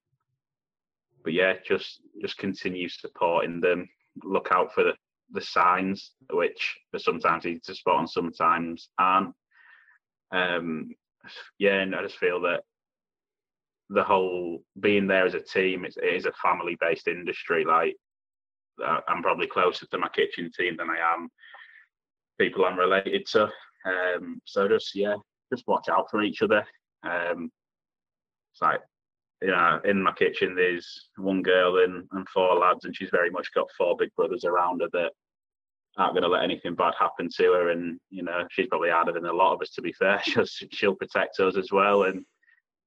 but 1.23 1.31
yeah, 1.31 1.53
just 1.65 2.01
just 2.21 2.37
continue 2.37 2.89
supporting 2.89 3.61
them. 3.61 3.87
Look 4.23 4.49
out 4.51 4.73
for 4.73 4.83
the, 4.83 4.93
the 5.31 5.41
signs, 5.41 6.11
which 6.31 6.77
are 6.93 6.99
sometimes 6.99 7.45
easy 7.45 7.61
to 7.65 7.75
spot 7.75 7.99
and 7.99 8.09
sometimes 8.09 8.89
aren't. 8.99 9.33
Um, 10.33 10.89
yeah, 11.59 11.79
and 11.79 11.95
I 11.95 12.01
just 12.01 12.17
feel 12.17 12.41
that 12.41 12.63
the 13.89 14.03
whole 14.03 14.63
being 14.79 15.07
there 15.07 15.25
as 15.25 15.35
a 15.35 15.39
team 15.39 15.85
is, 15.85 15.95
it 15.97 16.13
is 16.13 16.25
a 16.25 16.33
family 16.41 16.75
based 16.79 17.07
industry. 17.07 17.63
Like 17.63 17.95
I'm 19.07 19.21
probably 19.21 19.47
closer 19.47 19.85
to 19.85 19.97
my 19.97 20.09
kitchen 20.09 20.51
team 20.57 20.77
than 20.77 20.89
I 20.89 20.97
am 21.13 21.29
people 22.39 22.65
I'm 22.65 22.77
related 22.77 23.25
to. 23.27 23.43
Um, 23.85 24.41
so 24.45 24.67
just 24.67 24.95
yeah, 24.95 25.15
just 25.51 25.67
watch 25.67 25.87
out 25.89 26.07
for 26.09 26.23
each 26.23 26.41
other. 26.41 26.65
Um, 27.03 27.51
it's 28.53 28.61
like 28.61 28.81
you 29.41 29.49
know, 29.49 29.79
in 29.85 30.01
my 30.01 30.13
kitchen 30.13 30.55
there's 30.55 31.09
one 31.17 31.41
girl 31.41 31.83
and, 31.83 32.07
and 32.13 32.27
four 32.29 32.57
lads, 32.57 32.85
and 32.85 32.95
she's 32.95 33.09
very 33.11 33.29
much 33.29 33.53
got 33.53 33.67
four 33.77 33.95
big 33.97 34.09
brothers 34.15 34.45
around 34.45 34.81
her 34.81 34.87
that 34.93 35.11
aren't 35.97 36.13
going 36.13 36.23
to 36.23 36.29
let 36.29 36.43
anything 36.43 36.75
bad 36.75 36.93
happen 36.97 37.29
to 37.37 37.43
her. 37.53 37.69
And 37.69 37.99
you 38.09 38.23
know, 38.23 38.45
she's 38.51 38.67
probably 38.67 38.89
harder 38.89 39.11
than 39.11 39.25
a 39.25 39.33
lot 39.33 39.53
of 39.53 39.61
us. 39.61 39.71
To 39.71 39.81
be 39.81 39.93
fair, 39.93 40.21
she'll 40.23 40.45
she'll 40.45 40.95
protect 40.95 41.39
us 41.39 41.57
as 41.57 41.71
well. 41.71 42.03
And 42.03 42.25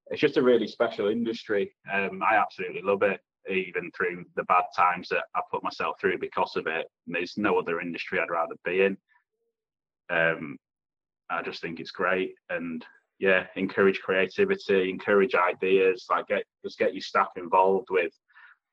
it's 0.08 0.20
just 0.20 0.36
a 0.36 0.42
really 0.42 0.66
special 0.66 1.08
industry. 1.08 1.74
Um, 1.92 2.22
I 2.22 2.36
absolutely 2.36 2.82
love 2.82 3.02
it, 3.02 3.20
even 3.50 3.90
through 3.96 4.24
the 4.36 4.44
bad 4.44 4.64
times 4.76 5.08
that 5.08 5.24
I 5.34 5.40
put 5.50 5.64
myself 5.64 5.96
through 6.00 6.18
because 6.18 6.56
of 6.56 6.66
it. 6.66 6.86
There's 7.06 7.34
no 7.36 7.58
other 7.58 7.80
industry 7.80 8.20
I'd 8.20 8.30
rather 8.30 8.54
be 8.64 8.82
in. 8.82 8.96
Um, 10.08 10.56
I 11.28 11.42
just 11.42 11.60
think 11.60 11.80
it's 11.80 11.90
great, 11.90 12.34
and 12.50 12.84
yeah, 13.18 13.46
encourage 13.56 14.00
creativity, 14.00 14.90
encourage 14.90 15.34
ideas. 15.34 16.06
Like 16.10 16.28
get 16.28 16.44
just 16.64 16.78
get 16.78 16.94
your 16.94 17.02
staff 17.02 17.30
involved 17.36 17.88
with 17.90 18.12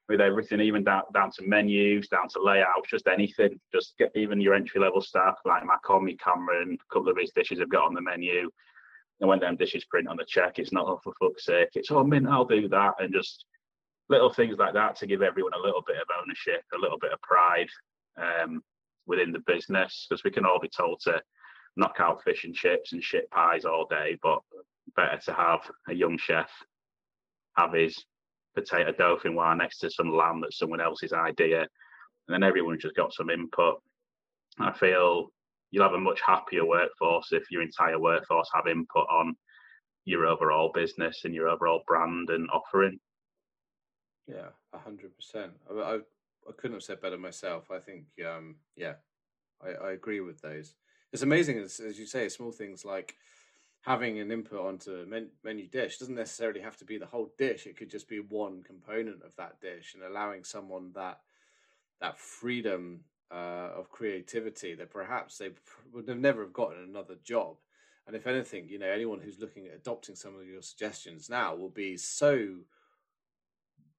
with 0.10 0.22
everything, 0.22 0.60
even 0.60 0.84
down, 0.84 1.04
down 1.14 1.32
to 1.32 1.48
menus, 1.48 2.08
down 2.08 2.28
to 2.30 2.42
layouts, 2.42 2.90
just 2.90 3.08
anything. 3.08 3.60
Just 3.74 3.96
get 3.98 4.12
even 4.16 4.42
your 4.42 4.54
entry 4.54 4.82
level 4.82 5.02
stuff 5.02 5.36
like 5.46 5.66
my 5.66 5.78
commis 5.84 6.18
Cameron, 6.24 6.78
a 6.80 6.94
couple 6.94 7.10
of 7.10 7.18
his 7.18 7.32
dishes 7.32 7.60
have 7.60 7.70
got 7.70 7.86
on 7.86 7.94
the 7.94 8.02
menu. 8.02 8.50
And 9.22 9.30
when 9.30 9.40
them 9.40 9.56
dishes 9.56 9.86
print 9.86 10.08
on 10.08 10.18
the 10.18 10.26
check, 10.28 10.60
it's 10.60 10.74
not 10.74 10.88
oh, 10.88 11.00
for 11.04 11.14
fuck's 11.20 11.46
sake. 11.46 11.70
It's 11.76 11.92
oh 11.92 12.04
mint, 12.04 12.28
I'll 12.28 12.46
do 12.46 12.68
that, 12.70 12.96
and 13.00 13.14
just 13.14 13.46
little 14.10 14.34
things 14.34 14.58
like 14.58 14.74
that 14.74 14.98
to 14.98 15.08
give 15.08 15.22
everyone 15.22 15.54
a 15.54 15.62
little 15.62 15.84
bit 15.86 15.98
of 15.98 16.08
ownership, 16.22 16.62
a 16.74 16.78
little 16.78 17.00
bit 17.00 17.14
of 17.14 17.22
pride 17.22 17.70
um, 18.18 18.62
within 19.08 19.32
the 19.32 19.40
business, 19.48 20.08
because 20.10 20.24
we 20.24 20.32
can 20.32 20.46
all 20.46 20.60
be 20.60 20.70
told 20.70 21.00
to 21.02 21.22
knock 21.78 21.96
out 22.00 22.24
fish 22.24 22.44
and 22.44 22.54
chips 22.54 22.92
and 22.92 23.04
shit 23.04 23.30
pies 23.32 23.66
all 23.66 23.88
day, 23.90 24.18
but 24.22 24.40
better 24.96 25.18
to 25.26 25.34
have 25.34 25.62
a 25.88 25.94
young 25.94 26.18
chef 26.18 26.50
have 27.58 27.74
his 27.74 28.04
potato 28.56 28.92
dauphinoise 28.92 29.58
next 29.58 29.80
to 29.80 29.90
some 29.90 30.14
lamb 30.14 30.42
that's 30.42 30.58
someone 30.58 30.82
else's 30.82 31.14
idea, 31.14 31.62
and 31.62 31.68
then 32.30 32.44
everyone's 32.44 32.82
just 32.82 32.96
got 32.96 33.14
some 33.14 33.30
input. 33.30 33.82
I 34.60 34.72
feel 34.72 35.30
you'll 35.72 35.84
have 35.84 35.94
a 35.94 36.00
much 36.00 36.22
happier 36.26 36.66
workforce 36.66 37.30
if 37.32 37.50
your 37.50 37.62
entire 37.62 38.00
workforce 38.00 38.50
have 38.54 38.68
input 38.68 39.08
on 39.10 39.36
your 40.06 40.26
overall 40.26 40.72
business 40.74 41.22
and 41.24 41.34
your 41.34 41.50
overall 41.50 41.82
brand 41.88 42.30
and 42.30 42.50
offering. 42.52 43.00
Yeah, 44.28 44.50
a 44.74 44.78
hundred 44.78 45.16
percent. 45.16 45.54
I 45.72 46.00
I 46.48 46.52
couldn't 46.58 46.76
have 46.76 46.84
said 46.84 47.02
better 47.02 47.18
myself. 47.18 47.72
I 47.72 47.80
think, 47.80 48.06
um, 48.28 48.56
yeah, 48.76 48.96
I, 49.62 49.88
I 49.88 49.92
agree 49.94 50.20
with 50.20 50.42
those. 50.42 50.76
It's 51.12 51.22
amazing, 51.22 51.60
as, 51.60 51.80
as 51.80 52.00
you 52.00 52.06
say, 52.06 52.28
small 52.30 52.52
things 52.52 52.84
like 52.84 53.16
having 53.84 54.20
an 54.20 54.32
input 54.32 54.60
onto 54.60 54.96
a 54.96 55.06
men- 55.06 55.32
menu 55.44 55.68
dish 55.68 55.98
doesn't 55.98 56.16
necessarily 56.16 56.62
have 56.62 56.78
to 56.78 56.86
be 56.86 56.98
the 56.98 57.06
whole 57.06 57.32
dish 57.38 57.68
it 57.68 57.78
could 57.78 57.90
just 57.90 58.08
be 58.08 58.20
one 58.20 58.64
component 58.64 59.22
of 59.24 59.36
that 59.36 59.60
dish 59.62 59.94
and 59.94 60.04
allowing 60.04 60.44
someone 60.44 60.92
that 60.94 61.20
that 62.00 62.20
freedom 62.20 63.00
uh, 63.32 63.70
of 63.78 63.90
creativity 63.90 64.76
that 64.76 64.92
perhaps 64.92 65.38
they 65.38 65.50
would 65.92 66.08
have 66.08 66.18
never 66.18 66.42
have 66.42 66.54
gotten 66.54 66.84
another 66.84 67.16
job. 67.24 67.56
And 68.06 68.16
if 68.16 68.28
anything 68.28 68.68
you 68.68 68.78
know 68.78 68.90
anyone 68.90 69.20
who's 69.20 69.40
looking 69.40 69.68
at 69.68 69.76
adopting 69.76 70.16
some 70.16 70.36
of 70.36 70.46
your 70.46 70.62
suggestions 70.62 71.30
now 71.30 71.56
will 71.56 71.70
be 71.70 71.98
so 71.98 72.58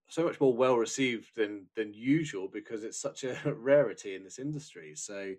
so 0.09 0.25
much 0.25 0.39
more 0.39 0.55
well 0.55 0.77
received 0.77 1.35
than 1.35 1.67
than 1.75 1.95
usual 1.95 2.47
because 2.47 2.85
it's 2.85 3.01
such 3.01 3.25
a 3.25 3.37
rarity 3.57 4.15
in 4.15 4.23
this 4.23 4.39
industry. 4.39 4.95
So 4.95 5.35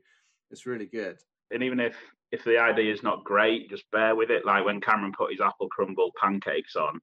it's 0.50 0.66
really 0.66 0.88
good. 0.88 1.20
And 1.52 1.62
even 1.62 1.80
if 1.80 1.96
if 2.36 2.44
the 2.44 2.58
idea 2.58 2.94
is 2.94 3.02
not 3.02 3.24
great, 3.24 3.70
just 3.70 3.90
bear 3.92 4.16
with 4.16 4.30
it. 4.30 4.46
Like 4.46 4.66
when 4.66 4.82
Cameron 4.82 5.14
put 5.18 5.32
his 5.32 5.42
apple 5.42 5.70
crumble 5.70 6.12
pancakes 6.22 6.76
on, 6.76 7.00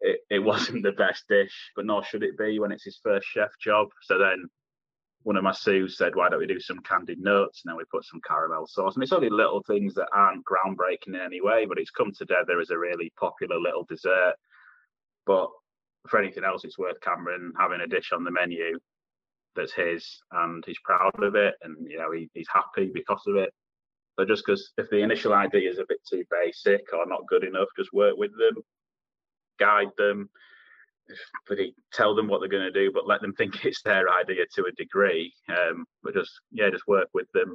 it, 0.00 0.20
it 0.30 0.38
wasn't 0.50 0.82
the 0.82 0.92
best 0.92 1.24
dish, 1.28 1.70
but 1.74 1.86
nor 1.86 2.04
should 2.04 2.22
it 2.22 2.38
be 2.38 2.58
when 2.58 2.72
it's 2.72 2.84
his 2.84 3.00
first 3.02 3.26
chef 3.26 3.50
job. 3.60 3.88
So 4.02 4.18
then 4.18 4.44
one 5.22 5.36
of 5.36 5.44
my 5.44 5.52
sous 5.52 5.96
said, 5.96 6.14
"Why 6.14 6.28
don't 6.28 6.40
we 6.40 6.46
do 6.46 6.60
some 6.60 6.80
candied 6.80 7.20
nuts?" 7.20 7.62
And 7.64 7.70
then 7.70 7.76
we 7.78 7.84
put 7.90 8.04
some 8.04 8.20
caramel 8.26 8.66
sauce, 8.66 8.94
and 8.94 9.02
it's 9.02 9.12
only 9.12 9.30
little 9.30 9.62
things 9.62 9.94
that 9.94 10.08
aren't 10.12 10.44
groundbreaking 10.44 11.14
in 11.14 11.20
any 11.20 11.40
way, 11.40 11.64
but 11.64 11.78
it's 11.78 11.90
come 11.90 12.12
together 12.12 12.60
as 12.60 12.70
a 12.70 12.78
really 12.78 13.12
popular 13.18 13.58
little 13.58 13.84
dessert. 13.88 14.34
But 15.24 15.48
for 16.08 16.20
anything 16.20 16.44
else, 16.44 16.64
it's 16.64 16.78
worth 16.78 17.00
Cameron 17.00 17.52
having 17.58 17.80
a 17.80 17.86
dish 17.86 18.12
on 18.12 18.24
the 18.24 18.30
menu 18.30 18.78
that's 19.54 19.72
his, 19.72 20.20
and 20.32 20.64
he's 20.66 20.80
proud 20.84 21.22
of 21.22 21.36
it, 21.36 21.54
and 21.62 21.76
you 21.88 21.98
know 21.98 22.10
he, 22.12 22.28
he's 22.34 22.48
happy 22.52 22.90
because 22.92 23.22
of 23.28 23.36
it. 23.36 23.52
So 24.18 24.24
just 24.24 24.44
because 24.46 24.72
if 24.76 24.90
the 24.90 24.98
initial 24.98 25.32
idea 25.32 25.70
is 25.70 25.78
a 25.78 25.86
bit 25.88 26.00
too 26.08 26.24
basic 26.30 26.82
or 26.92 27.06
not 27.06 27.26
good 27.28 27.44
enough, 27.44 27.68
just 27.76 27.92
work 27.92 28.16
with 28.16 28.32
them, 28.38 28.62
guide 29.58 29.88
them, 29.96 30.28
pretty 31.46 31.74
tell 31.92 32.14
them 32.14 32.28
what 32.28 32.40
they're 32.40 32.48
going 32.48 32.70
to 32.70 32.70
do, 32.70 32.92
but 32.92 33.06
let 33.06 33.20
them 33.20 33.34
think 33.34 33.54
it's 33.64 33.82
their 33.82 34.10
idea 34.10 34.44
to 34.54 34.64
a 34.64 34.72
degree. 34.72 35.32
Um, 35.48 35.86
but 36.02 36.14
just 36.14 36.32
yeah, 36.50 36.70
just 36.70 36.86
work 36.86 37.08
with 37.14 37.26
them 37.32 37.54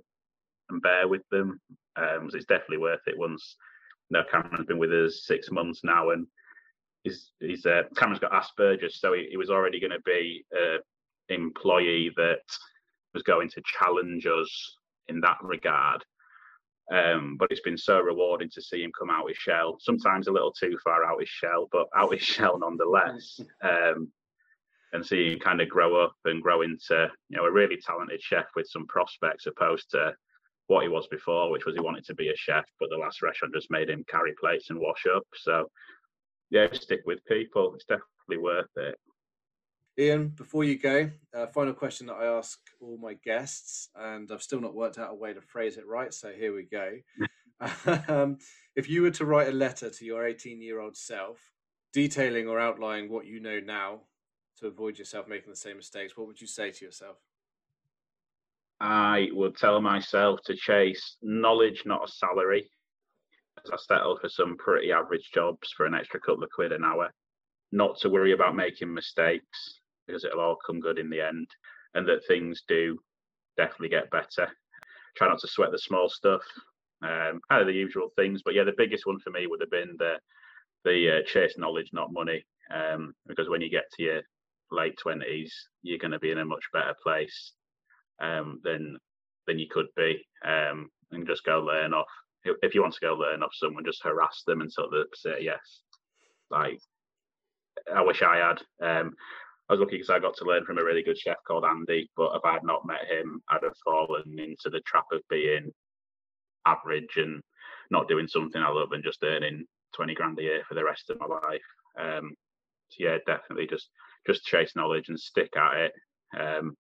and 0.70 0.82
bear 0.82 1.08
with 1.08 1.24
them. 1.32 1.60
Um, 1.96 2.30
it's 2.34 2.46
definitely 2.46 2.78
worth 2.78 3.02
it. 3.08 3.18
Once 3.18 3.56
you 4.10 4.18
know, 4.18 4.24
Cameron's 4.32 4.68
been 4.68 4.80
with 4.80 4.92
us 4.92 5.24
six 5.26 5.52
months 5.52 5.82
now, 5.84 6.12
and 6.12 6.28
he's 7.04 7.32
he's 7.40 7.66
uh, 7.66 7.84
Cameron's 7.96 8.20
got 8.20 8.32
Asperger's, 8.32 9.00
so 9.00 9.14
he, 9.14 9.28
he 9.30 9.38
was 9.38 9.50
already 9.50 9.80
going 9.80 9.92
to 9.92 10.02
be 10.02 10.46
an 10.52 10.80
employee 11.30 12.12
that 12.16 12.42
was 13.14 13.24
going 13.24 13.50
to 13.50 13.62
challenge 13.80 14.26
us 14.26 14.78
in 15.08 15.20
that 15.22 15.38
regard. 15.42 16.04
Um, 16.92 17.36
but 17.38 17.52
it's 17.52 17.62
been 17.62 17.78
so 17.78 18.00
rewarding 18.00 18.50
to 18.52 18.62
see 18.62 18.82
him 18.82 18.92
come 18.98 19.10
out 19.10 19.28
his 19.28 19.38
shell. 19.38 19.78
Sometimes 19.80 20.28
a 20.28 20.32
little 20.32 20.54
too 20.54 20.78
far 20.84 21.04
out 21.04 21.20
his 21.20 21.30
shell, 21.30 21.68
but 21.72 21.88
out 21.96 22.14
his 22.14 22.22
shell 22.36 22.60
nonetheless. 22.60 23.40
Um, 23.62 24.12
and 24.94 25.06
see 25.06 25.34
him 25.34 25.40
kind 25.40 25.60
of 25.60 25.68
grow 25.68 26.02
up 26.02 26.16
and 26.26 26.42
grow 26.42 26.62
into 26.62 27.12
you 27.30 27.38
know 27.38 27.46
a 27.46 27.52
really 27.52 27.78
talented 27.78 28.22
chef 28.22 28.46
with 28.56 28.68
some 28.68 28.88
prospects, 28.88 29.46
opposed 29.46 29.92
to 29.92 30.16
what 30.68 30.84
he 30.84 30.90
was 30.90 31.08
before, 31.08 31.50
which 31.50 31.66
was 31.66 31.76
he 31.76 31.82
wanted 31.82 32.06
to 32.06 32.16
be 32.16 32.30
a 32.30 32.36
chef, 32.36 32.66
but 32.80 32.90
the 32.90 32.98
last 32.98 33.22
restaurant 33.22 33.54
just 33.54 33.72
made 33.72 33.90
him 33.90 34.06
carry 34.10 34.34
plates 34.40 34.70
and 34.70 34.80
wash 34.80 35.06
up. 35.14 35.24
So 35.36 35.70
yeah, 36.50 36.68
stick 36.72 37.02
with 37.06 37.24
people. 37.26 37.74
It's 37.76 37.86
definitely 37.86 38.38
worth 38.38 38.70
it. 38.76 38.98
Iain, 40.00 40.28
before 40.30 40.64
you 40.64 40.78
go, 40.78 41.10
uh, 41.34 41.48
final 41.48 41.74
question 41.74 42.06
that 42.06 42.18
I 42.18 42.26
ask 42.26 42.60
all 42.80 43.00
my 43.02 43.16
guests, 43.16 43.90
and 43.96 44.32
I've 44.32 44.44
still 44.44 44.62
not 44.62 44.76
worked 44.76 45.00
out 45.00 45.12
a 45.12 45.16
way 45.16 45.34
to 45.34 45.42
phrase 45.42 45.78
it 45.78 45.88
right, 45.88 46.14
so 46.14 46.32
here 46.32 46.54
we 46.54 46.64
go. 46.64 46.98
um, 48.08 48.38
if 48.76 48.88
you 48.88 49.02
were 49.02 49.12
to 49.12 49.26
write 49.26 49.48
a 49.48 49.52
letter 49.52 49.90
to 49.90 50.06
your 50.06 50.28
18 50.28 50.62
year 50.62 50.80
old 50.80 50.96
self, 50.96 51.40
detailing 51.94 52.48
or 52.48 52.60
outlining 52.60 53.10
what 53.10 53.26
you 53.26 53.40
know 53.40 53.60
now 53.60 54.02
to 54.60 54.68
avoid 54.68 55.00
yourself 55.00 55.28
making 55.28 55.50
the 55.50 55.56
same 55.56 55.78
mistakes, 55.78 56.16
what 56.16 56.28
would 56.28 56.40
you 56.40 56.48
say 56.48 56.70
to 56.70 56.86
yourself? 56.86 57.18
I 58.80 59.30
would 59.32 59.58
tell 59.58 59.82
myself 59.82 60.42
to 60.46 60.56
chase 60.56 61.18
knowledge, 61.24 61.82
not 61.88 62.08
a 62.08 62.12
salary. 62.12 62.70
As 63.66 63.72
I 63.72 63.78
settled 63.78 64.20
for 64.22 64.30
some 64.30 64.58
pretty 64.58 64.92
average 64.92 65.32
jobs 65.34 65.74
for 65.76 65.88
an 65.88 65.96
extra 65.96 66.20
couple 66.20 66.44
of 66.44 66.52
quid 66.52 66.72
an 66.72 66.84
hour, 66.84 67.12
not 67.72 67.98
to 68.02 68.10
worry 68.10 68.34
about 68.34 68.56
making 68.56 68.94
mistakes 68.94 69.80
because 70.08 70.24
it'll 70.24 70.40
all 70.40 70.58
come 70.66 70.80
good 70.80 70.98
in 70.98 71.10
the 71.10 71.22
end, 71.22 71.48
and 71.94 72.08
that 72.08 72.26
things 72.28 72.64
do 72.68 72.98
definitely 73.58 73.90
get 73.90 74.10
better. 74.12 74.50
Try 75.16 75.28
not 75.28 75.40
to 75.40 75.48
sweat 75.48 75.72
the 75.72 75.80
small 75.80 76.10
stuff, 76.10 76.42
um, 77.04 77.42
kind 77.50 77.62
of 77.62 77.68
the 77.68 77.74
usual 77.74 78.10
things. 78.16 78.42
But 78.44 78.54
yeah, 78.54 78.64
the 78.64 78.74
biggest 78.78 79.06
one 79.06 79.20
for 79.20 79.32
me 79.32 79.48
would 79.48 79.62
have 79.62 79.72
been 79.72 79.96
the 79.98 80.16
the 80.86 81.18
uh, 81.20 81.24
chase 81.26 81.56
knowledge, 81.58 81.90
not 81.92 82.14
money, 82.14 82.46
um, 82.74 83.14
because 83.28 83.50
when 83.50 83.62
you 83.62 83.70
get 83.70 83.86
to 83.96 84.04
your 84.04 84.22
late 84.72 84.98
twenties, 84.98 85.54
you're 85.82 85.98
going 85.98 86.12
to 86.12 86.20
be 86.20 86.32
in 86.32 86.38
a 86.38 86.46
much 86.46 86.64
better 86.72 86.96
place 87.04 87.54
um, 88.22 88.60
than 88.64 88.98
than 89.48 89.60
you 89.60 89.68
could 89.70 89.88
be, 89.96 90.26
um, 90.46 90.90
and 91.12 91.28
just 91.28 91.44
go 91.46 91.60
learn 91.60 91.94
off. 91.94 92.08
If 92.62 92.76
you 92.76 92.82
want 92.82 92.94
to 92.94 93.06
go 93.06 93.16
learn 93.16 93.44
off 93.44 93.52
someone, 93.54 93.84
just 93.86 94.04
harass 94.04 94.44
them 94.46 94.62
until 94.62 94.90
they 94.90 95.04
say 95.16 95.38
yes. 95.42 95.82
Like 96.50 96.80
I 97.94 98.02
wish 98.02 98.22
I 98.22 98.38
had. 98.38 98.62
Um, 98.82 99.14
I 99.70 99.74
was 99.74 99.80
lucky 99.82 99.98
because 99.98 100.10
I 100.10 100.20
got 100.20 100.36
to 100.38 100.46
learn 100.46 100.66
from 100.66 100.78
a 100.78 100.84
really 100.84 101.04
good 101.04 101.18
chef 101.18 101.38
called 101.46 101.66
Andy. 101.66 102.10
But 102.16 102.36
if 102.36 102.46
I 102.46 102.54
had 102.54 102.64
not 102.64 102.86
met 102.86 103.06
him, 103.10 103.42
I'd 103.50 103.64
have 103.64 103.76
fallen 103.84 104.38
into 104.40 104.70
the 104.70 104.82
trap 104.86 105.06
of 105.12 105.22
being 105.30 105.72
average 106.66 107.18
and 107.18 107.42
not 107.92 108.08
doing 108.08 108.28
something 108.28 108.62
I 108.62 108.70
love 108.70 108.92
and 108.92 109.04
just 109.04 109.24
earning 109.24 109.66
twenty 109.94 110.14
grand 110.14 110.40
a 110.40 110.44
year 110.44 110.64
for 110.68 110.76
the 110.76 110.84
rest 110.84 111.10
of 111.10 111.20
my 111.20 111.26
life. 111.26 111.62
Um, 112.00 112.34
so 112.90 112.98
yeah, 113.00 113.18
definitely 113.26 113.68
just 113.68 113.90
just 114.26 114.46
chase 114.46 114.76
knowledge 114.76 115.10
and 115.10 115.20
stick 115.20 115.56
at 115.58 115.78
it. 115.78 115.94
Um, 116.38 116.76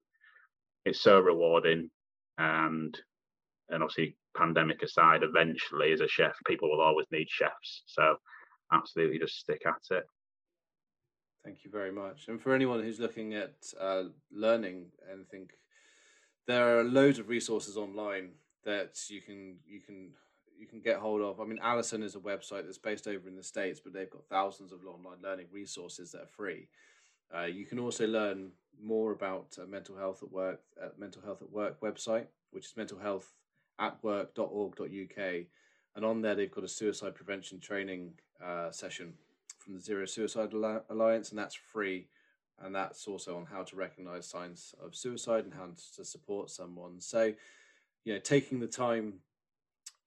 it's 0.86 1.02
so 1.02 1.20
rewarding, 1.20 1.90
and 2.38 2.98
and 3.70 3.84
obviously 3.84 4.16
pandemic 4.38 4.82
aside, 4.84 5.24
eventually 5.24 5.92
as 5.92 6.02
a 6.02 6.08
chef, 6.08 6.36
people 6.46 6.70
will 6.70 6.82
always 6.82 7.08
need 7.12 7.28
chefs. 7.30 7.84
So 7.88 8.16
absolutely, 8.72 9.20
just 9.20 9.40
stick 9.40 9.62
at 9.66 9.98
it. 9.98 10.04
Thank 11.48 11.64
you 11.64 11.72
very 11.72 11.94
much. 11.94 12.28
And 12.28 12.42
for 12.42 12.54
anyone 12.54 12.84
who's 12.84 13.00
looking 13.00 13.34
at 13.34 13.72
uh, 13.80 14.04
learning 14.34 14.88
think 15.32 15.54
there 16.46 16.78
are 16.78 16.84
loads 16.84 17.20
of 17.20 17.30
resources 17.30 17.78
online 17.78 18.32
that 18.66 19.00
you 19.08 19.22
can 19.22 19.56
you 19.66 19.80
can 19.80 20.10
you 20.60 20.68
can 20.68 20.82
get 20.82 20.98
hold 20.98 21.22
of. 21.22 21.40
I 21.40 21.46
mean, 21.46 21.60
Alison 21.62 22.04
is 22.04 22.16
a 22.16 22.20
website 22.20 22.66
that's 22.66 22.78
based 22.78 23.08
over 23.08 23.30
in 23.30 23.38
the 23.38 23.44
states, 23.44 23.80
but 23.80 23.94
they've 23.94 24.10
got 24.10 24.26
thousands 24.26 24.74
of 24.74 24.86
online 24.86 25.22
learning 25.24 25.46
resources 25.50 26.12
that 26.12 26.24
are 26.24 26.34
free. 26.36 26.68
Uh, 27.34 27.46
you 27.46 27.66
can 27.66 27.80
also 27.80 28.06
learn 28.06 28.52
more 28.78 29.14
about 29.14 29.58
uh, 29.58 29.66
mental 29.68 29.96
health 29.96 30.24
at 30.24 30.30
work 30.30 30.60
at 30.84 31.00
Mental 31.00 31.22
Health 31.22 31.42
at 31.42 31.50
Work 31.50 31.80
website, 31.80 32.28
which 32.52 32.66
is 32.66 32.74
mentalhealthatwork.org.uk, 32.74 35.46
and 35.96 36.04
on 36.04 36.22
there 36.22 36.36
they've 36.36 36.52
got 36.52 36.66
a 36.66 36.68
suicide 36.68 37.16
prevention 37.16 37.62
training 37.62 38.20
uh, 38.44 38.70
session 38.70 39.14
from 39.68 39.76
the 39.76 39.82
Zero 39.82 40.06
Suicide 40.06 40.54
Alliance, 40.90 41.30
and 41.30 41.38
that's 41.38 41.56
free. 41.56 42.08
And 42.60 42.74
that's 42.74 43.06
also 43.08 43.38
on 43.38 43.46
how 43.46 43.64
to 43.64 43.76
recognize 43.76 44.26
signs 44.26 44.74
of 44.84 44.96
suicide 44.96 45.44
and 45.44 45.54
how 45.54 45.68
to 45.98 46.04
support 46.04 46.50
someone. 46.50 47.00
So, 47.00 47.34
you 48.04 48.14
know, 48.14 48.20
taking 48.20 48.60
the 48.60 48.68
time 48.68 49.16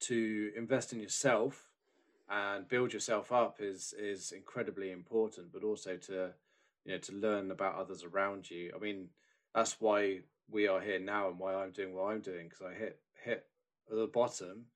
to 0.01 0.51
invest 0.57 0.93
in 0.93 0.99
yourself 0.99 1.69
and 2.29 2.67
build 2.67 2.93
yourself 2.93 3.31
up 3.31 3.59
is 3.61 3.95
is 3.97 4.33
incredibly 4.33 4.91
important, 4.91 5.53
but 5.53 5.63
also 5.63 5.97
to 5.97 6.31
you 6.85 6.93
know 6.93 6.99
to 6.99 7.13
learn 7.13 7.53
about 7.53 7.77
others 7.77 8.03
around 8.03 8.51
you. 8.51 8.73
I 8.75 8.81
mean, 8.81 9.11
that's 9.55 9.77
why 9.79 10.21
we 10.51 10.67
are 10.67 10.81
here 10.81 10.99
now 10.99 11.29
and 11.29 11.39
why 11.39 11.55
I'm 11.55 11.71
doing 11.71 11.95
what 11.95 12.11
I'm 12.11 12.21
doing 12.21 12.49
because 12.49 12.63
I 12.63 12.75
hit 12.75 12.99
hit 13.23 13.47
the 13.89 14.09
bottom 14.09 14.67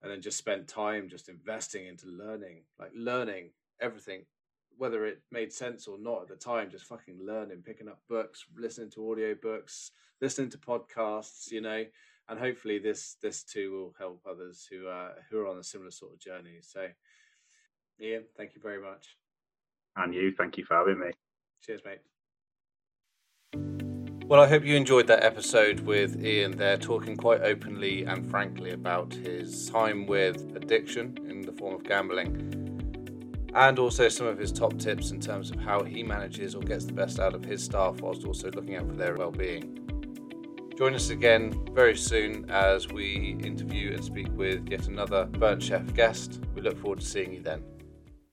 and 0.00 0.12
then 0.12 0.20
just 0.20 0.38
spent 0.38 0.68
time 0.68 1.08
just 1.08 1.28
investing 1.28 1.86
into 1.86 2.06
learning, 2.06 2.62
like 2.78 2.92
learning 2.94 3.50
everything, 3.80 4.24
whether 4.76 5.06
it 5.06 5.20
made 5.30 5.52
sense 5.52 5.86
or 5.86 5.98
not 5.98 6.22
at 6.22 6.28
the 6.28 6.36
time, 6.36 6.70
just 6.70 6.86
fucking 6.86 7.18
learning, 7.24 7.62
picking 7.64 7.88
up 7.88 8.00
books, 8.08 8.44
listening 8.56 8.90
to 8.90 9.10
audio 9.10 9.34
books, 9.34 9.90
listening 10.20 10.50
to 10.50 10.58
podcasts, 10.58 11.50
you 11.50 11.60
know, 11.60 11.84
and 12.28 12.38
hopefully 12.38 12.78
this 12.78 13.16
this 13.22 13.42
too 13.42 13.72
will 13.72 13.94
help 13.98 14.20
others 14.28 14.66
who 14.70 14.86
uh, 14.86 15.10
who 15.30 15.38
are 15.38 15.48
on 15.48 15.58
a 15.58 15.64
similar 15.64 15.90
sort 15.90 16.12
of 16.12 16.20
journey. 16.20 16.58
So, 16.60 16.86
Iain, 18.00 18.24
thank 18.36 18.54
you 18.54 18.60
very 18.62 18.80
much. 18.80 19.16
And 19.96 20.14
you, 20.14 20.32
thank 20.36 20.56
you 20.56 20.64
for 20.64 20.76
having 20.76 21.00
me. 21.00 21.10
Cheers, 21.64 21.80
mate. 21.84 21.98
Well, 24.26 24.42
I 24.42 24.46
hope 24.46 24.62
you 24.62 24.76
enjoyed 24.76 25.06
that 25.06 25.24
episode 25.24 25.80
with 25.80 26.22
Iain 26.22 26.52
there, 26.52 26.76
talking 26.76 27.16
quite 27.16 27.40
openly 27.40 28.04
and 28.04 28.28
frankly 28.28 28.72
about 28.72 29.12
his 29.14 29.70
time 29.70 30.06
with 30.06 30.54
addiction 30.54 31.16
in 31.28 31.40
the 31.40 31.52
form 31.52 31.74
of 31.74 31.82
gambling 31.82 32.67
and 33.54 33.78
also 33.78 34.08
some 34.08 34.26
of 34.26 34.38
his 34.38 34.52
top 34.52 34.78
tips 34.78 35.10
in 35.10 35.20
terms 35.20 35.50
of 35.50 35.58
how 35.58 35.82
he 35.82 36.02
manages 36.02 36.54
or 36.54 36.62
gets 36.62 36.84
the 36.84 36.92
best 36.92 37.18
out 37.18 37.34
of 37.34 37.44
his 37.44 37.62
staff 37.62 38.00
whilst 38.00 38.24
also 38.26 38.50
looking 38.50 38.76
out 38.76 38.86
for 38.86 38.94
their 38.94 39.14
well-being. 39.14 39.78
Join 40.76 40.94
us 40.94 41.10
again 41.10 41.66
very 41.72 41.96
soon 41.96 42.48
as 42.50 42.88
we 42.88 43.36
interview 43.42 43.92
and 43.92 44.04
speak 44.04 44.28
with 44.36 44.68
yet 44.68 44.86
another 44.86 45.24
Burnt 45.24 45.62
Chef 45.62 45.92
guest. 45.94 46.40
We 46.54 46.62
look 46.62 46.78
forward 46.78 47.00
to 47.00 47.06
seeing 47.06 47.32
you 47.32 47.40
then. 47.40 47.62